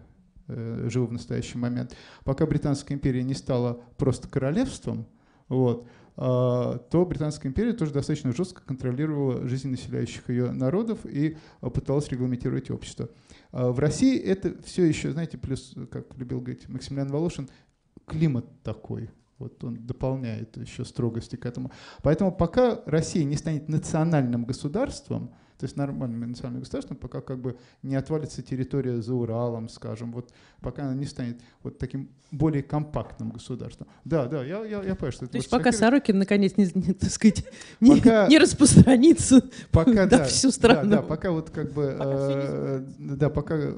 Э, 0.49 0.87
живу 0.89 1.05
в 1.05 1.11
настоящий 1.11 1.59
момент, 1.59 1.95
пока 2.23 2.47
Британская 2.47 2.95
империя 2.95 3.21
не 3.21 3.35
стала 3.35 3.83
просто 3.97 4.27
королевством, 4.27 5.05
вот, 5.47 5.87
а, 6.15 6.77
то 6.77 7.05
Британская 7.05 7.49
империя 7.49 7.73
тоже 7.73 7.93
достаточно 7.93 8.33
жестко 8.33 8.63
контролировала 8.65 9.47
жизнь 9.47 9.69
населяющих 9.69 10.27
ее 10.29 10.51
народов 10.51 11.05
и 11.05 11.37
а, 11.61 11.69
пыталась 11.69 12.09
регламентировать 12.09 12.71
общество. 12.71 13.09
А, 13.51 13.71
в 13.71 13.79
России 13.79 14.17
это 14.17 14.61
все 14.63 14.85
еще, 14.85 15.11
знаете, 15.11 15.37
плюс, 15.37 15.73
как 15.91 16.15
любил 16.17 16.39
говорить 16.41 16.67
Максимилиан 16.69 17.09
Волошин, 17.09 17.49
климат 18.05 18.45
такой. 18.63 19.09
Вот 19.37 19.63
он 19.63 19.85
дополняет 19.85 20.57
еще 20.57 20.83
строгости 20.83 21.37
к 21.37 21.45
этому. 21.45 21.71
Поэтому 22.03 22.31
пока 22.31 22.81
Россия 22.85 23.23
не 23.23 23.37
станет 23.37 23.69
национальным 23.69 24.43
государством, 24.43 25.33
то 25.59 25.65
есть 25.65 25.75
нормальным 25.75 26.21
национальным 26.21 26.61
государством, 26.61 26.95
пока 26.95 27.19
как 27.19 27.39
бы 27.39 27.57
не 27.83 27.95
отвалится 27.95 28.41
территория 28.41 29.01
за 29.01 29.13
Уралом, 29.13 29.67
скажем, 29.67 30.13
вот 30.13 30.31
пока 30.61 30.83
она 30.83 30.95
не 30.95 31.05
станет 31.05 31.41
вот 31.63 31.77
таким 31.77 32.09
более 32.31 32.63
компактным 32.63 33.31
государством. 33.31 33.87
Да, 34.05 34.27
да, 34.27 34.41
я, 34.41 34.63
я, 34.63 34.81
я 34.83 34.95
понимаю, 34.95 35.11
что 35.11 35.25
это... 35.25 35.33
То 35.33 35.37
есть 35.39 35.49
пока 35.49 35.73
Сорокин 35.73 36.17
наконец 36.17 36.55
не, 36.55 36.69
не 36.73 36.93
так 36.93 37.09
сказать, 37.09 37.45
не, 37.81 37.97
пока, 37.97 38.27
не 38.27 38.39
распространится 38.39 39.41
пока, 39.71 40.05
да, 40.05 40.23
всю 40.23 40.51
страну. 40.51 40.89
Да, 40.89 40.97
да, 40.97 41.01
пока 41.01 41.31
вот 41.31 41.49
как 41.49 41.73
бы... 41.73 41.95
Пока 41.97 42.15
э, 42.15 42.85
да, 42.97 43.29
пока 43.29 43.73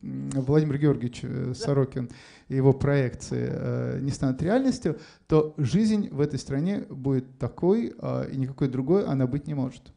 Владимир 0.00 0.78
Георгиевич 0.78 1.20
э, 1.22 1.52
Сорокин 1.54 2.08
и 2.48 2.56
его 2.56 2.72
проекции 2.72 3.46
э, 3.50 3.98
не 4.00 4.10
станут 4.10 4.40
реальностью, 4.40 4.98
то 5.26 5.52
жизнь 5.58 6.08
в 6.08 6.22
этой 6.22 6.38
стране 6.38 6.86
будет 6.88 7.38
такой, 7.38 7.94
э, 7.98 8.30
и 8.32 8.38
никакой 8.38 8.68
другой 8.68 9.04
она 9.04 9.26
быть 9.26 9.46
не 9.46 9.54
может. 9.54 9.92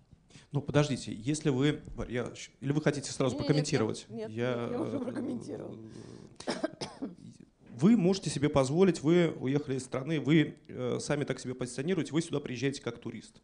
Ну, 0.51 0.61
подождите, 0.61 1.13
если 1.13 1.49
вы... 1.49 1.81
Я, 2.07 2.31
или 2.59 2.71
вы 2.71 2.81
хотите 2.81 3.11
сразу 3.11 3.35
нет, 3.35 3.45
прокомментировать? 3.45 4.05
Нет, 4.09 4.29
нет, 4.29 4.37
я, 4.37 4.69
я 4.71 4.81
уже 4.81 4.99
прокомментировал. 4.99 5.77
Вы 7.69 7.95
можете 7.95 8.29
себе 8.29 8.49
позволить, 8.49 9.01
вы 9.01 9.31
уехали 9.39 9.77
из 9.77 9.85
страны, 9.85 10.19
вы 10.19 10.55
э, 10.67 10.97
сами 10.99 11.23
так 11.23 11.39
себя 11.39 11.55
позиционируете, 11.55 12.11
вы 12.11 12.21
сюда 12.21 12.39
приезжаете 12.39 12.81
как 12.81 12.99
турист. 12.99 13.41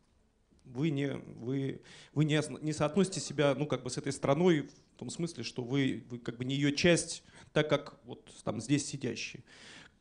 Вы 0.65 0.89
не, 0.89 1.13
вы, 1.39 1.81
вы 2.13 2.25
не, 2.25 2.41
не 2.61 2.73
соотносите 2.73 3.21
себя 3.21 3.55
ну, 3.55 3.65
как 3.65 3.83
бы 3.83 3.89
с 3.89 3.97
этой 3.97 4.11
страной 4.11 4.67
в 4.95 4.97
том 4.97 5.09
смысле, 5.09 5.43
что 5.43 5.63
вы, 5.63 6.03
вы 6.09 6.19
как 6.19 6.37
бы 6.37 6.43
не 6.43 6.55
ее 6.55 6.75
часть, 6.75 7.23
так 7.53 7.69
как 7.69 7.99
вот 8.03 8.29
там 8.43 8.59
здесь 8.59 8.85
сидящие. 8.85 9.43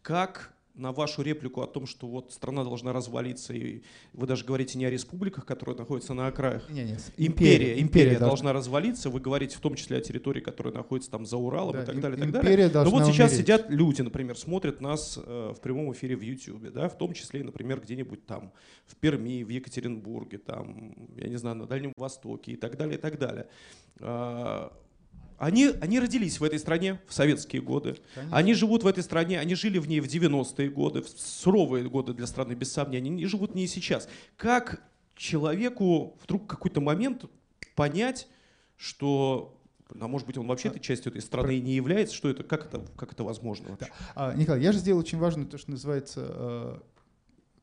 Как 0.03 0.54
на 0.75 0.93
вашу 0.93 1.23
реплику 1.23 1.63
о 1.63 1.67
том, 1.67 1.87
что 1.87 2.07
вот 2.07 2.33
страна 2.33 2.65
должна 2.65 2.93
развалиться, 2.93 3.53
и 3.53 3.83
вы 4.13 4.27
даже 4.27 4.45
говорите 4.45 4.77
не 4.77 4.85
о 4.85 4.91
республиках, 4.91 5.47
которые 5.47 5.77
находятся 5.77 6.15
на 6.15 6.27
окраях. 6.27 6.69
Не, 6.69 6.85
не, 6.85 6.97
империя, 7.17 7.27
империя, 7.27 7.81
империя 7.81 8.11
должна. 8.19 8.27
должна 8.27 8.53
развалиться. 8.53 9.11
Вы 9.11 9.21
говорите 9.21 9.57
в 9.57 9.61
том 9.61 9.77
числе 9.77 9.99
о 9.99 10.01
территории, 10.01 10.41
которая 10.41 10.75
находится 10.75 11.11
там 11.11 11.27
за 11.27 11.37
Уралом 11.37 11.75
да, 11.75 11.83
и 11.83 11.87
так 11.87 12.01
далее, 12.01 12.19
и 12.19 12.33
так 12.33 12.43
далее. 12.43 12.71
Но 12.73 12.91
вот 12.91 13.07
сейчас 13.07 13.31
умереть. 13.31 13.47
сидят 13.47 13.71
люди, 13.71 14.03
например, 14.03 14.37
смотрят 14.37 14.81
нас 14.81 15.19
э, 15.25 15.53
в 15.57 15.61
прямом 15.61 15.93
эфире 15.93 16.17
в 16.17 16.23
YouTube, 16.23 16.73
да, 16.73 16.89
в 16.89 16.99
том 16.99 17.13
числе, 17.13 17.45
например, 17.45 17.81
где-нибудь 17.81 18.27
там 18.27 18.53
в 18.87 18.97
Перми, 18.97 19.45
в 19.45 19.49
Екатеринбурге, 19.49 20.39
там, 20.39 20.95
я 21.17 21.29
не 21.29 21.37
знаю, 21.37 21.57
на 21.57 21.67
Дальнем 21.67 21.93
Востоке 21.97 22.53
и 22.53 22.57
так 22.57 22.77
далее, 22.77 22.99
и 22.99 23.01
так 23.01 23.19
далее. 23.19 23.47
А, 24.01 24.73
они, 25.45 25.71
они 25.81 26.01
родились 26.01 26.41
в 26.41 26.45
этой 26.45 26.59
стране 26.59 27.01
в 27.07 27.13
советские 27.13 27.61
годы. 27.61 27.97
Конечно. 28.15 28.37
Они 28.37 28.55
живут 28.55 28.83
в 28.83 28.87
этой 28.87 29.03
стране, 29.03 29.39
они 29.39 29.55
жили 29.55 29.79
в 29.79 29.87
ней 29.87 30.01
в 30.01 30.07
90-е 30.07 30.71
годы, 30.71 31.03
в 31.03 31.09
суровые 31.09 31.89
годы 31.89 32.15
для 32.15 32.27
страны, 32.27 32.55
без 32.55 32.73
сомнения. 32.73 33.11
Они 33.11 33.27
живут 33.27 33.53
в 33.53 33.55
ней 33.55 33.67
сейчас. 33.67 34.09
Как 34.37 34.83
человеку 35.15 36.17
вдруг 36.23 36.47
какой-то 36.47 36.81
момент 36.81 37.27
понять, 37.75 38.27
что 38.77 39.61
а 40.01 40.09
может 40.09 40.27
быть, 40.27 40.39
он 40.39 40.47
вообще 40.47 40.69
этой 40.69 40.81
частью 40.81 41.13
этой 41.13 41.21
страны 41.21 41.61
не 41.61 41.75
является? 41.75 42.17
Что 42.17 42.31
это? 42.31 42.43
Как 42.43 42.67
это, 42.67 42.85
как 42.97 43.13
это 43.13 43.23
возможно 43.23 43.69
вообще? 43.71 43.91
Да. 44.15 44.31
А, 44.31 44.35
Николай, 44.35 44.63
я 44.63 44.73
же 44.73 44.79
сделал 44.79 45.01
очень 45.01 45.19
важное 45.19 45.45
то, 45.45 45.59
что 45.59 45.71
называется 45.71 46.27
э, 46.27 46.79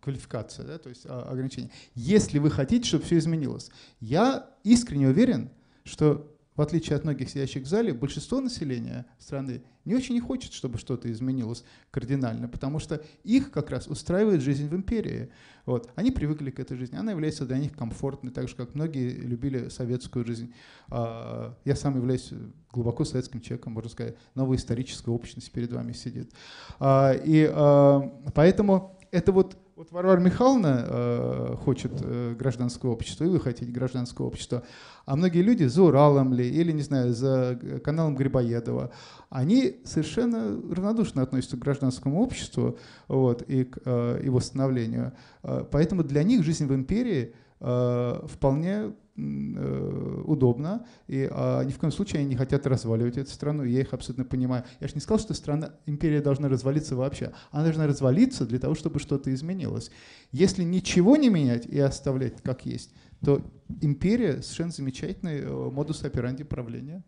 квалификация, 0.02 0.66
да, 0.66 0.78
то 0.78 0.90
есть 0.90 1.06
э, 1.06 1.10
ограничение. 1.10 1.72
Если 1.96 2.38
вы 2.38 2.52
хотите, 2.52 2.88
чтобы 2.88 3.04
все 3.06 3.18
изменилось, 3.18 3.72
я 4.00 4.50
искренне 4.64 5.08
уверен, 5.08 5.50
что 5.84 6.32
в 6.62 6.64
отличие 6.64 6.96
от 6.96 7.06
многих 7.06 7.28
сидящих 7.28 7.64
в 7.64 7.66
зале, 7.66 7.92
большинство 7.92 8.40
населения 8.40 9.08
страны 9.18 9.64
не 9.84 9.96
очень 9.96 10.14
не 10.14 10.22
хочет, 10.22 10.54
чтобы 10.54 10.78
что-то 10.78 11.12
изменилось 11.12 11.64
кардинально, 11.90 12.48
потому 12.48 12.78
что 12.78 13.04
их 13.24 13.50
как 13.50 13.72
раз 13.72 13.88
устраивает 13.88 14.42
жизнь 14.42 14.68
в 14.68 14.76
империи. 14.76 15.32
Вот. 15.66 15.90
Они 15.96 16.12
привыкли 16.12 16.52
к 16.52 16.60
этой 16.60 16.78
жизни, 16.78 16.98
она 16.98 17.14
является 17.14 17.48
для 17.48 17.58
них 17.58 17.76
комфортной, 17.76 18.32
так 18.32 18.48
же, 18.48 18.56
как 18.56 18.76
многие 18.76 19.10
любили 19.10 19.70
советскую 19.70 20.24
жизнь. 20.24 20.54
А, 20.90 21.58
я 21.66 21.76
сам 21.76 21.96
являюсь 21.96 22.30
глубоко 22.72 23.06
советским 23.06 23.42
человеком, 23.42 23.74
можно 23.74 23.90
сказать, 23.90 24.16
новая 24.36 24.58
историческая 24.58 25.10
общность 25.10 25.52
перед 25.52 25.74
вами 25.74 25.94
сидит. 25.94 26.32
А, 26.80 27.14
и 27.14 27.50
а, 27.52 28.02
поэтому 28.36 29.00
это 29.10 29.32
вот, 29.32 29.58
вот 29.82 29.92
Варвара 29.92 30.20
Михайловна 30.20 30.86
э, 30.86 31.56
хочет 31.64 31.92
э, 32.04 32.36
гражданское 32.38 32.88
общество, 32.88 33.24
и 33.24 33.30
вы 33.30 33.40
хотите 33.40 33.72
гражданское 33.72 34.22
общество, 34.22 34.62
а 35.08 35.16
многие 35.16 35.42
люди 35.42 35.64
за 35.64 35.82
Уралом 35.82 36.36
ли, 36.36 36.48
или, 36.48 36.72
не 36.72 36.84
знаю, 36.84 37.16
за 37.16 37.60
каналом 37.84 38.16
Грибоедова, 38.16 38.92
они 39.32 39.82
совершенно 39.84 40.62
равнодушно 40.72 41.24
относятся 41.24 41.58
к 41.58 41.62
гражданскому 41.62 42.22
обществу 42.22 42.78
вот, 43.08 43.42
и 43.42 43.64
к 43.64 43.80
э, 43.84 44.22
его 44.24 44.40
становлению. 44.40 45.14
Э, 45.42 45.66
поэтому 45.72 46.04
для 46.04 46.22
них 46.22 46.44
жизнь 46.44 46.68
в 46.68 46.76
империи 46.76 47.34
э, 47.60 48.28
вполне 48.28 48.76
Э, 48.84 48.92
удобно, 49.16 50.86
и 51.08 51.28
а, 51.30 51.64
ни 51.64 51.72
в 51.72 51.78
коем 51.78 51.92
случае 51.92 52.22
они 52.22 52.30
не 52.30 52.36
хотят 52.36 52.66
разваливать 52.66 53.18
эту 53.18 53.30
страну, 53.30 53.64
я 53.64 53.82
их 53.82 53.94
абсолютно 53.94 54.24
понимаю. 54.26 54.64
Я 54.80 54.88
же 54.88 54.96
не 54.96 55.02
сказал, 55.02 55.20
что 55.20 55.34
страна, 55.34 55.74
империя 55.86 56.22
должна 56.22 56.48
развалиться 56.48 56.96
вообще. 56.96 57.34
Она 57.52 57.64
должна 57.64 57.88
развалиться 57.88 58.46
для 58.46 58.58
того, 58.58 58.74
чтобы 58.74 59.00
что-то 59.00 59.34
изменилось. 59.34 59.92
Если 60.32 60.64
ничего 60.64 61.18
не 61.18 61.30
менять 61.30 61.66
и 61.66 61.80
оставлять 61.80 62.42
как 62.42 62.66
есть, 62.66 62.94
то 63.24 63.42
империя 63.82 64.42
совершенно 64.42 64.72
замечательный 64.72 65.40
э, 65.42 65.70
модус 65.70 66.04
операнди 66.04 66.44
правления. 66.44 67.04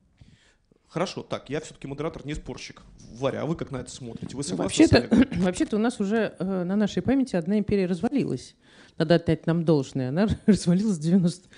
Хорошо, 0.88 1.24
так, 1.24 1.50
я 1.50 1.60
все-таки 1.60 1.88
модератор, 1.88 2.24
не 2.24 2.36
спорщик. 2.36 2.84
Варя, 3.18 3.42
а 3.42 3.46
вы 3.48 3.56
как 3.56 3.72
на 3.72 3.78
это 3.78 3.90
смотрите? 3.90 4.38
Вы 4.38 4.44
ну, 4.48 4.56
вообще-то, 4.58 5.08
вообще-то 5.38 5.78
у 5.78 5.80
нас 5.80 6.00
уже 6.00 6.36
э, 6.38 6.64
на 6.64 6.76
нашей 6.76 7.02
памяти 7.02 7.36
одна 7.36 7.58
империя 7.58 7.88
развалилась. 7.88 8.56
Надо 9.00 9.16
отдать 9.16 9.48
нам 9.48 9.66
должное. 9.66 10.10
Она 10.10 10.28
развалилась 10.46 10.98
в 10.98 11.02
90, 11.02 11.50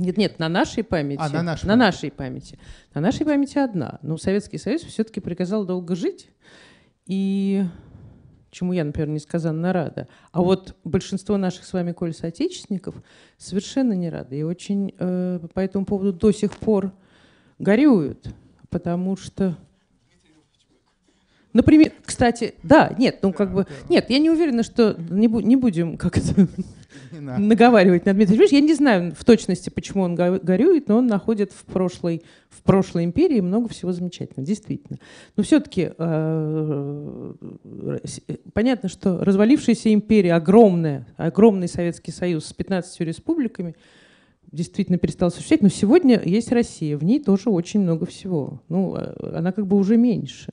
нет, 0.00 0.16
нет, 0.16 0.38
на 0.38 0.48
нашей 0.48 0.82
памяти. 0.82 1.20
А, 1.22 1.28
на 1.28 1.42
нашей, 1.42 1.66
на 1.66 1.76
нашей 1.76 2.10
памяти. 2.10 2.58
На 2.94 3.00
нашей 3.00 3.26
памяти 3.26 3.58
одна. 3.58 3.98
Но 4.02 4.16
Советский 4.16 4.58
Союз 4.58 4.82
все-таки 4.82 5.20
приказал 5.20 5.64
долго 5.64 5.94
жить. 5.94 6.30
И 7.06 7.64
чему 8.50 8.72
я, 8.72 8.84
например, 8.84 9.08
несказанно 9.08 9.72
рада. 9.72 10.08
А 10.32 10.42
вот 10.42 10.76
большинство 10.84 11.36
наших 11.36 11.64
с 11.64 11.72
вами, 11.72 11.92
Коль, 11.92 12.14
соотечественников 12.14 12.94
совершенно 13.36 13.92
не 13.92 14.10
рады. 14.10 14.38
И 14.38 14.42
очень 14.42 14.94
э, 14.98 15.40
по 15.52 15.60
этому 15.60 15.84
поводу 15.84 16.12
до 16.12 16.32
сих 16.32 16.56
пор 16.56 16.92
горюют. 17.58 18.34
Потому 18.70 19.16
что... 19.16 19.56
Например, 21.52 21.92
кстати, 22.04 22.54
да, 22.62 22.94
нет, 22.96 23.18
ну 23.22 23.32
как 23.32 23.52
бы... 23.52 23.66
Нет, 23.88 24.08
я 24.08 24.18
не 24.20 24.30
уверена, 24.30 24.62
что 24.62 24.96
не, 25.10 25.26
бу- 25.26 25.42
не 25.42 25.56
будем 25.56 25.96
как 25.96 26.16
это 26.16 26.46
наговаривать 27.12 28.06
на 28.06 28.14
Дмитрия 28.14 28.36
Юрьевича. 28.36 28.56
Я 28.56 28.62
не 28.62 28.74
знаю 28.74 29.14
в 29.16 29.24
точности, 29.24 29.70
почему 29.70 30.02
он 30.02 30.14
горюет, 30.14 30.88
но 30.88 30.98
он 30.98 31.06
находит 31.06 31.52
в 31.52 31.64
прошлой, 31.64 32.22
в 32.48 32.62
прошлой 32.62 33.04
империи 33.04 33.40
много 33.40 33.68
всего 33.68 33.92
замечательного, 33.92 34.46
действительно. 34.46 34.98
Но 35.36 35.42
все-таки 35.42 35.92
э, 35.96 37.32
понятно, 38.52 38.88
что 38.88 39.22
развалившаяся 39.24 39.92
империя, 39.92 40.34
огромная, 40.34 41.06
огромный 41.16 41.68
Советский 41.68 42.12
Союз 42.12 42.46
с 42.46 42.52
15 42.52 43.00
республиками, 43.00 43.74
действительно 44.52 44.98
перестал 44.98 45.30
существовать, 45.30 45.62
но 45.62 45.68
сегодня 45.68 46.20
есть 46.24 46.50
Россия, 46.50 46.98
в 46.98 47.04
ней 47.04 47.20
тоже 47.22 47.50
очень 47.50 47.80
много 47.80 48.06
всего. 48.06 48.60
Ну, 48.68 48.96
э, 48.96 49.36
она 49.36 49.52
как 49.52 49.66
бы 49.66 49.76
уже 49.76 49.96
меньше. 49.96 50.52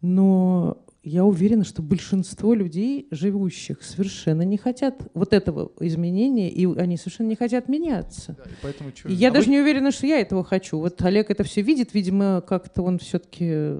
Но 0.00 0.81
я 1.04 1.24
уверена, 1.24 1.64
что 1.64 1.82
большинство 1.82 2.54
людей, 2.54 3.08
живущих, 3.10 3.82
совершенно 3.82 4.42
не 4.42 4.56
хотят 4.56 5.02
вот 5.14 5.32
этого 5.32 5.72
изменения, 5.80 6.48
и 6.48 6.64
они 6.78 6.96
совершенно 6.96 7.28
не 7.28 7.34
хотят 7.34 7.68
меняться. 7.68 8.36
Да, 8.38 8.44
и 8.44 8.54
поэтому 8.62 8.90
и 9.06 9.12
я 9.12 9.28
а 9.28 9.32
даже 9.32 9.46
вы... 9.46 9.52
не 9.52 9.60
уверена, 9.60 9.90
что 9.90 10.06
я 10.06 10.20
этого 10.20 10.44
хочу. 10.44 10.78
Вот 10.78 11.02
Олег 11.02 11.30
это 11.30 11.42
все 11.42 11.62
видит, 11.62 11.92
видимо, 11.92 12.40
как-то 12.46 12.82
он 12.82 13.00
все-таки, 13.00 13.74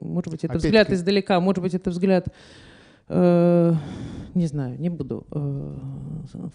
может 0.00 0.30
быть, 0.30 0.44
это 0.44 0.56
взгляд 0.56 0.90
издалека, 0.90 1.38
может 1.40 1.62
быть, 1.62 1.74
это 1.74 1.90
взгляд, 1.90 2.28
э, 3.08 3.74
не 4.34 4.46
знаю, 4.46 4.80
не 4.80 4.88
буду 4.88 5.26
э, 5.30 5.76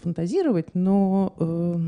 фантазировать, 0.02 0.74
но 0.74 1.34
э, 1.38 1.78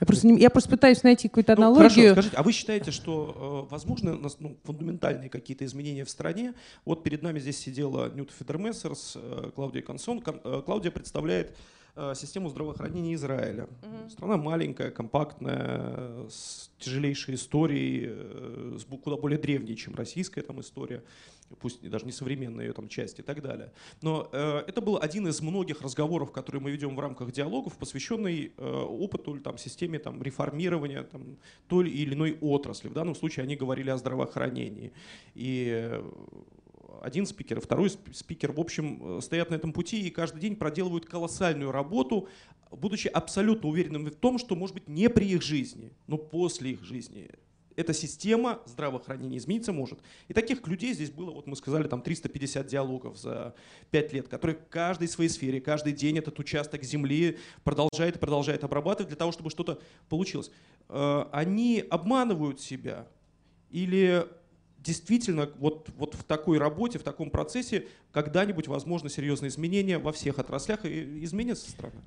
я 0.00 0.06
просто, 0.06 0.26
не, 0.26 0.40
я 0.40 0.50
просто 0.50 0.68
пытаюсь 0.70 1.02
найти 1.02 1.28
какую-то 1.28 1.56
ну, 1.56 1.62
аналогию. 1.62 1.88
Хорошо, 1.88 2.12
скажите, 2.12 2.36
а 2.36 2.42
вы 2.42 2.52
считаете, 2.52 2.90
что 2.90 3.66
э, 3.68 3.72
возможны 3.72 4.12
ну, 4.12 4.58
фундаментальные 4.64 5.30
какие-то 5.30 5.64
изменения 5.64 6.04
в 6.04 6.10
стране? 6.10 6.54
Вот 6.84 7.02
перед 7.02 7.22
нами 7.22 7.38
здесь 7.38 7.58
сидела 7.58 8.10
Ньют 8.12 8.30
Федермессерс, 8.38 9.16
э, 9.16 9.50
Клаудия 9.54 9.82
Консон. 9.82 10.20
Кон, 10.20 10.40
э, 10.44 10.62
Клаудия 10.66 10.90
представляет 10.90 11.56
систему 12.14 12.48
здравоохранения 12.48 13.14
Израиля. 13.14 13.64
Угу. 13.64 14.10
Страна 14.10 14.36
маленькая, 14.36 14.90
компактная, 14.90 16.28
с 16.28 16.70
тяжелейшей 16.78 17.34
историей, 17.34 18.06
э, 18.08 18.78
с 18.78 18.84
куда 18.84 19.16
более 19.16 19.38
древней, 19.38 19.76
чем 19.76 19.94
российская 19.94 20.42
там 20.42 20.60
история 20.60 21.02
пусть 21.60 21.88
даже 21.88 22.06
не 22.06 22.12
современная 22.12 22.66
ее 22.66 22.72
там 22.72 22.88
часть 22.88 23.18
и 23.18 23.22
так 23.22 23.42
далее. 23.42 23.72
Но 24.02 24.28
э, 24.32 24.64
это 24.66 24.80
был 24.80 24.98
один 25.00 25.28
из 25.28 25.40
многих 25.40 25.80
разговоров, 25.82 26.32
которые 26.32 26.60
мы 26.60 26.70
ведем 26.70 26.96
в 26.96 27.00
рамках 27.00 27.32
диалогов, 27.32 27.76
посвященный 27.76 28.52
э, 28.56 28.70
опыту 28.70 29.34
или 29.34 29.42
там, 29.42 29.58
системе 29.58 29.98
там, 29.98 30.22
реформирования 30.22 31.02
там, 31.02 31.36
той 31.68 31.88
или 31.88 32.14
иной 32.14 32.36
отрасли. 32.40 32.88
В 32.88 32.92
данном 32.92 33.14
случае 33.14 33.44
они 33.44 33.56
говорили 33.56 33.90
о 33.90 33.96
здравоохранении. 33.96 34.92
И 35.34 36.00
один 37.02 37.26
спикер, 37.26 37.60
второй 37.60 37.90
спикер, 37.90 38.52
в 38.52 38.60
общем, 38.60 39.18
э, 39.18 39.20
стоят 39.20 39.50
на 39.50 39.54
этом 39.54 39.72
пути 39.72 40.00
и 40.00 40.10
каждый 40.10 40.40
день 40.40 40.56
проделывают 40.56 41.06
колоссальную 41.06 41.72
работу, 41.72 42.28
будучи 42.70 43.08
абсолютно 43.08 43.68
уверенными 43.68 44.10
в 44.10 44.16
том, 44.16 44.38
что, 44.38 44.56
может 44.56 44.74
быть, 44.74 44.88
не 44.88 45.08
при 45.08 45.30
их 45.30 45.42
жизни, 45.42 45.92
но 46.06 46.18
после 46.18 46.72
их 46.72 46.84
жизни 46.84 47.30
эта 47.76 47.92
система 47.92 48.60
здравоохранения 48.64 49.36
измениться 49.36 49.72
может. 49.72 50.00
И 50.28 50.34
таких 50.34 50.66
людей 50.66 50.94
здесь 50.94 51.10
было, 51.10 51.30
вот 51.30 51.46
мы 51.46 51.54
сказали, 51.56 51.86
там 51.86 52.02
350 52.02 52.66
диалогов 52.66 53.18
за 53.18 53.54
5 53.90 54.12
лет, 54.14 54.28
которые 54.28 54.56
в 54.56 54.66
каждой 54.68 55.08
своей 55.08 55.28
сфере, 55.28 55.60
каждый 55.60 55.92
день 55.92 56.18
этот 56.18 56.38
участок 56.38 56.82
земли 56.82 57.38
продолжает 57.64 58.16
и 58.16 58.18
продолжает 58.18 58.64
обрабатывать 58.64 59.08
для 59.08 59.16
того, 59.16 59.30
чтобы 59.30 59.50
что-то 59.50 59.80
получилось. 60.08 60.50
Э, 60.88 61.26
они 61.32 61.84
обманывают 61.88 62.60
себя 62.60 63.06
или 63.70 64.26
действительно 64.86 65.50
вот, 65.58 65.90
вот 65.96 66.14
в 66.14 66.22
такой 66.24 66.58
работе, 66.58 66.98
в 66.98 67.02
таком 67.02 67.30
процессе 67.30 67.86
когда-нибудь 68.12 68.68
возможно 68.68 69.08
серьезные 69.08 69.48
изменения 69.48 69.98
во 69.98 70.12
всех 70.12 70.38
отраслях 70.38 70.84
и 70.84 71.24
изменится 71.24 71.68
страна? 71.70 72.00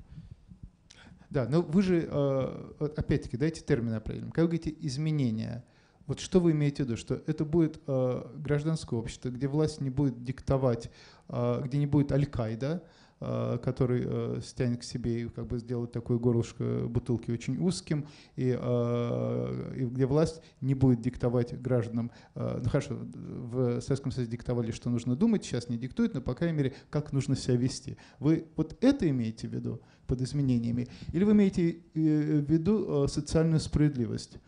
Да, 1.28 1.46
но 1.48 1.62
вы 1.62 1.82
же, 1.82 2.08
э, 2.10 2.88
опять-таки, 2.96 3.36
дайте 3.36 3.60
термин 3.60 3.94
определим. 3.94 4.32
Как 4.32 4.42
вы 4.42 4.48
говорите 4.48 4.74
«изменения», 4.80 5.64
вот 6.06 6.18
что 6.18 6.40
вы 6.40 6.50
имеете 6.50 6.82
в 6.82 6.86
виду? 6.86 6.96
Что 6.96 7.22
это 7.26 7.44
будет 7.44 7.80
э, 7.86 8.22
гражданское 8.34 8.98
общество, 8.98 9.28
где 9.28 9.46
власть 9.46 9.80
не 9.80 9.90
будет 9.90 10.24
диктовать, 10.24 10.90
э, 11.28 11.62
где 11.64 11.78
не 11.78 11.86
будет 11.86 12.10
Аль-Каида, 12.10 12.82
который 13.20 14.02
э, 14.02 14.40
стянет 14.42 14.80
к 14.80 14.82
себе 14.82 15.22
и 15.22 15.28
как 15.28 15.46
бы 15.46 15.58
сделает 15.58 15.92
такое 15.92 16.18
горлышко 16.18 16.86
бутылки 16.88 17.30
очень 17.30 17.58
узким, 17.58 18.06
и, 18.34 18.56
э, 18.58 19.74
и 19.76 19.84
где 19.84 20.06
власть 20.06 20.40
не 20.62 20.74
будет 20.74 21.02
диктовать 21.02 21.60
гражданам, 21.60 22.10
ну 22.34 22.64
хорошо, 22.64 22.96
в 22.98 23.80
Советском 23.82 24.10
Союзе 24.10 24.32
диктовали, 24.32 24.70
что 24.70 24.88
нужно 24.88 25.16
думать, 25.16 25.44
сейчас 25.44 25.68
не 25.68 25.76
диктуют, 25.76 26.14
но, 26.14 26.22
по 26.22 26.34
крайней 26.34 26.56
мере, 26.56 26.74
как 26.88 27.12
нужно 27.12 27.36
себя 27.36 27.56
вести. 27.56 27.98
Вы 28.20 28.46
вот 28.56 28.82
это 28.82 29.08
имеете 29.10 29.48
в 29.48 29.52
виду 29.52 29.82
под 30.06 30.22
изменениями? 30.22 30.88
Или 31.12 31.24
вы 31.24 31.32
имеете 31.32 31.82
в 31.92 31.98
виду 31.98 33.06
социальную 33.06 33.60
справедливость? 33.60 34.38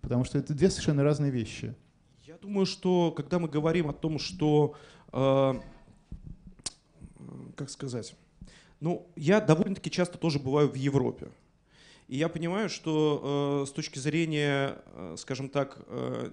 Потому 0.00 0.22
что 0.22 0.38
это 0.38 0.54
две 0.54 0.70
совершенно 0.70 1.02
разные 1.02 1.32
вещи. 1.32 1.74
Я 2.22 2.38
думаю, 2.38 2.64
что 2.64 3.10
когда 3.10 3.40
мы 3.40 3.48
говорим 3.48 3.88
о 3.88 3.92
том, 3.92 4.20
что 4.20 4.76
как 7.56 7.70
сказать, 7.70 8.14
ну, 8.80 9.10
я 9.16 9.40
довольно-таки 9.40 9.90
часто 9.90 10.18
тоже 10.18 10.38
бываю 10.38 10.68
в 10.68 10.74
Европе. 10.74 11.28
И 12.08 12.16
я 12.16 12.28
понимаю, 12.28 12.68
что 12.68 13.62
э, 13.62 13.68
с 13.68 13.72
точки 13.72 14.00
зрения, 14.00 14.78
э, 14.86 15.14
скажем 15.16 15.48
так, 15.48 15.78
э, 15.86 16.30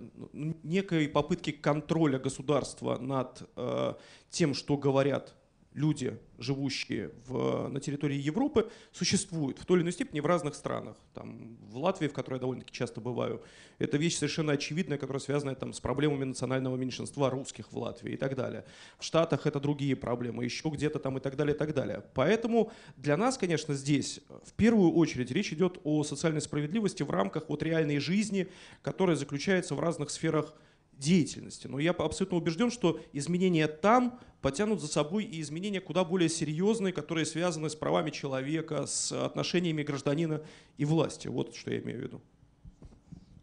некой 0.64 1.08
попытки 1.08 1.52
контроля 1.52 2.18
государства 2.18 2.98
над 2.98 3.44
э, 3.56 3.94
тем, 4.32 4.56
что 4.56 4.76
говорят 4.76 5.36
люди, 5.78 6.18
живущие 6.40 7.12
в, 7.28 7.68
на 7.70 7.80
территории 7.80 8.18
Европы, 8.18 8.70
существуют 8.92 9.60
в 9.60 9.66
той 9.66 9.78
или 9.78 9.84
иной 9.84 9.94
степени 9.94 10.20
в 10.20 10.26
разных 10.26 10.56
странах. 10.56 10.98
Там, 11.14 11.56
в 11.62 11.78
Латвии, 11.78 12.08
в 12.08 12.14
которой 12.14 12.36
я 12.36 12.40
довольно-таки 12.40 12.74
часто 12.74 13.00
бываю, 13.00 13.44
это 13.78 13.98
вещь 13.98 14.16
совершенно 14.16 14.54
очевидная, 14.54 14.98
которая 14.98 15.22
связана 15.22 15.54
там, 15.56 15.74
с 15.74 15.80
проблемами 15.80 16.26
национального 16.26 16.76
меньшинства 16.76 17.30
русских 17.30 17.72
в 17.72 17.78
Латвии 17.78 18.14
и 18.14 18.18
так 18.18 18.36
далее. 18.36 18.66
В 18.98 19.04
Штатах 19.04 19.46
это 19.46 19.60
другие 19.60 19.96
проблемы, 19.96 20.44
еще 20.44 20.70
где-то 20.70 20.98
там 20.98 21.18
и 21.18 21.22
так 21.22 21.36
далее, 21.36 21.56
и 21.56 21.58
так 21.58 21.74
далее. 21.76 22.04
Поэтому 22.16 22.72
для 22.98 23.16
нас, 23.16 23.38
конечно, 23.38 23.76
здесь 23.76 24.20
в 24.44 24.54
первую 24.54 24.94
очередь 24.94 25.30
речь 25.30 25.54
идет 25.54 25.80
о 25.84 26.04
социальной 26.04 26.42
справедливости 26.42 27.04
в 27.04 27.12
рамках 27.12 27.50
вот 27.50 27.62
реальной 27.62 28.00
жизни, 28.00 28.48
которая 28.82 29.16
заключается 29.16 29.76
в 29.76 29.80
разных 29.80 30.10
сферах 30.10 30.56
деятельности. 30.98 31.68
Но 31.68 31.80
я 31.80 31.92
абсолютно 31.92 32.38
убежден, 32.38 32.72
что 32.72 33.00
изменения 33.14 33.68
там 33.68 34.20
потянут 34.42 34.82
за 34.82 34.88
собой 34.88 35.26
и 35.26 35.42
изменения 35.42 35.82
куда 35.82 36.04
более 36.04 36.30
серьезные, 36.30 36.94
которые 36.94 37.26
связаны 37.26 37.70
с 37.70 37.76
правами 37.76 38.10
человека, 38.10 38.86
с 38.86 39.12
отношениями 39.12 39.84
гражданина 39.84 40.42
и 40.78 40.86
власти. 40.86 41.28
Вот 41.28 41.56
что 41.56 41.72
я 41.72 41.80
имею 41.80 42.00
в 42.00 42.04
виду. 42.04 42.22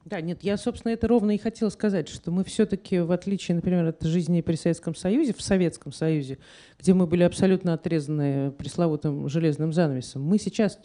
Да, 0.04 0.20
нет, 0.20 0.42
я, 0.42 0.58
собственно, 0.58 0.92
это 0.92 1.08
ровно 1.08 1.34
и 1.34 1.38
хотела 1.38 1.70
сказать, 1.70 2.08
что 2.08 2.30
мы 2.30 2.44
все-таки, 2.44 2.98
в 2.98 3.10
отличие, 3.10 3.54
например, 3.54 3.86
от 3.86 4.02
жизни 4.02 4.42
при 4.42 4.54
Советском 4.54 4.94
Союзе, 4.94 5.32
в 5.32 5.40
Советском 5.40 5.92
Союзе, 5.92 6.38
где 6.78 6.92
мы 6.92 7.06
были 7.06 7.22
абсолютно 7.22 7.72
отрезаны 7.72 8.50
пресловутым 8.50 9.30
железным 9.30 9.72
занавесом, 9.72 10.22
мы 10.22 10.38
сейчас, 10.38 10.78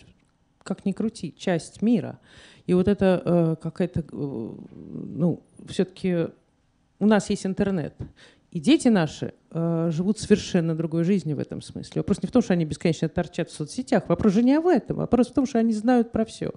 как 0.64 0.86
ни 0.86 0.94
крути, 0.94 1.36
часть 1.38 1.82
мира. 1.82 2.20
И 2.66 2.74
вот 2.74 2.88
это 2.88 3.22
э, 3.26 3.56
какая-то, 3.62 4.02
э, 4.02 4.06
ну, 4.10 5.44
все-таки 5.68 6.28
у 7.00 7.06
нас 7.06 7.30
есть 7.30 7.46
интернет. 7.46 7.94
И 8.52 8.60
дети 8.60 8.88
наши 8.88 9.34
э, 9.52 9.90
живут 9.92 10.20
совершенно 10.20 10.76
другой 10.76 11.04
жизнью 11.04 11.36
в 11.36 11.40
этом 11.40 11.62
смысле. 11.62 12.00
Вопрос 12.00 12.22
не 12.24 12.28
в 12.28 12.32
том, 12.32 12.42
что 12.42 12.54
они 12.54 12.66
бесконечно 12.66 13.08
торчат 13.08 13.50
в 13.50 13.54
соцсетях. 13.54 14.10
Вопрос 14.10 14.34
же 14.34 14.44
не 14.44 14.60
в 14.60 14.68
этом. 14.68 14.98
Вопрос 14.98 15.28
в 15.28 15.34
том, 15.34 15.46
что 15.46 15.60
они 15.60 15.72
знают 15.72 16.12
про 16.12 16.26
все. 16.26 16.52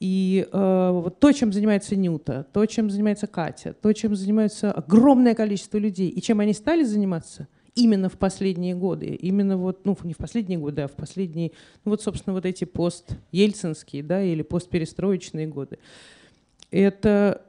И 0.00 0.48
э, 0.50 0.90
вот 0.90 1.20
то, 1.20 1.32
чем 1.32 1.52
занимается 1.52 1.96
Нюта, 1.96 2.46
то, 2.52 2.64
чем 2.66 2.90
занимается 2.90 3.26
Катя, 3.26 3.74
то, 3.74 3.92
чем 3.92 4.16
занимается 4.16 4.72
огромное 4.72 5.34
количество 5.34 5.78
людей, 5.78 6.08
и 6.08 6.20
чем 6.22 6.40
они 6.40 6.54
стали 6.54 6.82
заниматься 6.82 7.46
именно 7.74 8.08
в 8.08 8.18
последние 8.18 8.74
годы, 8.74 9.06
именно 9.06 9.56
вот, 9.56 9.84
ну, 9.84 9.96
не 10.02 10.14
в 10.14 10.16
последние 10.16 10.58
годы, 10.58 10.82
а 10.82 10.88
в 10.88 10.92
последние, 10.92 11.52
ну, 11.84 11.92
вот, 11.92 12.02
собственно, 12.02 12.34
вот 12.34 12.46
эти 12.46 12.64
пост-ельцинские, 12.64 14.02
да, 14.02 14.22
или 14.22 14.42
постперестроечные 14.42 15.46
годы, 15.46 15.78
это 16.70 17.42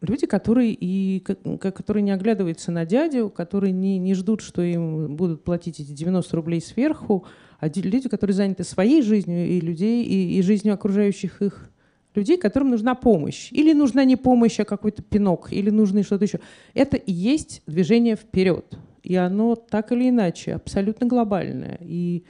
люди, 0.00 0.26
которые, 0.26 0.72
и, 0.72 1.20
которые 1.20 2.02
не 2.02 2.10
оглядываются 2.10 2.70
на 2.70 2.84
дядю, 2.84 3.30
которые 3.30 3.72
не, 3.72 3.98
не 3.98 4.14
ждут, 4.14 4.40
что 4.40 4.62
им 4.62 5.16
будут 5.16 5.44
платить 5.44 5.80
эти 5.80 5.90
90 5.90 6.36
рублей 6.36 6.60
сверху, 6.60 7.24
а 7.58 7.68
люди, 7.68 8.08
которые 8.08 8.34
заняты 8.34 8.64
своей 8.64 9.02
жизнью 9.02 9.48
и 9.48 9.60
людей, 9.60 10.04
и, 10.04 10.38
и 10.38 10.42
жизнью 10.42 10.74
окружающих 10.74 11.40
их 11.40 11.70
людей, 12.14 12.36
которым 12.38 12.70
нужна 12.70 12.94
помощь. 12.94 13.50
Или 13.52 13.72
нужна 13.72 14.04
не 14.04 14.16
помощь, 14.16 14.58
а 14.60 14.64
какой-то 14.64 15.02
пинок, 15.02 15.52
или 15.52 15.70
нужно 15.70 16.02
что-то 16.02 16.24
еще. 16.24 16.40
Это 16.74 16.96
и 16.96 17.12
есть 17.12 17.62
движение 17.66 18.16
вперед. 18.16 18.78
И 19.02 19.14
оно 19.14 19.54
так 19.54 19.92
или 19.92 20.08
иначе 20.08 20.54
абсолютно 20.54 21.06
глобальное. 21.06 21.78
И 21.80 22.24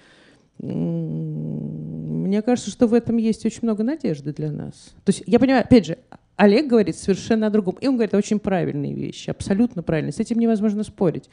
мне 0.59 2.43
кажется, 2.43 2.71
что 2.71 2.87
в 2.87 2.95
этом 2.95 3.17
есть 3.17 3.45
очень 3.45 3.61
много 3.63 3.83
надежды 3.83 4.33
для 4.33 4.51
нас. 4.51 4.95
То 5.05 5.11
есть 5.11 5.23
я 5.27 5.39
понимаю, 5.39 5.65
опять 5.65 5.87
же, 5.87 5.99
Олег 6.37 6.67
говорит 6.67 6.97
совершенно 6.97 7.47
о 7.47 7.51
другом. 7.51 7.77
И 7.81 7.89
он 7.89 7.95
говорит 7.97 8.15
очень 8.15 8.39
правильные 8.39 8.95
вещи, 8.95 9.31
абсолютно 9.31 9.83
правильные. 9.83 10.13
С 10.13 10.21
этим 10.21 10.39
невозможно 10.39 10.85
спорить. 10.85 11.31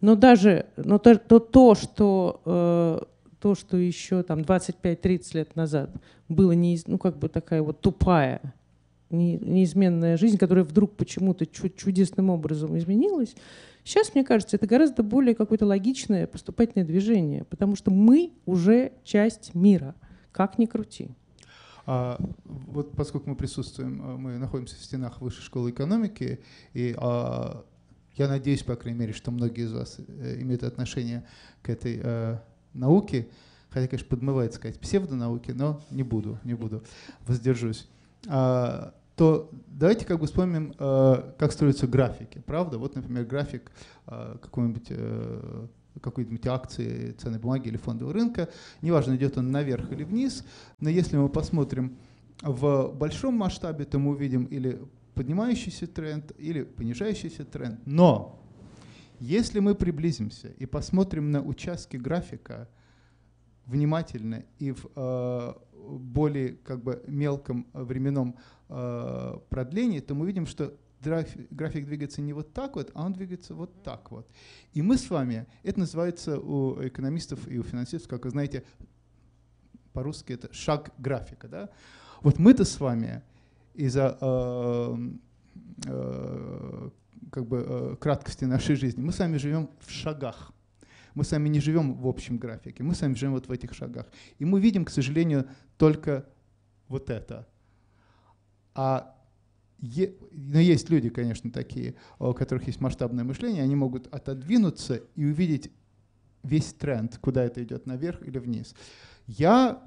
Но 0.00 0.14
даже 0.14 0.66
но 0.76 0.98
то, 0.98 1.16
то, 1.16 1.38
то 1.38 1.74
что 1.74 2.40
э, 2.44 2.98
то, 3.40 3.54
что 3.54 3.76
еще 3.76 4.22
там 4.22 4.40
25-30 4.40 5.20
лет 5.34 5.56
назад 5.56 5.90
было 6.28 6.52
не, 6.52 6.78
ну, 6.86 6.98
как 6.98 7.18
бы 7.18 7.28
такая 7.28 7.62
вот 7.62 7.80
тупая, 7.80 8.40
не, 9.10 9.36
неизменная 9.36 10.16
жизнь, 10.16 10.38
которая 10.38 10.64
вдруг 10.64 10.96
почему-то 10.96 11.46
чу- 11.46 11.70
чудесным 11.70 12.30
образом 12.30 12.76
изменилась, 12.76 13.34
сейчас, 13.84 14.14
мне 14.14 14.24
кажется, 14.24 14.56
это 14.56 14.66
гораздо 14.66 15.02
более 15.02 15.34
какое-то 15.34 15.66
логичное 15.66 16.26
поступательное 16.26 16.86
движение, 16.86 17.44
потому 17.44 17.76
что 17.76 17.90
мы 17.90 18.32
уже 18.44 18.92
часть 19.04 19.54
мира, 19.54 19.94
как 20.32 20.58
ни 20.58 20.66
крути. 20.66 21.10
А, 21.90 22.20
вот 22.44 22.92
поскольку 22.92 23.30
мы 23.30 23.34
присутствуем, 23.34 24.02
а, 24.04 24.18
мы 24.18 24.36
находимся 24.36 24.76
в 24.76 24.84
стенах 24.84 25.22
Высшей 25.22 25.42
школы 25.42 25.70
экономики, 25.70 26.38
и 26.74 26.94
а, 26.98 27.64
я 28.14 28.28
надеюсь, 28.28 28.62
по 28.62 28.76
крайней 28.76 29.00
мере, 29.00 29.14
что 29.14 29.30
многие 29.30 29.64
из 29.64 29.72
вас 29.72 29.96
э, 30.06 30.42
имеют 30.42 30.64
отношение 30.64 31.24
к 31.62 31.70
этой 31.70 31.98
а, 32.04 32.44
науки, 32.74 33.30
хотя, 33.70 33.88
конечно, 33.88 34.06
подмывает 34.06 34.52
сказать 34.52 34.78
псевдонауки, 34.78 35.52
но 35.52 35.80
не 35.90 36.02
буду, 36.02 36.38
не 36.44 36.52
буду, 36.52 36.84
воздержусь, 37.26 37.88
а, 38.26 38.92
то 39.16 39.50
давайте 39.68 40.04
как 40.04 40.20
бы 40.20 40.26
вспомним, 40.26 40.74
а, 40.78 41.34
как 41.38 41.52
строятся 41.52 41.86
графики, 41.86 42.42
правда? 42.44 42.76
Вот, 42.76 42.96
например, 42.96 43.24
график 43.24 43.72
какой-нибудь 44.04 44.88
э, 44.90 45.66
какой-нибудь 45.98 46.46
акции, 46.46 47.12
ценной 47.12 47.38
бумаги 47.38 47.68
или 47.68 47.76
фондового 47.76 48.14
рынка, 48.14 48.48
неважно, 48.82 49.16
идет 49.16 49.38
он 49.38 49.50
наверх 49.50 49.92
или 49.92 50.04
вниз, 50.04 50.44
но 50.80 50.90
если 50.90 51.16
мы 51.16 51.28
посмотрим 51.28 51.96
в 52.42 52.92
большом 52.94 53.34
масштабе, 53.34 53.84
то 53.84 53.98
мы 53.98 54.12
увидим 54.12 54.44
или 54.44 54.80
поднимающийся 55.14 55.86
тренд, 55.86 56.32
или 56.38 56.62
понижающийся 56.62 57.44
тренд. 57.44 57.80
Но 57.86 58.40
если 59.18 59.58
мы 59.58 59.74
приблизимся 59.74 60.48
и 60.58 60.66
посмотрим 60.66 61.32
на 61.32 61.42
участки 61.42 61.96
графика, 61.96 62.68
внимательно 63.66 64.44
и 64.58 64.72
в 64.72 64.86
э, 64.94 65.52
более 65.74 66.50
как 66.50 66.82
бы 66.82 67.02
мелком 67.06 67.66
временном 67.72 68.36
э, 68.68 69.38
продлении, 69.48 70.00
то 70.00 70.14
мы 70.14 70.26
видим, 70.26 70.46
что 70.46 70.74
график, 71.00 71.86
двигается 71.86 72.20
не 72.20 72.32
вот 72.32 72.52
так 72.52 72.76
вот, 72.76 72.90
а 72.94 73.04
он 73.04 73.12
двигается 73.12 73.54
вот 73.54 73.82
так 73.82 74.10
вот. 74.10 74.28
И 74.72 74.82
мы 74.82 74.96
с 74.96 75.10
вами, 75.10 75.46
это 75.62 75.80
называется 75.80 76.38
у 76.38 76.82
экономистов 76.86 77.48
и 77.48 77.58
у 77.58 77.62
финансистов, 77.62 78.08
как 78.08 78.24
вы 78.24 78.30
знаете, 78.30 78.64
по-русски 79.92 80.32
это 80.32 80.52
шаг 80.52 80.92
графика. 80.98 81.48
Да? 81.48 81.70
Вот 82.22 82.38
мы-то 82.38 82.64
с 82.64 82.80
вами 82.80 83.22
из-за 83.74 84.18
э, 84.20 84.96
э, 85.86 86.90
как 87.30 87.46
бы, 87.46 87.64
э, 87.68 87.96
краткости 88.00 88.44
нашей 88.44 88.76
жизни, 88.76 89.02
мы 89.02 89.12
с 89.12 89.18
вами 89.18 89.36
живем 89.36 89.70
в 89.80 89.90
шагах. 89.90 90.52
Мы 91.14 91.24
с 91.24 91.32
вами 91.32 91.48
не 91.48 91.60
живем 91.60 91.94
в 91.94 92.06
общем 92.06 92.38
графике, 92.38 92.82
мы 92.82 92.94
с 92.94 93.00
вами 93.00 93.14
живем 93.14 93.32
вот 93.32 93.48
в 93.48 93.52
этих 93.52 93.74
шагах. 93.74 94.06
И 94.38 94.44
мы 94.44 94.60
видим, 94.60 94.84
к 94.84 94.90
сожалению, 94.90 95.48
только 95.76 96.26
вот 96.88 97.10
это. 97.10 97.48
А 98.74 99.17
е, 99.78 100.14
но 100.32 100.58
есть 100.58 100.90
люди, 100.90 101.08
конечно, 101.08 101.50
такие, 101.50 101.94
у 102.18 102.32
которых 102.32 102.66
есть 102.66 102.80
масштабное 102.80 103.24
мышление, 103.24 103.62
они 103.62 103.76
могут 103.76 104.06
отодвинуться 104.08 105.02
и 105.14 105.24
увидеть 105.24 105.70
весь 106.42 106.72
тренд, 106.72 107.18
куда 107.18 107.44
это 107.44 107.62
идет, 107.62 107.86
наверх 107.86 108.22
или 108.22 108.38
вниз. 108.38 108.74
Я, 109.26 109.82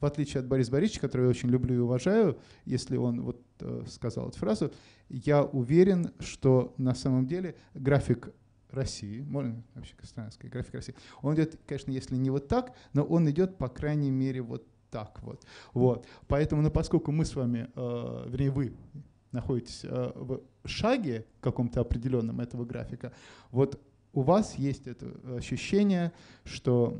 в 0.00 0.06
отличие 0.06 0.40
от 0.40 0.48
Бориса 0.48 0.70
Борисовича, 0.70 1.00
которого 1.00 1.26
я 1.26 1.30
очень 1.30 1.48
люблю 1.48 1.74
и 1.74 1.78
уважаю, 1.78 2.38
если 2.64 2.96
он 2.96 3.22
вот 3.22 3.42
э, 3.60 3.84
сказал 3.88 4.28
эту 4.28 4.38
фразу, 4.38 4.72
я 5.08 5.42
уверен, 5.44 6.12
что 6.18 6.74
на 6.78 6.94
самом 6.94 7.26
деле 7.26 7.56
график 7.74 8.32
России, 8.70 9.20
можно 9.20 9.62
вообще 9.74 9.94
страновской 10.02 10.48
график 10.48 10.74
России, 10.74 10.94
он 11.20 11.34
идет, 11.34 11.58
конечно, 11.66 11.90
если 11.90 12.16
не 12.16 12.30
вот 12.30 12.48
так, 12.48 12.74
но 12.92 13.02
он 13.02 13.30
идет, 13.30 13.58
по 13.58 13.68
крайней 13.68 14.10
мере, 14.10 14.42
вот 14.42 14.66
так 14.90 15.22
вот. 15.22 15.44
вот. 15.72 16.06
Поэтому, 16.26 16.62
ну, 16.62 16.70
поскольку 16.70 17.12
мы 17.12 17.24
с 17.24 17.34
вами, 17.34 17.70
э, 17.74 18.24
вернее, 18.28 18.50
вы 18.50 18.74
находитесь 19.32 19.80
э, 19.84 20.12
в 20.14 20.40
шаге 20.64 21.26
каком-то 21.40 21.80
определенном 21.80 22.40
этого 22.40 22.64
графика, 22.64 23.12
вот 23.50 23.80
у 24.12 24.22
вас 24.22 24.54
есть 24.56 24.86
это 24.86 25.06
ощущение, 25.36 26.12
что 26.44 26.96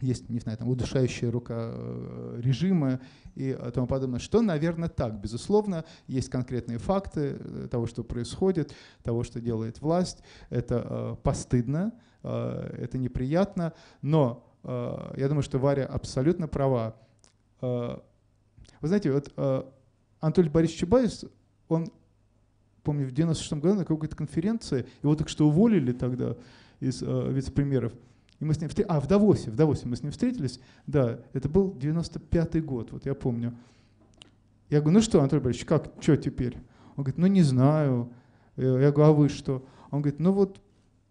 есть, 0.00 0.28
не 0.28 0.40
знаю, 0.40 0.58
там, 0.58 0.68
удушающая 0.68 1.30
рука 1.30 1.70
э, 1.72 2.40
режима 2.42 3.00
и 3.34 3.56
тому 3.72 3.86
подобное, 3.86 4.20
что, 4.20 4.42
наверное, 4.42 4.88
так. 4.88 5.18
Безусловно, 5.20 5.84
есть 6.06 6.28
конкретные 6.28 6.78
факты 6.78 7.38
э, 7.38 7.68
того, 7.70 7.86
что 7.86 8.04
происходит, 8.04 8.74
того, 9.02 9.24
что 9.24 9.40
делает 9.40 9.80
власть. 9.80 10.22
Это 10.50 10.86
э, 10.88 11.16
постыдно, 11.22 11.92
э, 12.22 12.78
это 12.78 12.98
неприятно, 12.98 13.72
но 14.02 14.46
э, 14.64 15.14
я 15.16 15.28
думаю, 15.28 15.42
что 15.42 15.58
Варя 15.58 15.86
абсолютно 15.86 16.46
права. 16.48 16.96
Э, 17.62 17.98
вы 18.80 18.88
знаете, 18.88 19.12
вот 19.12 19.32
э, 19.34 19.62
Анатолий 20.20 20.50
Борисович 20.50 20.80
Чубайс, 20.80 21.24
он, 21.68 21.88
помню, 22.82 23.06
в 23.06 23.12
96 23.12 23.52
году 23.54 23.74
на 23.76 23.84
какой-то 23.84 24.16
конференции, 24.16 24.86
его 25.02 25.14
так 25.14 25.28
что 25.28 25.48
уволили 25.48 25.92
тогда 25.92 26.36
из 26.80 27.02
э, 27.02 27.32
вице-премьеров, 27.32 27.92
и 28.38 28.44
мы 28.44 28.54
с 28.54 28.60
ним 28.60 28.68
встретились, 28.68 28.94
а, 28.94 29.00
в 29.00 29.06
Давосе, 29.06 29.50
в 29.50 29.56
Давосе 29.56 29.86
мы 29.86 29.96
с 29.96 30.02
ним 30.02 30.12
встретились, 30.12 30.60
да, 30.86 31.20
это 31.32 31.48
был 31.48 31.72
95-й 31.72 32.60
год, 32.60 32.92
вот 32.92 33.06
я 33.06 33.14
помню. 33.14 33.56
Я 34.68 34.80
говорю, 34.80 34.98
ну 34.98 35.02
что, 35.02 35.20
Анатолий 35.20 35.42
Борисович, 35.42 35.66
как, 35.66 35.92
что 36.00 36.16
теперь? 36.16 36.56
Он 36.96 37.04
говорит, 37.04 37.18
ну 37.18 37.26
не 37.28 37.42
знаю. 37.42 38.12
Я 38.56 38.90
говорю, 38.90 39.02
а 39.02 39.12
вы 39.12 39.28
что? 39.28 39.64
Он 39.90 40.02
говорит, 40.02 40.18
ну 40.18 40.32
вот, 40.32 40.60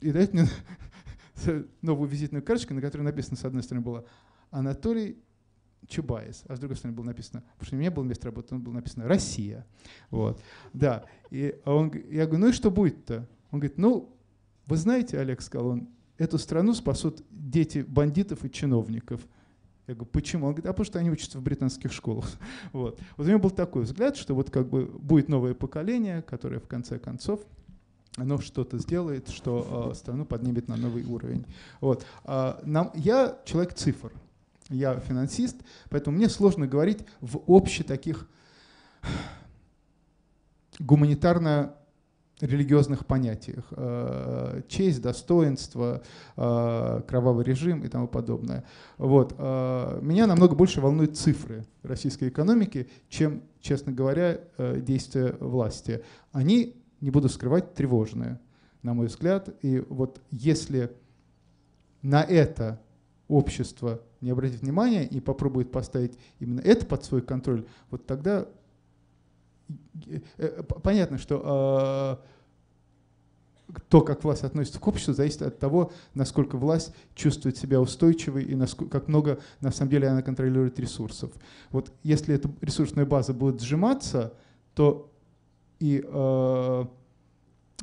и 0.02 0.12
дает 0.12 0.34
мне 0.34 0.48
новую 1.82 2.10
визитную 2.10 2.44
карточку, 2.44 2.74
на 2.74 2.82
которой 2.82 3.04
написано, 3.04 3.38
с 3.38 3.46
одной 3.46 3.64
стороны, 3.64 3.84
было 3.84 4.06
Анатолий 4.52 5.18
Чубайс, 5.88 6.44
а 6.48 6.56
с 6.56 6.60
другой 6.60 6.78
стороны 6.78 6.96
было 6.96 7.06
написано, 7.06 7.44
потому 7.54 7.66
что 7.68 7.76
у 7.76 7.80
меня 7.80 7.92
было 7.92 8.04
место 8.04 8.28
работы, 8.28 8.56
он 8.56 8.62
было 8.62 8.74
написано 8.74 9.08
Россия. 9.08 9.66
Вот, 10.10 10.42
да. 10.74 11.06
И 11.32 11.60
он, 11.66 11.92
я 12.10 12.26
говорю, 12.26 12.46
ну 12.46 12.50
и 12.50 12.54
что 12.54 12.72
будет-то? 12.72 13.28
Он 13.52 13.60
говорит, 13.60 13.78
ну, 13.78 14.16
вы 14.66 14.78
знаете, 14.78 15.20
Олег 15.20 15.42
сказал, 15.42 15.68
он, 15.68 15.90
эту 16.18 16.38
страну 16.38 16.74
спасут 16.74 17.24
дети 17.30 17.86
бандитов 17.88 18.44
и 18.46 18.52
чиновников. 18.52 19.22
Я 19.88 19.94
говорю, 19.94 20.10
почему? 20.12 20.48
Он 20.48 20.54
говорит, 20.54 20.66
а 20.66 20.74
потому 20.74 20.86
что 20.86 21.00
они 21.00 21.12
учатся 21.12 21.40
в 21.40 21.44
британских 21.44 21.94
школах. 21.94 22.26
Вот. 22.74 23.00
вот 23.18 23.24
у 23.24 23.28
меня 23.28 23.38
был 23.38 23.52
такой 23.52 23.84
взгляд, 23.84 24.18
что 24.18 24.34
вот 24.34 24.50
как 24.50 24.68
бы 24.68 24.86
будет 24.86 25.30
новое 25.30 25.54
поколение, 25.54 26.22
которое 26.24 26.60
в 26.60 26.68
конце 26.68 26.98
концов 26.98 27.42
оно 28.18 28.40
что-то 28.40 28.78
сделает, 28.80 29.30
что 29.30 29.92
э, 29.92 29.96
страну 29.96 30.26
поднимет 30.26 30.68
на 30.68 30.78
новый 30.78 31.04
уровень. 31.04 31.46
Вот. 31.82 32.06
А, 32.24 32.62
нам, 32.64 32.92
я 32.96 33.38
человек 33.46 33.74
цифр, 33.74 34.12
я 34.70 35.00
финансист, 35.00 35.58
поэтому 35.90 36.18
мне 36.18 36.30
сложно 36.30 36.68
говорить 36.68 37.00
в 37.22 37.38
общих 37.48 37.86
таких 37.86 38.28
гуманитарно 40.80 41.76
религиозных 42.42 43.06
понятиях. 43.06 43.66
Э, 43.72 44.62
честь, 44.68 45.02
достоинство, 45.02 46.04
э, 46.36 47.02
кровавый 47.08 47.46
режим 47.46 47.84
и 47.84 47.88
тому 47.88 48.08
подобное. 48.08 48.66
Вот. 48.98 49.36
Э, 49.38 50.00
меня 50.02 50.28
намного 50.28 50.56
больше 50.56 50.82
волнуют 50.82 51.18
цифры 51.18 51.66
российской 51.84 52.30
экономики, 52.30 52.90
чем, 53.10 53.44
честно 53.62 53.92
говоря, 53.92 54.40
действия 54.58 55.36
власти. 55.40 56.04
Они, 56.32 56.76
не 57.00 57.10
буду 57.10 57.30
скрывать, 57.30 57.74
тревожные, 57.74 58.40
на 58.82 58.94
мой 58.94 59.08
взгляд. 59.08 59.50
И 59.62 59.80
вот 59.90 60.22
если 60.32 60.92
на 62.02 62.22
это 62.22 62.82
общество 63.28 64.02
не 64.26 64.32
обратит 64.32 64.62
внимания 64.62 65.06
и 65.06 65.22
попробует 65.22 65.72
поставить 65.72 66.18
именно 66.40 66.60
это 66.60 66.86
под 66.86 67.06
свой 67.06 67.22
контроль, 67.22 67.66
вот 67.90 68.06
тогда 68.06 68.48
Э, 70.08 70.20
э, 70.38 70.64
понятно, 70.64 71.18
что 71.18 72.22
э, 73.68 73.76
то, 73.90 74.02
как 74.02 74.24
власть 74.24 74.44
относится 74.44 74.80
к 74.80 74.88
обществу, 74.88 75.14
зависит 75.14 75.42
от 75.42 75.58
того, 75.58 75.92
насколько 76.14 76.58
власть 76.58 76.94
чувствует 77.16 77.58
себя 77.58 77.82
устойчивой 77.82 78.44
и 78.44 78.56
насколько, 78.56 79.00
как 79.00 79.08
много 79.08 79.40
на 79.62 79.72
самом 79.72 79.92
деле 79.92 80.08
она 80.08 80.22
контролирует 80.22 80.80
ресурсов. 80.80 81.32
Вот 81.72 81.92
если 82.04 82.36
эта 82.36 82.50
ресурсная 82.62 83.06
база 83.06 83.34
будет 83.34 83.62
сжиматься, 83.62 84.34
то 84.76 85.12
и 85.80 86.04
э, 86.06 86.86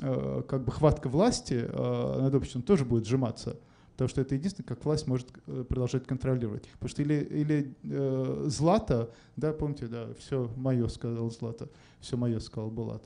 э, 0.01 0.43
как 0.49 0.65
бы 0.65 0.73
хватка 0.73 1.09
власти 1.09 1.65
э, 1.67 2.21
над 2.23 2.35
обществом 2.35 2.63
тоже 2.63 2.85
будет 2.85 3.07
сжиматься. 3.07 3.59
Потому 3.93 4.09
что 4.09 4.21
это 4.21 4.35
единственное, 4.35 4.67
как 4.67 4.85
власть 4.85 5.07
может 5.07 5.29
э, 5.47 5.65
продолжать 5.69 6.07
контролировать. 6.07 6.69
Потому 6.73 6.89
что 6.89 7.03
или, 7.03 7.15
или 7.15 7.77
э, 7.85 8.45
Злата, 8.49 9.11
да, 9.37 9.53
помните, 9.53 9.87
да, 9.87 10.09
все 10.19 10.51
мое, 10.57 10.89
сказал 10.89 11.31
Злата, 11.31 11.69
все 12.01 12.17
мое, 12.17 12.41
сказал 12.41 12.71
Булат. 12.71 13.03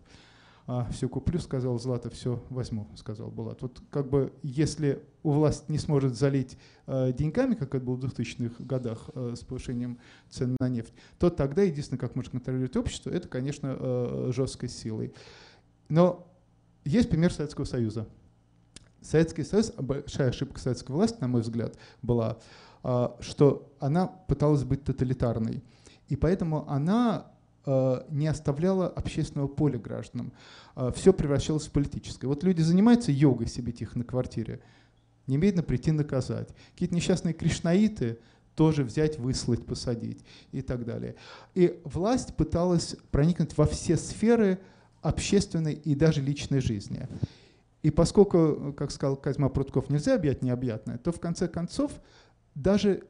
А, 0.68 0.88
все 0.90 1.08
куплю, 1.08 1.38
сказал 1.38 1.78
Злата, 1.78 2.10
все 2.10 2.42
возьму, 2.50 2.88
сказал 2.96 3.30
Булат. 3.30 3.62
Вот 3.62 3.80
как 3.90 4.10
бы 4.10 4.32
если 4.42 5.00
у 5.22 5.30
власти 5.30 5.70
не 5.70 5.78
сможет 5.78 6.16
залить 6.16 6.58
э, 6.86 7.12
деньгами, 7.12 7.54
как 7.54 7.74
это 7.74 7.84
было 7.84 7.94
в 7.94 8.04
2000-х 8.04 8.64
годах 8.64 9.10
э, 9.14 9.34
с 9.36 9.44
повышением 9.44 9.98
цен 10.28 10.56
на 10.58 10.68
нефть, 10.68 10.92
то 11.18 11.30
тогда 11.30 11.62
единственное, 11.62 12.00
как 12.00 12.16
может 12.16 12.32
контролировать 12.32 12.76
общество, 12.76 13.10
это, 13.10 13.28
конечно, 13.28 13.76
э, 13.78 14.32
жесткой 14.34 14.68
силой. 14.68 15.14
Но 15.88 16.26
есть 16.84 17.10
пример 17.10 17.32
Советского 17.32 17.64
Союза. 17.64 18.08
Советский 19.06 19.44
Союз, 19.44 19.72
большая 19.72 20.30
ошибка 20.30 20.60
советской 20.60 20.92
власти, 20.92 21.18
на 21.20 21.28
мой 21.28 21.42
взгляд, 21.42 21.76
была, 22.02 22.38
а, 22.82 23.16
что 23.20 23.72
она 23.78 24.06
пыталась 24.06 24.64
быть 24.64 24.84
тоталитарной. 24.84 25.62
И 26.08 26.16
поэтому 26.16 26.68
она 26.68 27.26
а, 27.64 28.06
не 28.10 28.26
оставляла 28.26 28.88
общественного 28.88 29.48
поля 29.48 29.78
гражданам. 29.78 30.32
А, 30.74 30.90
Все 30.92 31.12
превращалось 31.12 31.66
в 31.66 31.70
политическое. 31.70 32.26
Вот 32.26 32.42
люди 32.44 32.62
занимаются 32.62 33.12
йогой 33.12 33.46
себе 33.46 33.72
тихо 33.72 33.98
на 33.98 34.04
квартире, 34.04 34.60
немедленно 35.26 35.62
прийти 35.62 35.92
наказать. 35.92 36.48
Какие-то 36.72 36.94
несчастные 36.94 37.34
кришнаиты 37.34 38.18
тоже 38.56 38.84
взять, 38.84 39.18
выслать, 39.18 39.64
посадить 39.66 40.24
и 40.50 40.62
так 40.62 40.84
далее. 40.84 41.14
И 41.54 41.80
власть 41.84 42.34
пыталась 42.36 42.96
проникнуть 43.10 43.56
во 43.56 43.66
все 43.66 43.96
сферы 43.96 44.58
общественной 45.02 45.74
и 45.74 45.94
даже 45.94 46.20
личной 46.20 46.60
жизни. 46.60 47.06
И 47.86 47.90
поскольку, 47.92 48.74
как 48.76 48.90
сказал 48.90 49.14
Козьма 49.14 49.48
Прутков, 49.48 49.90
нельзя 49.90 50.16
объять 50.16 50.42
необъятное, 50.42 50.98
то 50.98 51.12
в 51.12 51.20
конце 51.20 51.46
концов 51.46 51.92
даже 52.56 53.04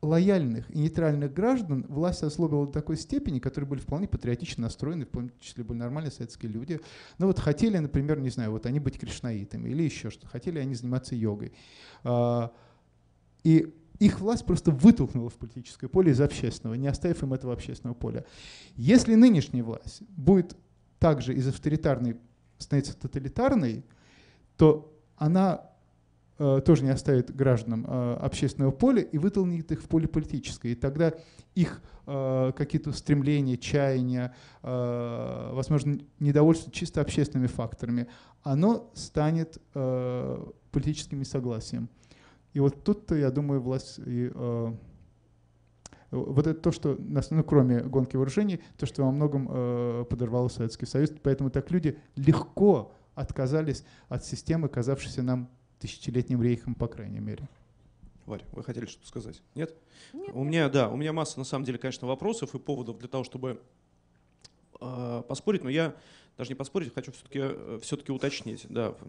лояльных 0.00 0.70
и 0.70 0.78
нейтральных 0.78 1.34
граждан 1.34 1.84
власть 1.90 2.22
ослабила 2.22 2.64
до 2.64 2.72
такой 2.72 2.96
степени, 2.96 3.38
которые 3.38 3.68
были 3.68 3.80
вполне 3.80 4.08
патриотично 4.08 4.62
настроены, 4.62 5.04
в 5.04 5.10
том 5.10 5.30
числе 5.40 5.62
были 5.62 5.76
нормальные 5.76 6.10
советские 6.10 6.50
люди. 6.52 6.80
Но 7.18 7.26
вот 7.26 7.38
хотели, 7.38 7.76
например, 7.76 8.18
не 8.20 8.30
знаю, 8.30 8.52
вот 8.52 8.64
они 8.64 8.80
быть 8.80 8.98
кришнаитами 8.98 9.68
или 9.68 9.82
еще 9.82 10.08
что, 10.08 10.26
хотели 10.26 10.58
они 10.58 10.74
заниматься 10.74 11.14
йогой. 11.14 11.52
А, 12.02 12.50
и 13.44 13.74
их 13.98 14.20
власть 14.20 14.46
просто 14.46 14.70
вытолкнула 14.70 15.28
в 15.28 15.34
политическое 15.34 15.88
поле 15.88 16.12
из 16.12 16.20
общественного, 16.22 16.76
не 16.76 16.88
оставив 16.88 17.22
им 17.22 17.34
этого 17.34 17.52
общественного 17.52 17.94
поля. 17.94 18.24
Если 18.74 19.16
нынешняя 19.16 19.62
власть 19.62 20.00
будет 20.08 20.56
также 20.98 21.34
из 21.34 21.46
авторитарной 21.46 22.16
становится 22.62 22.96
тоталитарной, 22.96 23.84
то 24.56 24.92
она 25.16 25.70
э, 26.38 26.60
тоже 26.64 26.84
не 26.84 26.90
оставит 26.90 27.34
гражданам 27.34 27.86
э, 27.86 28.14
общественного 28.20 28.70
поля 28.70 29.02
и 29.02 29.18
вытолкнет 29.18 29.70
их 29.72 29.82
в 29.82 29.88
поле 29.88 30.08
политическое. 30.08 30.72
И 30.72 30.74
тогда 30.74 31.12
их 31.54 31.82
э, 32.06 32.52
какие-то 32.56 32.92
стремления, 32.92 33.56
чаяния, 33.56 34.34
э, 34.62 35.50
возможно, 35.52 35.98
недовольство 36.18 36.72
чисто 36.72 37.00
общественными 37.00 37.48
факторами, 37.48 38.08
оно 38.42 38.90
станет 38.94 39.58
э, 39.74 40.46
политическим 40.70 41.24
согласием. 41.24 41.88
И 42.54 42.60
вот 42.60 42.84
тут-то, 42.84 43.14
я 43.14 43.30
думаю, 43.30 43.60
власть 43.60 43.98
и 43.98 44.30
э, 44.34 44.72
вот 46.12 46.46
это 46.46 46.60
то, 46.60 46.72
что, 46.72 46.96
ну, 46.98 47.42
кроме 47.42 47.80
гонки 47.80 48.16
вооружений, 48.16 48.60
то, 48.76 48.86
что 48.86 49.02
во 49.02 49.10
многом 49.10 49.48
э, 49.50 50.04
подорвало 50.08 50.48
Советский 50.48 50.86
Союз. 50.86 51.10
Поэтому 51.22 51.50
так 51.50 51.70
люди 51.70 51.98
легко 52.16 52.92
отказались 53.14 53.84
от 54.08 54.24
системы, 54.24 54.68
казавшейся 54.68 55.22
нам 55.22 55.48
тысячелетним 55.78 56.42
рейхом, 56.42 56.74
по 56.74 56.86
крайней 56.86 57.20
мере. 57.20 57.48
Варя, 58.26 58.44
вы 58.52 58.62
хотели 58.62 58.86
что-то 58.86 59.08
сказать? 59.08 59.42
Нет? 59.54 59.74
Нет. 60.12 60.30
У 60.34 60.44
меня, 60.44 60.68
да, 60.68 60.88
у 60.88 60.96
меня 60.96 61.12
масса, 61.12 61.38
на 61.38 61.44
самом 61.44 61.64
деле, 61.64 61.78
конечно, 61.78 62.06
вопросов 62.06 62.54
и 62.54 62.58
поводов 62.58 62.98
для 62.98 63.08
того, 63.08 63.24
чтобы 63.24 63.60
э, 64.80 65.22
поспорить, 65.26 65.64
но 65.64 65.70
я 65.70 65.94
даже 66.36 66.50
не 66.50 66.54
поспорить, 66.54 66.94
хочу 66.94 67.12
все-таки 67.12 67.40
э, 67.42 67.78
все 67.82 67.96
уточнить. 68.08 68.66
Да, 68.68 68.94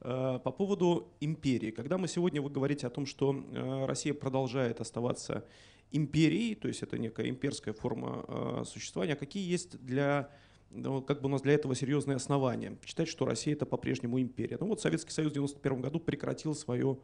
Э, 0.00 0.40
по 0.42 0.50
поводу 0.50 1.12
империи. 1.20 1.70
Когда 1.70 1.98
мы 1.98 2.08
сегодня 2.08 2.40
вы 2.40 2.50
говорите 2.50 2.86
о 2.86 2.90
том, 2.90 3.06
что 3.06 3.34
э, 3.34 3.86
Россия 3.86 4.14
продолжает 4.14 4.80
оставаться 4.80 5.44
империей, 5.92 6.54
то 6.54 6.68
есть 6.68 6.82
это 6.82 6.98
некая 6.98 7.28
имперская 7.28 7.74
форма 7.74 8.64
существования, 8.64 9.14
какие 9.14 9.48
есть 9.48 9.78
для 9.84 10.30
ну, 10.70 11.02
как 11.02 11.20
бы 11.20 11.28
у 11.28 11.30
нас 11.30 11.42
для 11.42 11.52
этого 11.52 11.74
серьезные 11.74 12.16
основания. 12.16 12.78
Считать, 12.84 13.08
что 13.08 13.26
Россия 13.26 13.54
это 13.54 13.66
по-прежнему 13.66 14.20
империя. 14.20 14.56
Ну 14.58 14.68
вот 14.68 14.80
Советский 14.80 15.10
Союз 15.10 15.32
в 15.32 15.36
1991 15.36 15.82
году 15.82 16.00
прекратил 16.00 16.54
свое 16.54 16.98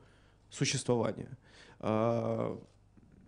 существование. 0.48 1.36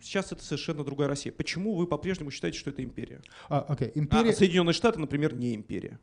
Сейчас 0.00 0.32
это 0.32 0.42
совершенно 0.42 0.84
другая 0.84 1.08
Россия. 1.08 1.32
Почему 1.32 1.74
вы 1.74 1.86
по-прежнему 1.86 2.30
считаете, 2.30 2.58
что 2.58 2.70
это 2.70 2.82
империя? 2.82 3.20
А, 3.48 3.66
okay. 3.68 3.92
империя... 3.94 4.30
а 4.30 4.32
Соединенные 4.32 4.72
Штаты, 4.72 4.98
например, 4.98 5.34
не 5.34 5.54
империя. 5.54 5.98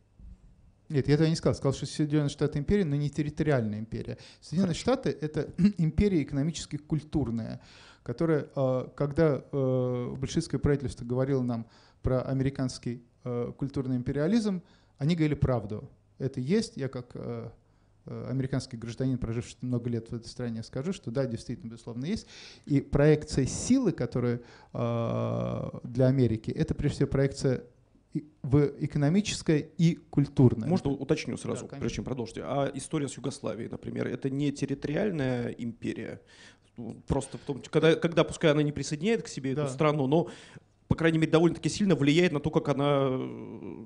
Нет, 0.89 1.07
я 1.07 1.15
этого 1.15 1.27
не 1.27 1.35
сказал. 1.35 1.55
Сказал, 1.55 1.73
что 1.73 1.85
Соединенные 1.85 2.29
Штаты 2.29 2.59
империя, 2.59 2.85
но 2.85 2.95
не 2.95 3.09
территориальная 3.09 3.79
империя. 3.79 4.17
Соединенные 4.41 4.75
Хорошо. 4.75 4.81
Штаты— 4.81 5.17
это 5.21 5.53
империя 5.77 6.23
экономически 6.23 6.77
культурная, 6.77 7.61
которая, 8.03 8.49
а, 8.55 8.87
когда 8.95 9.43
э, 9.51 10.15
большевистское 10.17 10.59
правительство 10.59 11.03
говорило 11.03 11.41
нам 11.41 11.67
про 12.01 12.21
американский 12.21 13.03
э, 13.23 13.51
культурный 13.57 13.97
империализм, 13.97 14.63
они 14.97 15.15
говорили 15.15 15.35
правду. 15.35 15.89
Это 16.19 16.39
есть, 16.39 16.77
я 16.77 16.87
как 16.87 17.11
э, 17.15 17.49
американский 18.08 18.78
гражданин, 18.78 19.18
проживший 19.18 19.58
много 19.62 19.89
лет 19.89 20.10
в 20.10 20.16
этой 20.16 20.28
стране, 20.28 20.64
скажу, 20.64 20.93
что 20.93 21.12
да, 21.12 21.26
действительно, 21.26 21.70
безусловно, 21.72 22.05
есть. 22.05 22.28
И 22.66 22.82
проекция 22.82 23.45
силы, 23.45 23.91
которая 23.91 24.41
для 24.74 26.08
Америки, 26.08 26.51
это 26.51 26.74
прежде 26.74 26.97
всего 26.97 27.10
проекция 27.10 27.64
в 28.41 28.72
экономическое 28.80 29.60
и 29.78 29.95
культурное. 30.10 30.68
Можно 30.68 30.91
уточню 30.91 31.38
сразу, 31.38 31.68
да, 31.68 31.78
прежде 31.78 31.97
чем 31.97 32.05
продолжите. 32.05 32.41
А 32.43 32.72
история 32.74 33.08
с 33.08 33.18
Югославией, 33.18 33.70
например, 33.70 34.08
это 34.08 34.30
не 34.30 34.51
территориальная 34.51 35.49
империя? 35.49 36.22
Просто 37.08 37.38
в 37.38 37.41
том, 37.41 37.62
когда, 37.70 37.95
когда 37.95 38.24
пускай 38.24 38.51
она 38.51 38.62
не 38.62 38.72
присоединяет 38.72 39.24
к 39.24 39.28
себе 39.28 39.55
да. 39.55 39.64
эту 39.64 39.74
страну, 39.74 40.08
но, 40.08 40.30
по 40.88 40.95
крайней 40.95 41.18
мере, 41.18 41.32
довольно-таки 41.32 41.70
сильно 41.70 41.95
влияет 41.95 42.32
на 42.32 42.39
то, 42.39 42.51
как 42.51 42.70
она 42.70 43.08
э, 43.10 43.86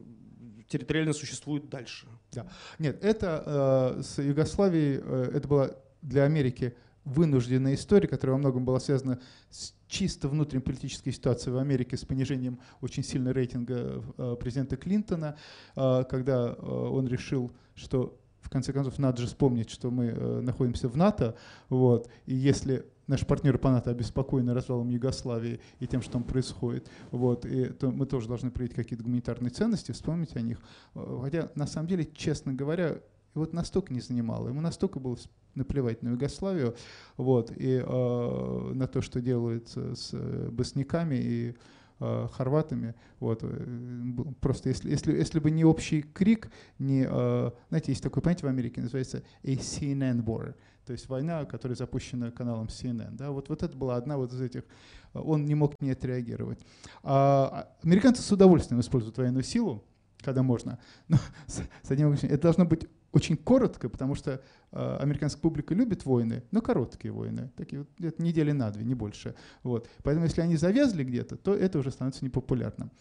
территориально 0.71 1.13
существует 1.13 1.69
дальше. 1.69 2.07
Да. 2.31 2.47
Нет, 2.79 3.03
это 3.03 3.97
э, 3.99 4.01
с 4.01 4.21
Югославией, 4.21 5.01
э, 5.03 5.31
это 5.35 5.47
была 5.47 5.71
для 6.01 6.23
Америки 6.23 6.73
вынужденная 7.03 7.73
история, 7.73 8.07
которая 8.07 8.33
во 8.33 8.39
многом 8.39 8.65
была 8.65 8.79
связана 8.79 9.19
с 9.49 9.73
чисто 9.87 10.27
внутренней 10.29 10.61
политической 10.63 11.11
ситуацией 11.11 11.53
в 11.53 11.57
Америке, 11.57 11.97
с 11.97 12.05
понижением 12.05 12.59
очень 12.79 13.03
сильного 13.03 13.33
рейтинга 13.33 14.03
э, 14.17 14.35
президента 14.39 14.77
Клинтона, 14.77 15.35
э, 15.75 16.03
когда 16.09 16.55
э, 16.57 16.65
он 16.65 17.07
решил, 17.07 17.51
что 17.75 18.17
в 18.39 18.49
конце 18.49 18.71
концов 18.73 18.99
надо 18.99 19.21
же 19.21 19.27
вспомнить, 19.27 19.69
что 19.69 19.91
мы 19.91 20.11
находимся 20.41 20.89
в 20.89 20.97
НАТО, 20.97 21.35
вот, 21.69 22.09
и 22.25 22.35
если 22.35 22.85
наши 23.11 23.25
партнеры 23.25 23.57
по 23.57 23.69
НАТО 23.69 23.91
обеспокоены 23.91 24.53
развалом 24.53 24.89
Югославии 24.89 25.59
и 25.79 25.87
тем, 25.87 26.01
что 26.01 26.13
там 26.13 26.23
происходит, 26.23 26.89
вот, 27.11 27.45
и 27.45 27.65
то 27.65 27.91
мы 27.91 28.05
тоже 28.05 28.27
должны 28.27 28.49
проявить 28.49 28.73
какие-то 28.75 29.03
гуманитарные 29.03 29.51
ценности, 29.51 29.91
вспомнить 29.91 30.35
о 30.35 30.41
них. 30.41 30.59
Хотя, 30.93 31.51
на 31.55 31.67
самом 31.67 31.87
деле, 31.87 32.09
честно 32.15 32.53
говоря, 32.53 32.99
вот 33.33 33.53
настолько 33.53 33.93
не 33.93 33.99
занимало, 33.99 34.47
ему 34.47 34.61
настолько 34.61 34.99
было 34.99 35.17
наплевать 35.55 36.01
на 36.01 36.09
Югославию, 36.09 36.75
вот, 37.17 37.51
и 37.51 37.83
э, 37.85 38.71
на 38.73 38.87
то, 38.87 39.01
что 39.01 39.21
делается 39.21 39.95
с 39.95 40.11
э, 40.13 40.49
босняками 40.49 41.15
и 41.15 41.55
э, 41.99 42.27
хорватами. 42.31 42.95
Вот, 43.19 43.41
э, 43.43 44.13
просто 44.39 44.69
если, 44.69 44.89
если, 44.89 45.13
если 45.13 45.39
бы 45.39 45.51
не 45.51 45.65
общий 45.65 46.01
крик, 46.01 46.49
не, 46.79 47.05
э, 47.09 47.51
знаете, 47.67 47.91
есть 47.91 48.03
такое 48.03 48.21
понятие 48.21 48.47
в 48.47 48.53
Америке, 48.53 48.81
называется 48.81 49.23
a 49.43 49.55
CNN 49.55 50.23
war, 50.23 50.55
то 50.91 50.93
есть 50.93 51.07
война, 51.07 51.45
которая 51.45 51.77
запущена 51.77 52.31
каналом 52.31 52.67
CNN. 52.67 53.11
Да? 53.11 53.31
Вот, 53.31 53.47
вот 53.47 53.63
это 53.63 53.77
была 53.77 53.95
одна 53.95 54.17
вот 54.17 54.33
из 54.33 54.41
этих, 54.41 54.63
он 55.13 55.45
не 55.45 55.55
мог 55.55 55.79
не 55.79 55.91
отреагировать. 55.91 56.59
А, 57.01 57.69
американцы 57.81 58.21
с 58.21 58.29
удовольствием 58.29 58.81
используют 58.81 59.17
военную 59.17 59.43
силу, 59.43 59.85
когда 60.19 60.43
можно. 60.43 60.79
Но 61.07 61.15
с, 61.47 61.61
с 61.81 61.91
одним 61.91 62.11
это 62.11 62.37
должно 62.37 62.65
быть 62.65 62.89
очень 63.13 63.37
коротко, 63.37 63.87
потому 63.87 64.15
что 64.15 64.41
э, 64.73 64.97
американская 64.99 65.41
публика 65.41 65.73
любит 65.73 66.03
войны, 66.03 66.43
но 66.51 66.61
короткие 66.61 67.13
войны, 67.13 67.49
такие 67.55 67.79
вот 67.79 67.89
где-то 67.97 68.21
недели 68.21 68.51
на 68.51 68.69
две, 68.69 68.83
не 68.83 68.93
больше. 68.93 69.33
Вот. 69.63 69.87
Поэтому 70.03 70.25
если 70.25 70.41
они 70.41 70.57
завязли 70.57 71.05
где-то, 71.05 71.37
то 71.37 71.55
это 71.55 71.79
уже 71.79 71.91
становится 71.91 72.25
непопулярным. 72.25 72.91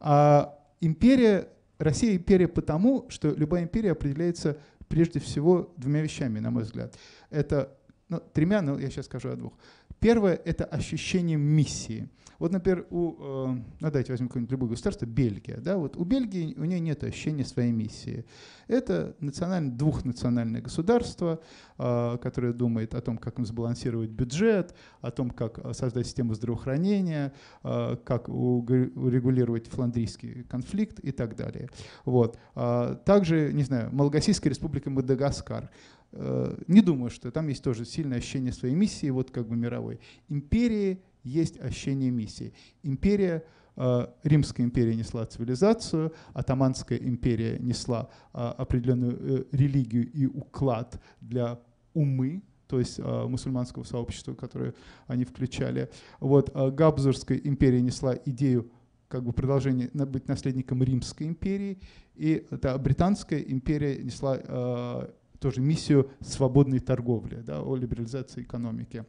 А 0.00 0.58
империя, 0.80 1.50
Россия 1.76 2.16
империя 2.16 2.48
потому, 2.48 3.10
что 3.10 3.28
любая 3.28 3.64
империя 3.64 3.92
определяется 3.92 4.56
прежде 4.88 5.20
всего 5.20 5.72
двумя 5.76 6.00
вещами, 6.00 6.38
на 6.38 6.50
мой 6.50 6.62
взгляд. 6.62 6.96
Это 7.30 7.76
ну, 8.08 8.20
тремя, 8.32 8.62
но 8.62 8.78
я 8.78 8.90
сейчас 8.90 9.06
скажу 9.06 9.30
о 9.30 9.36
двух. 9.36 9.52
Первое— 10.00 10.40
это 10.44 10.64
ощущение 10.64 11.36
миссии. 11.36 12.08
Вот, 12.38 12.52
например, 12.52 12.86
у, 12.90 13.12
э, 13.12 13.46
ну, 13.48 13.62
давайте 13.80 14.12
возьмем 14.12 14.28
какое-нибудь 14.28 14.52
любое 14.52 14.70
государство, 14.70 15.06
Бельгия. 15.06 15.56
Да, 15.58 15.78
вот 15.78 15.96
у 15.96 16.04
Бельгии 16.04 16.54
у 16.56 16.64
нее 16.64 16.80
нет 16.80 17.02
ощущения 17.04 17.44
своей 17.44 17.72
миссии. 17.72 18.26
Это 18.68 19.16
национальное, 19.20 19.72
двухнациональное 19.72 20.60
государство, 20.60 21.40
э, 21.78 22.18
которое 22.22 22.52
думает 22.52 22.94
о 22.94 23.00
том, 23.00 23.16
как 23.16 23.38
им 23.38 23.46
сбалансировать 23.46 24.10
бюджет, 24.10 24.74
о 25.00 25.10
том, 25.10 25.30
как 25.30 25.58
э, 25.58 25.72
создать 25.72 26.06
систему 26.06 26.34
здравоохранения, 26.34 27.32
э, 27.62 27.96
как 28.04 28.28
урегулировать 28.28 29.68
фландрийский 29.68 30.44
конфликт 30.44 30.98
и 31.00 31.12
так 31.12 31.36
далее. 31.36 31.70
Вот. 32.04 32.38
А 32.54 32.94
также, 32.96 33.52
не 33.52 33.62
знаю, 33.62 33.94
Малагасийская 33.94 34.50
республика 34.50 34.90
Мадагаскар. 34.90 35.70
Э, 36.12 36.56
не 36.66 36.80
думаю, 36.80 37.10
что 37.10 37.30
там 37.30 37.48
есть 37.48 37.62
тоже 37.62 37.84
сильное 37.84 38.18
ощущение 38.18 38.52
своей 38.52 38.74
миссии, 38.74 39.10
вот 39.10 39.30
как 39.30 39.48
бы 39.48 39.56
мировой. 39.56 40.00
Империи 40.28 41.02
есть 41.22 41.60
ощущение 41.60 42.10
миссии. 42.10 42.52
Империя, 42.82 43.44
э, 43.76 44.06
Римская 44.22 44.64
империя 44.64 44.94
несла 44.94 45.26
цивилизацию, 45.26 46.12
Атаманская 46.32 46.98
империя 46.98 47.58
несла 47.58 48.08
э, 48.32 48.38
определенную 48.38 49.46
религию 49.52 50.10
и 50.10 50.26
уклад 50.26 51.00
для 51.20 51.60
умы, 51.94 52.42
то 52.66 52.80
есть 52.80 52.98
мусульманского 52.98 53.84
сообщества, 53.84 54.34
которое 54.34 54.74
они 55.06 55.24
включали. 55.24 55.88
Вот, 56.18 56.52
Габсбургская 56.52 57.38
империя 57.38 57.80
несла 57.80 58.16
идею 58.24 58.72
как 59.06 59.22
бы 59.22 59.32
продолжение 59.32 59.88
быть 59.92 60.26
наследником 60.26 60.82
Римской 60.82 61.28
империи, 61.28 61.78
и 62.16 62.44
да, 62.50 62.76
Британская 62.76 63.38
империя 63.38 64.02
несла 64.02 65.08
тоже 65.46 65.60
миссию 65.60 66.10
свободной 66.20 66.80
торговли, 66.80 67.36
да, 67.36 67.62
о 67.62 67.76
либерализации 67.76 68.42
экономики. 68.42 69.04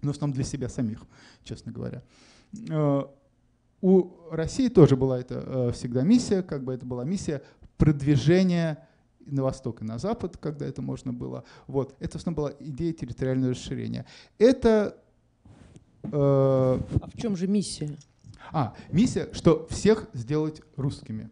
Но 0.00 0.12
в 0.12 0.14
основном 0.14 0.32
для 0.32 0.44
себя 0.44 0.68
самих, 0.68 1.04
честно 1.42 1.72
говоря. 1.72 2.04
Э, 2.70 3.02
у 3.80 4.10
России 4.30 4.68
тоже 4.68 4.94
была 4.94 5.18
это 5.18 5.42
э, 5.44 5.72
всегда 5.72 6.02
миссия, 6.02 6.44
как 6.44 6.62
бы 6.62 6.72
это 6.72 6.86
была 6.86 7.02
миссия 7.02 7.42
продвижения 7.78 8.86
на 9.26 9.42
восток 9.42 9.82
и 9.82 9.84
на 9.84 9.98
запад, 9.98 10.36
когда 10.36 10.66
это 10.66 10.82
можно 10.82 11.12
было. 11.12 11.42
Вот. 11.66 11.96
Это, 11.98 12.12
в 12.12 12.20
основном, 12.20 12.44
была 12.44 12.52
идея 12.60 12.92
территориального 12.92 13.50
расширения. 13.50 14.06
Это... 14.38 14.96
Э, 16.04 16.10
а 16.12 17.08
в 17.12 17.20
чем 17.20 17.36
же 17.36 17.48
миссия? 17.48 17.98
А, 18.52 18.76
миссия, 18.92 19.30
что 19.32 19.66
всех 19.68 20.08
сделать 20.12 20.62
русскими 20.76 21.28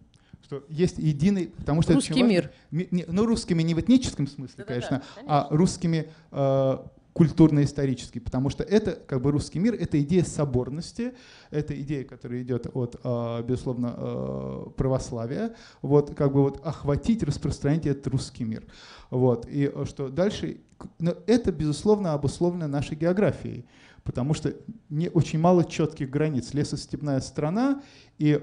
что 0.50 0.64
есть 0.68 0.98
единый, 0.98 1.52
потому 1.56 1.80
что 1.82 1.94
русский 1.94 2.22
мир. 2.24 2.50
Ми, 2.72 2.88
не, 2.90 3.04
ну 3.06 3.24
русскими 3.24 3.62
не 3.62 3.74
в 3.74 3.80
этническом 3.80 4.26
смысле, 4.26 4.56
да, 4.58 4.64
конечно, 4.64 4.96
да, 4.98 5.04
конечно, 5.14 5.46
а 5.46 5.46
русскими 5.50 6.10
э, 6.32 6.78
культурно-исторически, 7.12 8.18
потому 8.18 8.50
что 8.50 8.64
это 8.64 8.92
как 8.92 9.22
бы 9.22 9.30
русский 9.30 9.60
мир, 9.60 9.74
это 9.74 10.00
идея 10.02 10.24
соборности, 10.24 11.12
это 11.52 11.80
идея, 11.80 12.02
которая 12.02 12.42
идет 12.42 12.66
от, 12.74 12.96
э, 13.04 13.42
безусловно, 13.44 13.94
э, 13.96 14.64
православия, 14.76 15.54
вот 15.82 16.16
как 16.16 16.32
бы 16.32 16.42
вот 16.42 16.66
охватить, 16.66 17.22
распространить 17.22 17.86
этот 17.86 18.08
русский 18.08 18.42
мир, 18.42 18.64
вот 19.10 19.46
и 19.48 19.70
э, 19.72 19.84
что 19.84 20.08
дальше, 20.08 20.56
но 20.98 21.14
это 21.28 21.52
безусловно 21.52 22.12
обусловлено 22.12 22.66
нашей 22.66 22.96
географией, 22.96 23.66
потому 24.02 24.34
что 24.34 24.52
не 24.88 25.10
очень 25.10 25.38
мало 25.38 25.64
четких 25.64 26.10
границ, 26.10 26.54
лесостепная 26.54 27.20
страна 27.20 27.82
и 28.18 28.40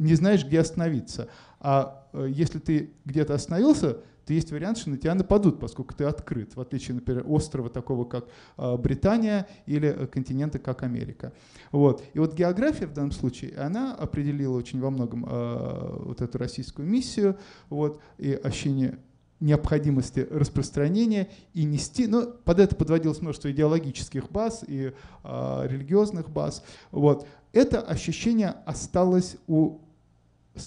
не 0.00 0.14
знаешь, 0.14 0.44
где 0.44 0.60
остановиться. 0.60 1.28
А 1.60 2.08
э, 2.12 2.26
если 2.30 2.58
ты 2.58 2.90
где-то 3.04 3.34
остановился, 3.34 3.98
то 4.26 4.32
есть 4.32 4.50
вариант, 4.50 4.78
что 4.78 4.90
на 4.90 4.96
тебя 4.96 5.14
нападут, 5.14 5.60
поскольку 5.60 5.94
ты 5.94 6.04
открыт, 6.04 6.54
в 6.54 6.60
отличие, 6.60 6.94
например, 6.94 7.24
острова 7.28 7.68
такого, 7.68 8.04
как 8.04 8.26
э, 8.56 8.76
Британия 8.76 9.46
или 9.66 9.88
э, 9.88 10.06
континента, 10.06 10.58
как 10.58 10.82
Америка. 10.82 11.32
Вот. 11.70 12.02
И 12.14 12.18
вот 12.18 12.34
география 12.34 12.86
в 12.86 12.94
данном 12.94 13.12
случае, 13.12 13.56
она 13.58 13.94
определила 13.94 14.56
очень 14.56 14.80
во 14.80 14.90
многом 14.90 15.20
вот 15.20 16.20
эту 16.20 16.38
российскую 16.38 16.88
миссию 16.88 17.36
вот, 17.68 18.00
и 18.18 18.32
ощущение 18.32 18.98
необходимости 19.40 20.26
распространения 20.30 21.28
и 21.54 21.64
нести, 21.64 22.06
но 22.06 22.26
под 22.26 22.60
это 22.60 22.76
подводилось 22.76 23.20
множество 23.20 23.50
идеологических 23.50 24.30
баз 24.30 24.62
и 24.66 24.92
э, 25.24 25.66
религиозных 25.68 26.30
баз. 26.30 26.62
Вот. 26.90 27.26
Это 27.52 27.80
ощущение 27.80 28.54
осталось 28.66 29.36
у 29.48 29.78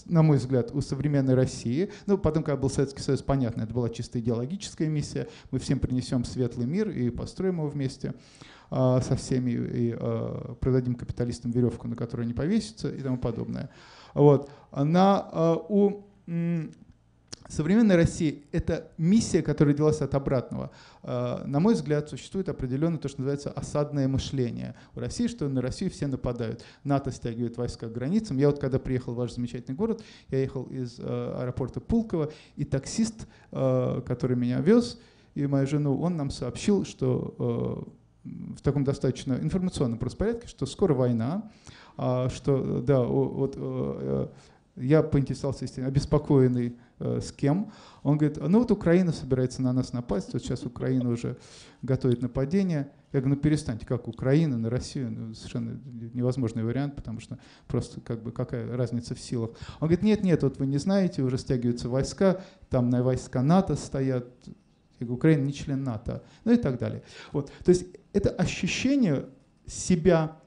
на 0.06 0.24
мой 0.24 0.38
взгляд, 0.38 0.72
у 0.74 0.82
современной 0.82 1.36
России. 1.36 1.92
Ну, 2.06 2.18
потом, 2.18 2.44
когда 2.44 2.58
был 2.58 2.70
Советский 2.70 3.02
Союз, 3.02 3.22
понятно, 3.22 3.64
это 3.64 3.74
была 3.74 3.90
чисто 3.90 4.20
идеологическая 4.20 4.88
миссия. 4.88 5.28
Мы 5.52 5.60
всем 5.60 5.80
принесем 5.80 6.24
светлый 6.24 6.66
мир 6.66 6.90
и 6.90 7.10
построим 7.10 7.58
его 7.58 7.68
вместе 7.68 8.14
э, 8.72 9.00
со 9.02 9.16
всеми, 9.16 9.52
и 9.52 9.96
э, 9.98 10.56
продадим 10.60 10.96
капиталистам 10.96 11.52
веревку, 11.52 11.88
на 11.88 11.96
которую 11.96 12.26
они 12.26 12.34
повесятся 12.34 12.90
и 12.90 13.02
тому 13.02 13.18
подобное. 13.18 13.70
Вот. 14.14 14.50
На, 14.72 15.30
э, 15.32 15.56
у 15.70 16.04
Современная 17.50 17.98
Россия— 17.98 18.36
это 18.52 18.92
миссия, 18.98 19.42
которая 19.42 19.76
делалась 19.76 20.02
от 20.02 20.16
обратного. 20.16 20.72
А, 21.04 21.44
на 21.46 21.60
мой 21.60 21.74
взгляд, 21.74 22.10
существует 22.10 22.50
определенное 22.50 22.98
то, 22.98 23.08
что 23.08 23.22
называется 23.22 23.52
осадное 23.52 24.08
мышление 24.08 24.76
у 24.96 25.00
России, 25.00 25.28
что 25.28 25.48
на 25.50 25.62
Россию 25.62 25.92
все 25.92 26.08
нападают. 26.08 26.64
НАТО 26.84 27.12
стягивает 27.12 27.58
войска 27.58 27.88
к 27.88 27.94
границам. 27.94 28.38
Я 28.38 28.48
вот 28.48 28.60
когда 28.60 28.80
приехал 28.80 29.14
в 29.14 29.18
ваш 29.18 29.34
замечательный 29.34 29.76
город, 29.76 30.04
я 30.30 30.40
ехал 30.40 30.64
из 30.64 31.00
а, 31.00 31.42
аэропорта 31.42 31.82
Пулково, 31.82 32.32
и 32.56 32.64
таксист, 32.64 33.28
а, 33.52 34.02
который 34.02 34.38
меня 34.38 34.60
вез, 34.60 35.00
и 35.36 35.46
мою 35.46 35.68
жену, 35.68 36.00
он 36.00 36.16
нам 36.16 36.30
сообщил, 36.30 36.86
что 36.86 37.88
в 38.24 38.62
таком 38.62 38.84
достаточно 38.84 39.34
информационном 39.34 40.00
распорядке, 40.00 40.48
что 40.48 40.66
скоро 40.66 40.94
война, 40.94 41.52
что 41.98 42.82
да, 42.86 43.02
вот 43.02 43.58
я 44.76 45.04
поинтересовался, 45.04 45.66
естественно, 45.66 45.88
обеспокоенный 45.88 46.76
э, 47.00 47.20
с 47.22 47.32
кем. 47.32 47.72
Он 48.04 48.18
говорит, 48.18 48.38
ну 48.42 48.60
вот 48.60 48.72
Украина 48.72 49.12
собирается 49.12 49.62
на 49.62 49.74
нас 49.74 49.94
напасть, 49.94 50.34
вот 50.34 50.42
сейчас 50.42 50.66
Украина 50.66 51.10
уже 51.10 51.38
готовит 51.82 52.22
нападение. 52.22 52.92
Я 53.12 53.20
говорю, 53.20 53.36
ну 53.36 53.42
перестаньте, 53.42 53.86
как 53.86 54.08
Украина 54.08 54.58
на 54.58 54.70
Россию, 54.70 55.12
ну, 55.12 55.34
совершенно 55.34 55.80
невозможный 56.14 56.64
вариант, 56.64 56.96
потому 56.96 57.20
что 57.20 57.38
просто 57.68 58.02
как 58.02 58.24
бы 58.24 58.32
какая 58.32 58.76
разница 58.76 59.16
в 59.16 59.20
силах. 59.20 59.52
Он 59.80 59.88
говорит, 59.88 60.04
нет, 60.04 60.24
нет, 60.24 60.44
вот 60.44 60.58
вы 60.58 60.66
не 60.66 60.78
знаете, 60.78 61.22
уже 61.22 61.38
стягиваются 61.38 61.90
войска, 61.90 62.42
там 62.70 62.90
на 62.90 63.04
войска 63.04 63.42
НАТО 63.42 63.76
стоят, 63.76 64.28
Украина 65.00 65.44
не 65.44 65.54
член 65.54 65.84
НАТО, 65.84 66.24
ну 66.46 66.54
и 66.54 66.58
так 66.58 66.80
далее. 66.80 67.04
Вот. 67.32 67.52
То 67.64 67.70
есть 67.70 67.86
это 68.14 68.30
ощущение 68.30 69.26
себя 69.66 70.38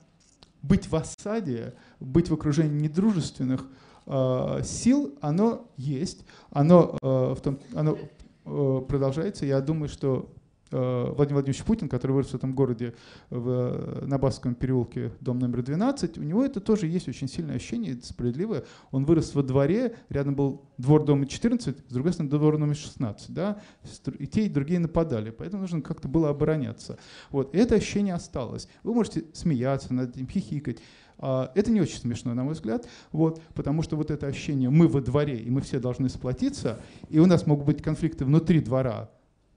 быть 0.62 0.88
в 0.88 0.96
осаде, 0.96 1.74
быть 2.00 2.30
в 2.30 2.34
окружении 2.34 2.80
недружественных, 2.80 3.66
Э, 4.06 4.60
сил, 4.62 5.16
оно 5.20 5.68
есть, 5.76 6.24
оно, 6.50 6.96
э, 7.02 7.34
в 7.36 7.40
том, 7.40 7.58
оно 7.74 7.98
э, 8.44 8.82
продолжается. 8.88 9.46
Я 9.46 9.60
думаю, 9.60 9.88
что 9.88 10.30
Владимир 10.68 11.34
Владимирович 11.34 11.62
Путин, 11.62 11.88
который 11.88 12.10
вырос 12.10 12.30
в 12.30 12.34
этом 12.34 12.52
городе 12.52 12.92
в, 13.30 14.04
на 14.04 14.18
Басковом 14.18 14.56
переулке, 14.56 15.12
дом 15.20 15.38
номер 15.38 15.62
12, 15.62 16.18
у 16.18 16.22
него 16.24 16.44
это 16.44 16.60
тоже 16.60 16.88
есть 16.88 17.06
очень 17.08 17.28
сильное 17.28 17.54
ощущение, 17.54 17.96
справедливое. 18.02 18.64
Он 18.90 19.04
вырос 19.04 19.32
во 19.36 19.44
дворе, 19.44 19.94
рядом 20.08 20.34
был 20.34 20.62
двор 20.76 21.04
дома 21.04 21.26
14, 21.26 21.78
с 21.88 21.92
другой 21.92 22.12
стороны 22.12 22.30
двор 22.30 22.58
номер 22.58 22.74
16. 22.74 23.32
Да? 23.32 23.60
И 24.18 24.26
те, 24.26 24.46
и 24.46 24.48
другие 24.48 24.80
нападали, 24.80 25.30
поэтому 25.30 25.62
нужно 25.62 25.82
как-то 25.82 26.08
было 26.08 26.30
обороняться. 26.30 26.98
Вот. 27.30 27.54
И 27.54 27.58
это 27.58 27.76
ощущение 27.76 28.14
осталось. 28.14 28.68
Вы 28.82 28.92
можете 28.92 29.24
смеяться 29.34 29.94
над 29.94 30.16
этим, 30.16 30.26
хихикать. 30.26 30.78
А, 31.18 31.50
это 31.54 31.70
не 31.70 31.80
очень 31.80 31.98
смешно, 31.98 32.34
на 32.34 32.44
мой 32.44 32.54
взгляд, 32.54 32.86
вот, 33.12 33.40
потому 33.54 33.82
что 33.82 33.96
вот 33.96 34.10
это 34.10 34.26
ощущение 34.26 34.70
«мы 34.70 34.88
во 34.88 35.00
дворе, 35.00 35.38
и 35.38 35.50
мы 35.50 35.60
все 35.60 35.78
должны 35.78 36.08
сплотиться», 36.08 36.78
и 37.08 37.18
у 37.18 37.26
нас 37.26 37.46
могут 37.46 37.66
быть 37.66 37.82
конфликты 37.82 38.24
внутри 38.24 38.60
двора 38.60 39.10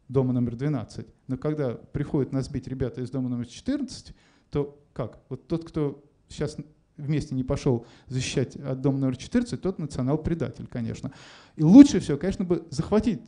дома 0.08 0.34
номер 0.34 0.56
12, 0.56 1.06
но 1.28 1.38
когда 1.38 1.72
приходят 1.72 2.32
нас 2.32 2.50
бить 2.50 2.68
ребята 2.68 3.02
из 3.02 3.12
дома 3.12 3.30
номер 3.30 3.46
14, 3.46 4.14
то 4.50 4.82
как? 4.94 5.20
Вот 5.30 5.48
тот, 5.48 5.66
кто 5.66 6.04
сейчас 6.28 6.58
вместе 6.98 7.36
не 7.36 7.44
пошел 7.44 7.86
защищать 8.08 8.56
от 8.56 8.82
дома 8.82 9.00
номер 9.00 9.16
14, 9.16 9.62
тот 9.62 9.80
национал-предатель, 9.80 10.68
конечно. 10.68 11.12
И 11.56 11.64
лучше 11.64 12.00
всего, 12.00 12.18
конечно, 12.18 12.46
бы 12.46 12.66
захватить 12.70 13.22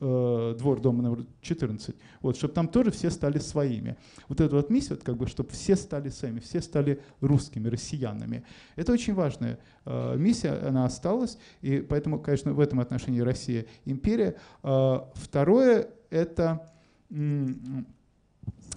э, 0.00 0.54
двор 0.58 0.80
дома 0.80 1.02
номер 1.02 1.24
14, 1.40 1.94
вот, 2.20 2.36
чтобы 2.36 2.54
там 2.54 2.68
тоже 2.68 2.90
все 2.90 3.10
стали 3.10 3.38
своими. 3.38 3.96
Вот 4.28 4.40
эта 4.40 4.56
вот 4.56 4.70
миссия, 4.70 4.94
вот, 4.94 5.02
как 5.02 5.16
бы, 5.16 5.26
чтобы 5.26 5.50
все 5.50 5.76
стали 5.76 6.08
своими, 6.08 6.40
все 6.40 6.60
стали 6.60 7.00
русскими, 7.20 7.68
россиянами. 7.68 8.44
Это 8.76 8.92
очень 8.92 9.14
важная 9.14 9.58
э, 9.84 10.16
миссия, 10.16 10.52
она 10.66 10.84
осталась, 10.84 11.38
и 11.62 11.80
поэтому, 11.80 12.20
конечно, 12.20 12.52
в 12.52 12.60
этом 12.60 12.80
отношении 12.80 13.20
Россия 13.20 13.66
империя. 13.84 14.36
Э, 14.62 15.00
второе— 15.14 15.88
это 16.10 16.68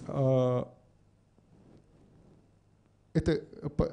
э, 0.06 0.64
это, 3.18 3.32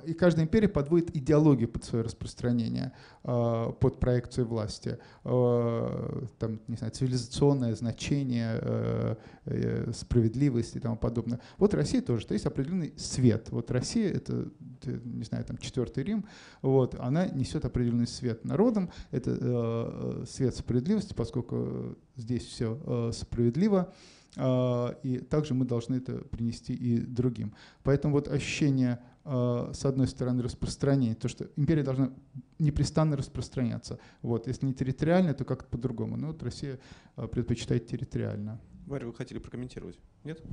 и 0.05 0.13
каждая 0.13 0.45
империя 0.45 0.67
подводит 0.67 1.15
идеологию 1.15 1.67
под 1.67 1.83
свое 1.83 2.03
распространение, 2.03 2.93
а, 3.23 3.71
под 3.71 3.99
проекцию 3.99 4.47
власти. 4.47 4.97
А, 5.23 6.25
там, 6.39 6.61
не 6.67 6.77
знаю, 6.77 6.93
цивилизационное 6.93 7.75
значение, 7.75 8.59
э, 8.61 9.15
э, 9.45 9.91
справедливость 9.93 10.75
и 10.75 10.79
тому 10.79 10.97
подобное. 10.97 11.39
Вот 11.57 11.73
Россия 11.73 12.01
тоже, 12.01 12.27
то 12.27 12.33
есть 12.33 12.45
определенный 12.45 12.93
свет. 12.97 13.49
Вот 13.49 13.71
Россия, 13.71 14.11
это, 14.11 14.49
не 14.85 15.23
знаю, 15.23 15.43
там 15.43 15.57
четвертый 15.57 16.03
Рим, 16.03 16.25
вот, 16.61 16.95
она 16.99 17.27
несет 17.27 17.65
определенный 17.65 18.07
свет 18.07 18.45
народам, 18.45 18.91
это 19.11 19.37
э, 19.39 20.25
свет 20.29 20.55
справедливости, 20.55 21.13
поскольку 21.13 21.97
здесь 22.15 22.45
все 22.45 23.11
справедливо. 23.11 23.93
А, 24.37 24.97
и 25.03 25.19
также 25.19 25.53
мы 25.53 25.65
должны 25.65 25.95
это 25.95 26.13
принести 26.13 26.73
и 26.73 26.99
другим. 26.99 27.53
Поэтому 27.83 28.15
вот 28.15 28.27
ощущение, 28.27 28.99
с 29.25 29.85
одной 29.85 30.07
стороны, 30.07 30.43
распространения, 30.43 31.15
то, 31.15 31.27
что 31.27 31.47
империя 31.55 31.81
должна 31.81 32.11
непрестанно 32.59 33.17
распространяться. 33.17 33.99
Вот. 34.21 34.47
Если 34.47 34.67
не 34.67 34.73
территориально, 34.73 35.33
то 35.33 35.45
как-то 35.45 35.67
по-другому. 35.69 36.15
Но 36.15 36.27
вот 36.27 36.43
Россия 36.43 36.79
а, 37.15 37.27
предпочитает 37.27 37.87
территориально. 37.87 38.61
Варя, 38.85 39.07
вы 39.07 39.13
хотели 39.13 39.39
прокомментировать? 39.39 39.97
Нет? 40.23 40.43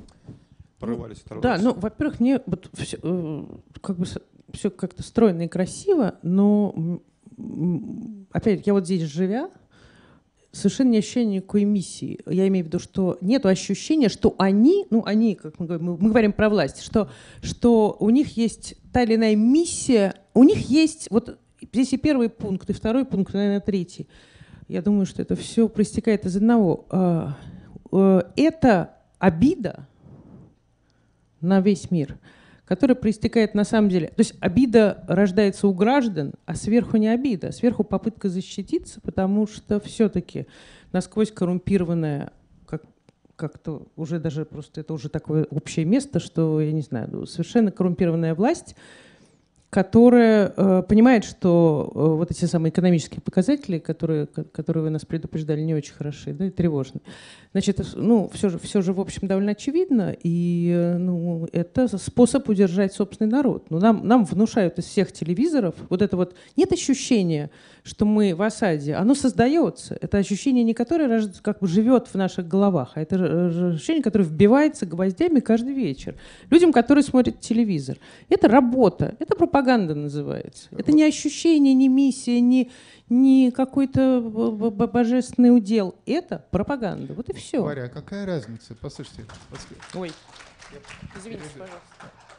Порывались 0.79 1.23
ну, 1.29 1.41
Да, 1.43 1.59
ну, 1.59 1.75
во-первых, 1.75 2.19
мне 2.19 2.41
вот 2.47 2.71
все, 2.73 2.99
э, 3.03 3.45
как 3.83 3.99
бы 3.99 4.07
все 4.53 4.71
как-то 4.71 5.03
стройно 5.03 5.43
и 5.43 5.49
красиво, 5.49 6.19
но 6.23 7.03
опять 8.33 8.67
я 8.67 8.73
вот 8.73 8.87
здесь 8.87 9.03
живя, 9.03 9.51
совершенно 10.53 10.91
не 10.91 10.99
ощущение 10.99 11.37
никакой 11.37 11.65
миссии. 11.65 12.21
Я 12.27 12.47
имею 12.49 12.65
в 12.65 12.69
виду, 12.69 12.79
что 12.79 13.19
нет 13.21 13.45
ощущения, 13.47 14.09
что 14.09 14.35
они, 14.39 14.87
ну 14.91 15.03
они, 15.05 15.35
как 15.35 15.59
мы 15.59 15.67
говорим, 15.67 15.97
мы 15.99 16.11
говорим 16.11 16.33
про 16.33 16.49
власть, 16.49 16.83
что, 16.83 17.11
что 17.43 17.97
у 17.99 18.11
них 18.11 18.37
есть 18.37 18.75
та 18.93 19.03
или 19.03 19.17
иная 19.17 19.35
миссия, 19.35 20.15
у 20.35 20.45
них 20.45 20.69
есть, 20.69 21.09
вот 21.11 21.39
здесь 21.73 21.93
и 21.95 21.97
первый 21.97 22.29
пункт, 22.29 22.69
и 22.69 22.75
второй 22.75 23.05
пункт, 23.05 23.33
наверное, 23.33 23.61
третий. 23.61 24.07
Я 24.69 24.83
думаю, 24.83 25.07
что 25.07 25.23
это 25.23 25.37
все 25.37 25.69
проистекает 25.69 26.27
из 26.27 26.37
одного. 26.37 26.87
А, 26.91 27.37
э, 27.91 28.23
это 28.37 28.97
обида 29.19 29.89
на 31.41 31.61
весь 31.61 31.91
мир– 31.91 32.19
которая 32.65 32.95
проистекает 32.95 33.55
на 33.55 33.65
самом 33.65 33.89
деле... 33.89 34.09
То 34.09 34.21
есть 34.21 34.35
обида 34.41 35.05
рождается 35.09 35.67
у 35.67 35.75
граждан, 35.75 36.35
а 36.47 36.55
сверху 36.55 36.97
не 36.97 37.09
обида, 37.09 37.49
а 37.49 37.53
сверху 37.53 37.85
попытка 37.85 38.29
защититься, 38.29 39.01
потому 39.01 39.47
что 39.47 39.81
все-таки 39.81 40.47
насквозь 40.93 41.33
коррумпированная 41.33 42.33
как, 42.67 42.83
как-то 43.37 43.87
уже 43.97 44.21
даже 44.21 44.45
просто 44.45 44.81
это 44.81 44.95
уже 44.95 45.09
такое 45.09 45.45
общее 45.51 45.85
место, 45.85 46.21
что, 46.21 46.61
я 46.61 46.73
не 46.73 46.83
знаю, 46.83 47.27
совершенно 47.27 47.71
коррумпированная 47.71 48.35
власть— 48.35 48.77
которая 49.73 50.53
э, 50.55 50.83
понимает, 50.87 51.25
что 51.25 51.91
э, 51.95 51.99
вот 51.99 52.31
эти 52.31 52.45
самые 52.45 52.71
экономические 52.71 53.23
показатели, 53.23 53.79
которые, 53.79 54.27
которые 54.27 54.85
вы 54.85 54.91
нас 54.91 55.07
предупреждали, 55.07 55.63
не 55.63 55.75
очень 55.75 55.95
хороши 55.95 56.35
да, 56.35 56.45
и 56.45 56.51
тревожны. 56.51 57.01
Значит, 57.53 57.81
ну, 57.95 58.31
все 58.35 58.51
же, 58.51 58.59
все 58.59 58.83
же, 58.83 58.93
в 58.93 59.01
общем, 59.01 59.27
довольно 59.27 59.53
очевидно, 59.53 60.15
и 60.23 60.71
э, 60.77 60.99
ну, 60.99 61.49
это 61.53 61.89
способ 61.97 62.47
удержать 62.51 62.93
собственный 62.93 63.31
народ. 63.31 63.71
Ну, 63.71 63.79
нам, 63.79 64.07
нам 64.07 64.27
внушают 64.27 64.79
из 64.79 64.85
всех 64.85 65.11
телевизоров 65.11 65.75
вот 65.89 66.03
это 66.03 66.19
вот... 66.19 66.35
Нет 66.55 66.71
ощущения, 66.71 67.51
что 67.83 68.05
мы 68.05 68.35
в 68.35 68.43
осаде. 68.43 68.95
Оно 68.95 69.15
создается. 69.15 69.97
Это 70.03 70.19
ощущение 70.19 70.65
не 70.65 70.75
которое 70.75 71.23
как 71.41 71.61
бы 71.61 71.67
живет 71.67 72.09
в 72.09 72.15
наших 72.15 72.47
головах, 72.47 72.93
а 72.95 73.01
это 73.01 73.71
ощущение, 73.73 74.03
которое 74.03 74.25
вбивается 74.25 74.85
гвоздями 74.85 75.41
каждый 75.41 75.73
вечер. 75.73 76.15
Людям, 76.51 76.73
которые 76.73 77.03
смотрят 77.03 77.41
телевизор. 77.41 77.97
Это 78.29 78.49
работа, 78.49 79.15
это 79.19 79.35
пропаганда 79.35 79.62
пропаганда 79.63 79.95
называется. 79.95 80.69
Это 80.73 80.93
не 80.93 81.05
ощущение, 81.05 81.75
не 81.75 81.89
миссия, 81.89 82.41
не, 82.41 82.71
не 83.09 83.51
какой-то 83.51 84.21
божественный 84.21 85.55
удел. 85.55 85.95
Это 86.07 86.45
пропаганда. 86.51 87.15
Вот 87.15 87.29
и 87.31 87.33
все. 87.33 87.63
Варя, 87.63 87.85
а 87.85 87.89
какая 87.89 88.27
разница? 88.27 88.75
Послушайте. 88.81 89.25
Ой, 89.95 90.13
извините, 91.17 91.43
пожалуйста. 91.53 91.81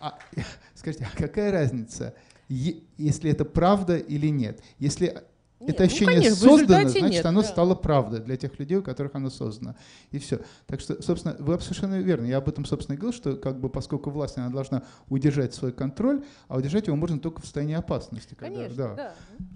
А, 0.02 0.20
скажите, 0.76 1.08
а 1.12 1.18
какая 1.18 1.52
разница, 1.52 2.14
если 2.50 3.32
это 3.32 3.46
правда 3.46 3.98
или 3.98 4.28
нет? 4.28 4.62
Если 4.80 5.24
нет, 5.64 5.76
это 5.76 5.84
ну, 5.84 5.88
ощущение 5.88 6.16
ну, 6.16 6.22
конечно, 6.22 6.36
создано, 6.36 6.90
значит, 6.90 7.12
нет, 7.12 7.26
оно 7.26 7.42
да. 7.42 7.48
стало 7.48 7.76
правдой 7.76 8.20
для 8.20 8.38
тех 8.38 8.60
людей, 8.60 8.78
у 8.78 8.84
которых 8.84 9.16
оно 9.16 9.30
создано. 9.30 9.76
И 10.12 10.20
все. 10.20 10.40
Так 10.68 10.80
что, 10.80 11.02
собственно, 11.02 11.36
вы 11.40 11.60
совершенно 11.60 12.00
верны. 12.00 12.28
Я 12.28 12.38
об 12.38 12.50
этом, 12.50 12.66
собственно, 12.66 12.96
и 12.96 13.00
говорил, 13.00 13.18
что 13.18 13.36
как 13.36 13.60
бы, 13.60 13.70
поскольку 13.70 14.10
власть 14.10 14.38
она 14.38 14.50
должна 14.50 14.84
удержать 15.10 15.54
свой 15.54 15.72
контроль, 15.72 16.24
а 16.48 16.58
удержать 16.58 16.88
его 16.88 16.96
можно 16.96 17.20
только 17.20 17.42
в 17.42 17.46
состоянии 17.46 17.76
опасности. 17.76 18.36
Когда, 18.36 18.56
конечно, 18.56 18.78
да. 18.78 18.96
да. 18.96 19.14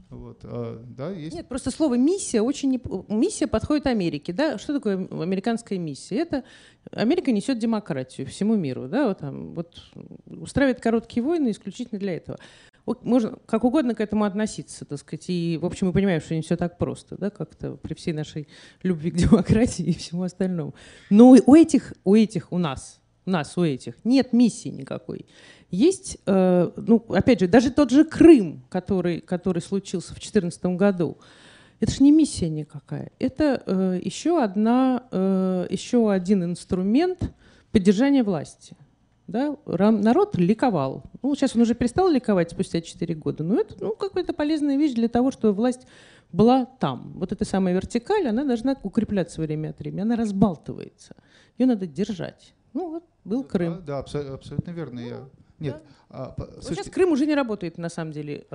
Вот, 0.09 0.39
а, 0.43 0.83
да, 0.85 1.11
есть. 1.11 1.35
Нет, 1.35 1.47
просто 1.47 1.69
слово 1.71 1.97
миссия 1.97 2.41
очень 2.41 2.69
не... 2.69 2.81
миссия 3.07 3.47
подходит 3.47 3.87
Америке, 3.87 4.33
да? 4.33 4.57
Что 4.57 4.73
такое 4.73 4.95
американская 4.95 5.77
миссия? 5.77 6.17
Это 6.17 6.43
Америка 6.91 7.31
несет 7.31 7.59
демократию 7.59 8.25
всему 8.27 8.55
миру, 8.55 8.87
да? 8.87 9.07
Вот, 9.07 9.19
там, 9.19 9.53
вот 9.53 9.81
устраивает 10.25 10.79
короткие 10.81 11.23
войны 11.23 11.51
исключительно 11.51 11.99
для 11.99 12.15
этого 12.15 12.37
можно 13.01 13.37
как 13.45 13.63
угодно 13.63 13.95
к 13.95 14.01
этому 14.01 14.23
относиться, 14.23 14.85
так 14.85 14.99
сказать. 14.99 15.25
И, 15.29 15.59
в 15.61 15.65
общем, 15.65 15.87
мы 15.87 15.93
понимаем, 15.93 16.21
что 16.21 16.35
не 16.35 16.41
все 16.41 16.55
так 16.55 16.77
просто, 16.77 17.17
да, 17.17 17.29
как-то 17.29 17.75
при 17.75 17.93
всей 17.93 18.13
нашей 18.13 18.47
любви 18.83 19.11
к 19.11 19.15
демократии 19.17 19.83
и 19.83 19.93
всему 19.93 20.23
остальному. 20.23 20.73
Но 21.09 21.31
у 21.31 21.55
этих, 21.55 21.93
у 22.03 22.15
этих, 22.15 22.51
у 22.51 22.57
нас, 22.57 22.99
у 23.25 23.31
нас, 23.31 23.57
у 23.57 23.63
этих 23.63 23.93
нет 24.05 24.31
миссии 24.31 24.69
никакой. 24.69 25.25
Есть, 25.69 26.17
э, 26.25 26.71
ну, 26.77 27.03
опять 27.09 27.41
же, 27.41 27.47
даже 27.47 27.71
тот 27.71 27.89
же 27.89 28.05
Крым, 28.05 28.63
который, 28.69 29.19
который 29.19 29.61
случился 29.61 30.09
в 30.09 30.19
2014 30.19 30.65
году, 30.77 31.17
это 31.79 31.91
же 31.91 32.03
не 32.03 32.11
миссия 32.11 32.49
никакая. 32.49 33.11
Это 33.19 33.61
э, 33.65 33.99
еще, 34.01 34.41
одна, 34.41 35.03
э, 35.11 35.67
еще 35.69 36.09
один 36.09 36.43
инструмент 36.43 37.33
поддержания 37.71 38.23
власти 38.23 38.75
да, 39.27 39.57
народ 39.65 40.37
ликовал. 40.37 41.03
Ну, 41.21 41.35
сейчас 41.35 41.55
он 41.55 41.61
уже 41.61 41.75
перестал 41.75 42.09
ликовать 42.09 42.51
спустя 42.51 42.81
4 42.81 43.13
года, 43.15 43.43
но 43.43 43.59
это 43.59 43.75
ну, 43.79 43.91
какая-то 43.91 44.33
полезная 44.33 44.77
вещь 44.77 44.93
для 44.93 45.09
того, 45.09 45.31
чтобы 45.31 45.53
власть 45.53 45.85
была 46.31 46.65
там. 46.65 47.13
Вот 47.15 47.31
эта 47.31 47.45
самая 47.45 47.73
вертикаль, 47.73 48.27
она 48.27 48.43
должна 48.43 48.75
укрепляться 48.83 49.41
время 49.41 49.69
от 49.69 49.79
времени, 49.79 50.01
она 50.01 50.15
разбалтывается. 50.15 51.15
Ее 51.57 51.67
надо 51.67 51.87
держать. 51.87 52.53
Ну 52.73 52.91
вот, 52.91 53.03
был 53.25 53.43
Крым. 53.43 53.83
Да, 53.85 54.03
да 54.03 54.33
абсолютно 54.33 54.71
верно. 54.71 55.01
Ну, 55.01 55.07
я... 55.07 55.29
Нет, 55.59 55.81
да. 56.09 56.35
а, 56.37 56.51
слушайте, 56.53 56.83
сейчас 56.83 56.89
Крым 56.93 57.11
уже 57.11 57.25
не 57.25 57.35
работает 57.35 57.77
на 57.77 57.89
самом 57.89 58.11
деле. 58.11 58.45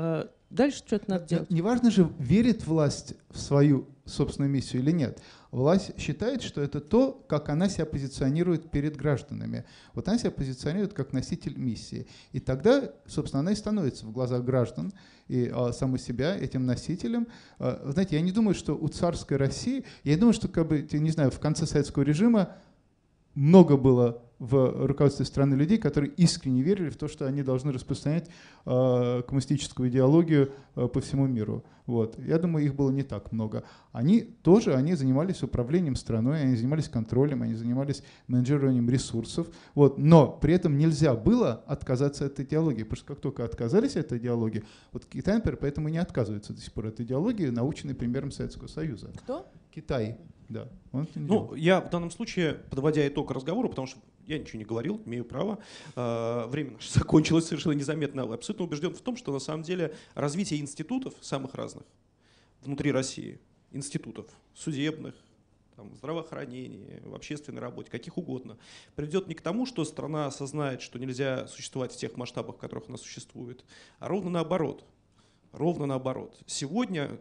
Дальше 0.53 0.79
что-то 0.79 1.11
надо 1.11 1.27
делать. 1.27 1.51
Неважно 1.51 1.91
же, 1.91 2.11
верит 2.19 2.67
власть 2.67 3.15
в 3.31 3.39
свою 3.39 3.89
собственную 4.05 4.51
миссию 4.51 4.83
или 4.83 4.91
нет 4.91 5.21
власть 5.53 5.99
считает, 6.01 6.43
что 6.43 6.61
это 6.61 6.81
то, 6.81 7.25
как 7.29 7.51
она 7.51 7.69
себя 7.69 7.87
позиционирует 7.87 8.71
перед 8.71 8.97
гражданами. 8.97 9.65
Вот 9.93 10.09
она 10.09 10.19
себя 10.19 10.31
позиционирует 10.31 10.95
как 10.95 11.13
носитель 11.13 11.57
миссии. 11.57 12.09
И 12.33 12.41
тогда, 12.41 12.91
собственно, 13.07 13.41
она 13.41 13.53
и 13.53 13.55
становится 13.55 14.07
в 14.07 14.13
глазах 14.13 14.43
граждан 14.43 14.93
и 15.29 15.51
а, 15.55 15.73
саму 15.73 15.99
себя 15.99 16.37
этим 16.37 16.67
носителем. 16.67 17.29
А, 17.59 17.91
знаете, 17.93 18.17
я 18.17 18.23
не 18.23 18.33
думаю, 18.33 18.55
что 18.55 18.75
у 18.75 18.89
царской 18.89 19.37
России, 19.37 19.85
я 20.05 20.17
думаю, 20.17 20.33
что, 20.33 20.49
как 20.49 20.67
бы, 20.67 20.89
не 20.91 21.11
знаю, 21.11 21.31
в 21.31 21.39
конце 21.39 21.67
советского 21.67 22.03
режима 22.03 22.57
много 23.35 23.77
было 23.77 24.23
в 24.43 24.87
руководстве 24.87 25.25
страны 25.25 25.55
людей, 25.55 25.79
которые 25.79 26.13
искренне 26.15 26.63
верили 26.63 26.91
в 26.91 26.97
то, 26.97 27.07
что 27.07 27.27
они 27.27 27.45
должны 27.45 27.71
распространять 27.71 28.29
э, 28.67 29.23
коммунистическую 29.25 29.89
идеологию 29.89 30.51
э, 30.75 30.89
по 30.89 31.01
всему 31.01 31.29
миру. 31.29 31.65
Вот. 31.87 32.19
Я 32.19 32.41
думаю, 32.41 32.65
их 32.65 32.75
было 32.75 32.91
не 32.91 33.05
так 33.05 33.31
много. 33.31 33.63
Они 33.93 34.21
тоже 34.21 34.75
они 34.75 34.95
занимались 34.95 35.45
управлением 35.45 35.95
страной, 35.95 36.43
они 36.43 36.57
занимались 36.57 36.89
контролем, 36.89 37.43
они 37.43 37.55
занимались 37.55 38.03
менеджированием 38.27 38.91
ресурсов. 38.91 39.47
Вот. 39.77 39.97
Но 39.97 40.27
при 40.27 40.55
этом 40.55 40.77
нельзя 40.77 41.15
было 41.15 41.63
отказаться 41.69 42.27
от 42.27 42.41
идеологии, 42.41 42.83
потому 42.83 42.97
что 42.97 43.07
как 43.07 43.21
только 43.21 43.45
отказались 43.45 43.95
от 43.97 44.13
идеологии, 44.13 44.65
вот 44.91 45.05
Китай, 45.07 45.37
например, 45.37 45.59
поэтому 45.61 45.89
и 45.89 45.93
не 45.93 45.99
отказывается 45.99 46.53
до 46.53 46.61
сих 46.61 46.73
пор 46.73 46.87
от 46.87 46.99
идеологии, 46.99 47.47
наученной 47.47 47.95
примером 47.95 48.33
Советского 48.33 48.67
Союза. 48.67 49.13
Кто? 49.23 49.47
Китай. 49.71 50.19
Да, 50.53 50.69
ну, 51.15 51.55
я 51.55 51.81
в 51.81 51.89
данном 51.89 52.11
случае, 52.11 52.55
подводя 52.69 53.09
итог 53.09 53.31
разговору, 53.31 53.71
потому 53.71 53.87
что 53.87 53.99
я 54.27 54.39
ничего 54.39 54.59
не 54.59 54.67
говорил, 54.67 55.01
имею 55.07 55.25
право. 55.25 55.59
Э, 55.97 56.47
время 56.47 56.73
наше 56.73 56.93
закончилось 56.99 57.47
совершенно 57.47 57.73
незаметно. 57.73 58.23
Абсолютно 58.23 58.67
убежден 58.67 58.95
в 58.95 59.01
том, 59.01 59.17
что 59.17 59.33
на 59.33 59.39
самом 59.39 59.63
деле 59.63 59.95
развитие 60.15 60.61
институтов 60.61 61.15
самых 61.23 61.55
разных 61.55 61.85
внутри 62.61 62.93
России, 62.93 63.41
институтов 63.71 64.27
судебных, 64.55 65.15
там, 65.75 65.95
здравоохранении, 65.97 67.01
в 67.03 67.15
общественной 67.15 67.63
работе, 67.63 67.91
каких 67.91 68.19
угодно, 68.19 68.59
приведет 68.95 69.29
не 69.29 69.35
к 69.35 69.41
тому, 69.41 69.65
что 69.65 69.87
страна 69.87 70.27
осознает, 70.27 70.83
что 70.83 70.99
нельзя 70.99 71.47
существовать 71.47 71.93
в 71.93 71.97
тех 71.97 72.17
масштабах, 72.17 72.57
в 72.57 72.59
которых 72.59 72.89
она 72.89 72.99
существует, 72.99 73.65
а 73.99 74.09
ровно 74.09 74.29
наоборот. 74.29 74.85
Ровно 75.53 75.87
наоборот. 75.87 76.39
Сегодня, 76.47 77.19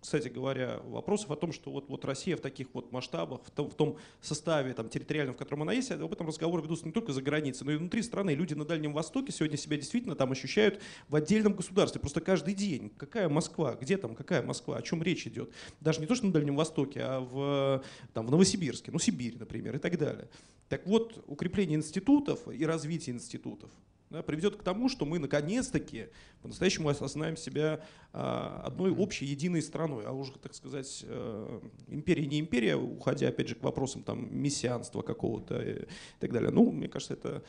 кстати 0.00 0.28
говоря, 0.28 0.80
вопросов 0.84 1.30
о 1.30 1.36
том, 1.36 1.52
что 1.52 1.70
вот, 1.70 1.88
вот 1.88 2.04
Россия 2.04 2.36
в 2.36 2.40
таких 2.40 2.68
вот 2.72 2.92
масштабах, 2.92 3.40
в 3.44 3.50
том, 3.50 3.68
в 3.68 3.74
том 3.74 3.96
составе 4.20 4.72
там, 4.72 4.88
территориальном, 4.88 5.34
в 5.34 5.38
котором 5.38 5.62
она 5.62 5.72
есть, 5.72 5.90
об 5.90 6.12
этом 6.12 6.26
разговоры 6.26 6.62
ведутся 6.62 6.86
не 6.86 6.92
только 6.92 7.12
за 7.12 7.20
границей, 7.20 7.64
но 7.66 7.72
и 7.72 7.76
внутри 7.76 8.02
страны. 8.02 8.30
Люди 8.30 8.54
на 8.54 8.64
Дальнем 8.64 8.92
Востоке 8.92 9.32
сегодня 9.32 9.56
себя 9.56 9.76
действительно 9.76 10.14
там 10.14 10.30
ощущают 10.30 10.80
в 11.08 11.16
отдельном 11.16 11.54
государстве, 11.54 12.00
просто 12.00 12.20
каждый 12.20 12.54
день. 12.54 12.90
Какая 12.96 13.28
Москва? 13.28 13.74
Где 13.74 13.96
там? 13.96 14.14
Какая 14.14 14.42
Москва? 14.42 14.76
О 14.76 14.82
чем 14.82 15.02
речь 15.02 15.26
идет? 15.26 15.52
Даже 15.80 16.00
не 16.00 16.06
то, 16.06 16.14
что 16.14 16.26
на 16.26 16.32
Дальнем 16.32 16.56
Востоке, 16.56 17.00
а 17.02 17.20
в, 17.20 17.82
там, 18.14 18.26
в 18.26 18.30
Новосибирске, 18.30 18.92
ну 18.92 18.98
Сибирь, 18.98 19.36
например, 19.38 19.76
и 19.76 19.78
так 19.78 19.98
далее. 19.98 20.28
Так 20.68 20.86
вот, 20.86 21.24
укрепление 21.26 21.76
институтов 21.76 22.46
и 22.48 22.64
развитие 22.64 23.16
институтов– 23.16 23.70
да, 24.10 24.22
приведет 24.22 24.56
к 24.56 24.62
тому, 24.62 24.88
что 24.88 25.04
мы 25.04 25.18
наконец-таки 25.18 26.06
по-настоящему 26.40 26.88
осознаем 26.88 27.36
себя 27.36 27.84
а, 28.12 28.62
одной 28.64 28.90
общей, 28.90 29.26
единой 29.26 29.60
страной. 29.60 30.04
А 30.06 30.12
уже, 30.12 30.32
так 30.38 30.54
сказать, 30.54 31.04
а, 31.06 31.60
империя 31.88 32.26
не 32.26 32.40
империя, 32.40 32.76
уходя 32.76 33.28
опять 33.28 33.48
же 33.48 33.54
к 33.54 33.62
вопросам 33.62 34.02
там, 34.02 34.34
мессианства 34.34 35.02
какого-то 35.02 35.60
и 35.60 35.86
так 36.20 36.32
далее. 36.32 36.50
Ну, 36.50 36.70
мне 36.70 36.88
кажется, 36.88 37.14
это 37.14 37.44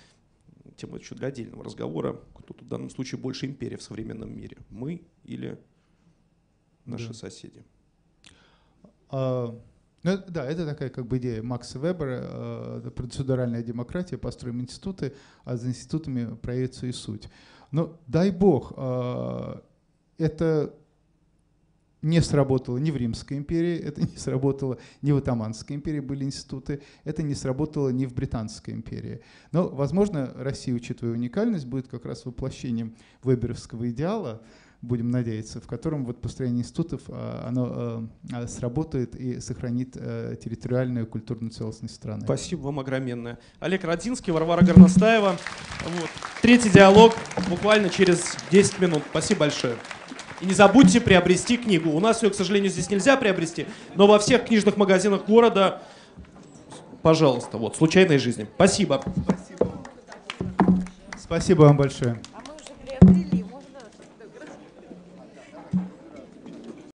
тема 0.76 0.98
еще 0.98 1.16
для 1.16 1.28
отдельного 1.28 1.64
разговора. 1.64 2.22
Кто 2.34 2.54
тут 2.54 2.64
в 2.64 2.68
данном 2.68 2.90
случае 2.90 3.20
больше 3.20 3.46
империя 3.46 3.78
в 3.78 3.84
современном 3.84 4.36
мире? 4.36 4.58
Мы 4.70 5.04
или 5.24 5.58
наши 6.86 7.10
да. 7.10 7.14
соседи? 7.14 7.64
А, 9.10 9.58
ну, 10.04 10.18
да, 10.28 10.46
это 10.46 10.66
такая 10.66 10.90
как 10.90 11.08
бы 11.08 11.18
идея 11.18 11.44
Макса 11.44 11.80
Вебера, 11.80 12.22
э, 12.22 12.92
процедуральная 12.96 13.64
демократия, 13.64 14.18
построим 14.18 14.62
институты, 14.62 15.14
а 15.44 15.58
за 15.58 15.68
институтами 15.70 16.36
проявится 16.36 16.88
и 16.88 16.92
суть. 16.92 17.30
Но 17.72 18.00
дай 18.08 18.32
бог, 18.32 18.74
э, 18.78 19.56
это 20.18 20.74
не 22.02 22.22
сработало 22.22 22.78
ни 22.78 22.92
в 22.92 22.98
Римской 22.98 23.38
империи, 23.38 23.78
это 23.78 24.02
не 24.02 24.16
сработало 24.16 24.78
ни 25.02 25.12
в 25.12 25.18
Атаманской 25.18 25.76
империи, 25.76 26.00
были 26.00 26.24
институты, 26.24 26.82
это 27.04 27.24
не 27.24 27.36
сработало 27.36 27.90
ни 27.90 28.06
в 28.06 28.14
Британской 28.14 28.74
империи. 28.74 29.22
Но, 29.52 29.68
возможно, 29.68 30.34
Россия, 30.36 30.74
учитывая 30.74 31.14
уникальность, 31.14 31.66
будет 31.66 31.88
как 31.88 32.06
раз 32.06 32.26
воплощением 32.26 32.96
веберовского 33.24 33.90
идеала, 33.90 34.42
будем 34.82 35.12
надеяться, 35.12 35.60
в 35.60 35.68
котором 35.68 36.06
вот 36.06 36.22
построение 36.22 36.62
институтов 36.62 37.02
а, 37.10 37.46
оно 37.48 37.66
а, 37.70 38.08
а, 38.34 38.48
сработает 38.48 39.16
и 39.16 39.40
сохранит 39.42 39.94
территориальную 39.94 41.06
и 41.06 41.10
культурную 41.10 41.52
целостность 41.52 41.96
страны. 41.96 42.22
Спасибо 42.24 42.62
вам 42.62 42.80
огромное. 42.80 43.40
Олег 43.60 43.84
Родинский, 43.84 44.32
Варвара 44.32 44.64
Горностаева. 44.64 45.38
Вот. 45.84 46.10
Третий 46.42 46.70
диалог 46.70 47.14
буквально 47.50 47.90
через 47.90 48.38
10 48.52 48.80
минут. 48.80 49.04
Спасибо 49.10 49.42
большое. 49.42 49.76
И 50.42 50.46
не 50.46 50.54
забудьте 50.54 51.02
приобрести 51.02 51.58
книгу. 51.58 51.90
У 51.90 52.00
нас 52.00 52.24
ее, 52.24 52.30
к 52.30 52.36
сожалению, 52.36 52.72
здесь 52.72 52.90
нельзя 52.90 53.18
приобрести, 53.18 53.66
но 53.96 54.08
во 54.08 54.20
всех 54.20 54.46
книжных 54.46 54.78
магазинах 54.78 55.26
города, 55.26 55.82
пожалуйста, 57.02 57.58
вот, 57.58 57.76
«Случайные 57.76 58.20
жизни». 58.20 58.48
Спасибо. 58.56 59.04
Спасибо 61.18 61.64
вам 61.64 61.78
большое. 61.78 62.20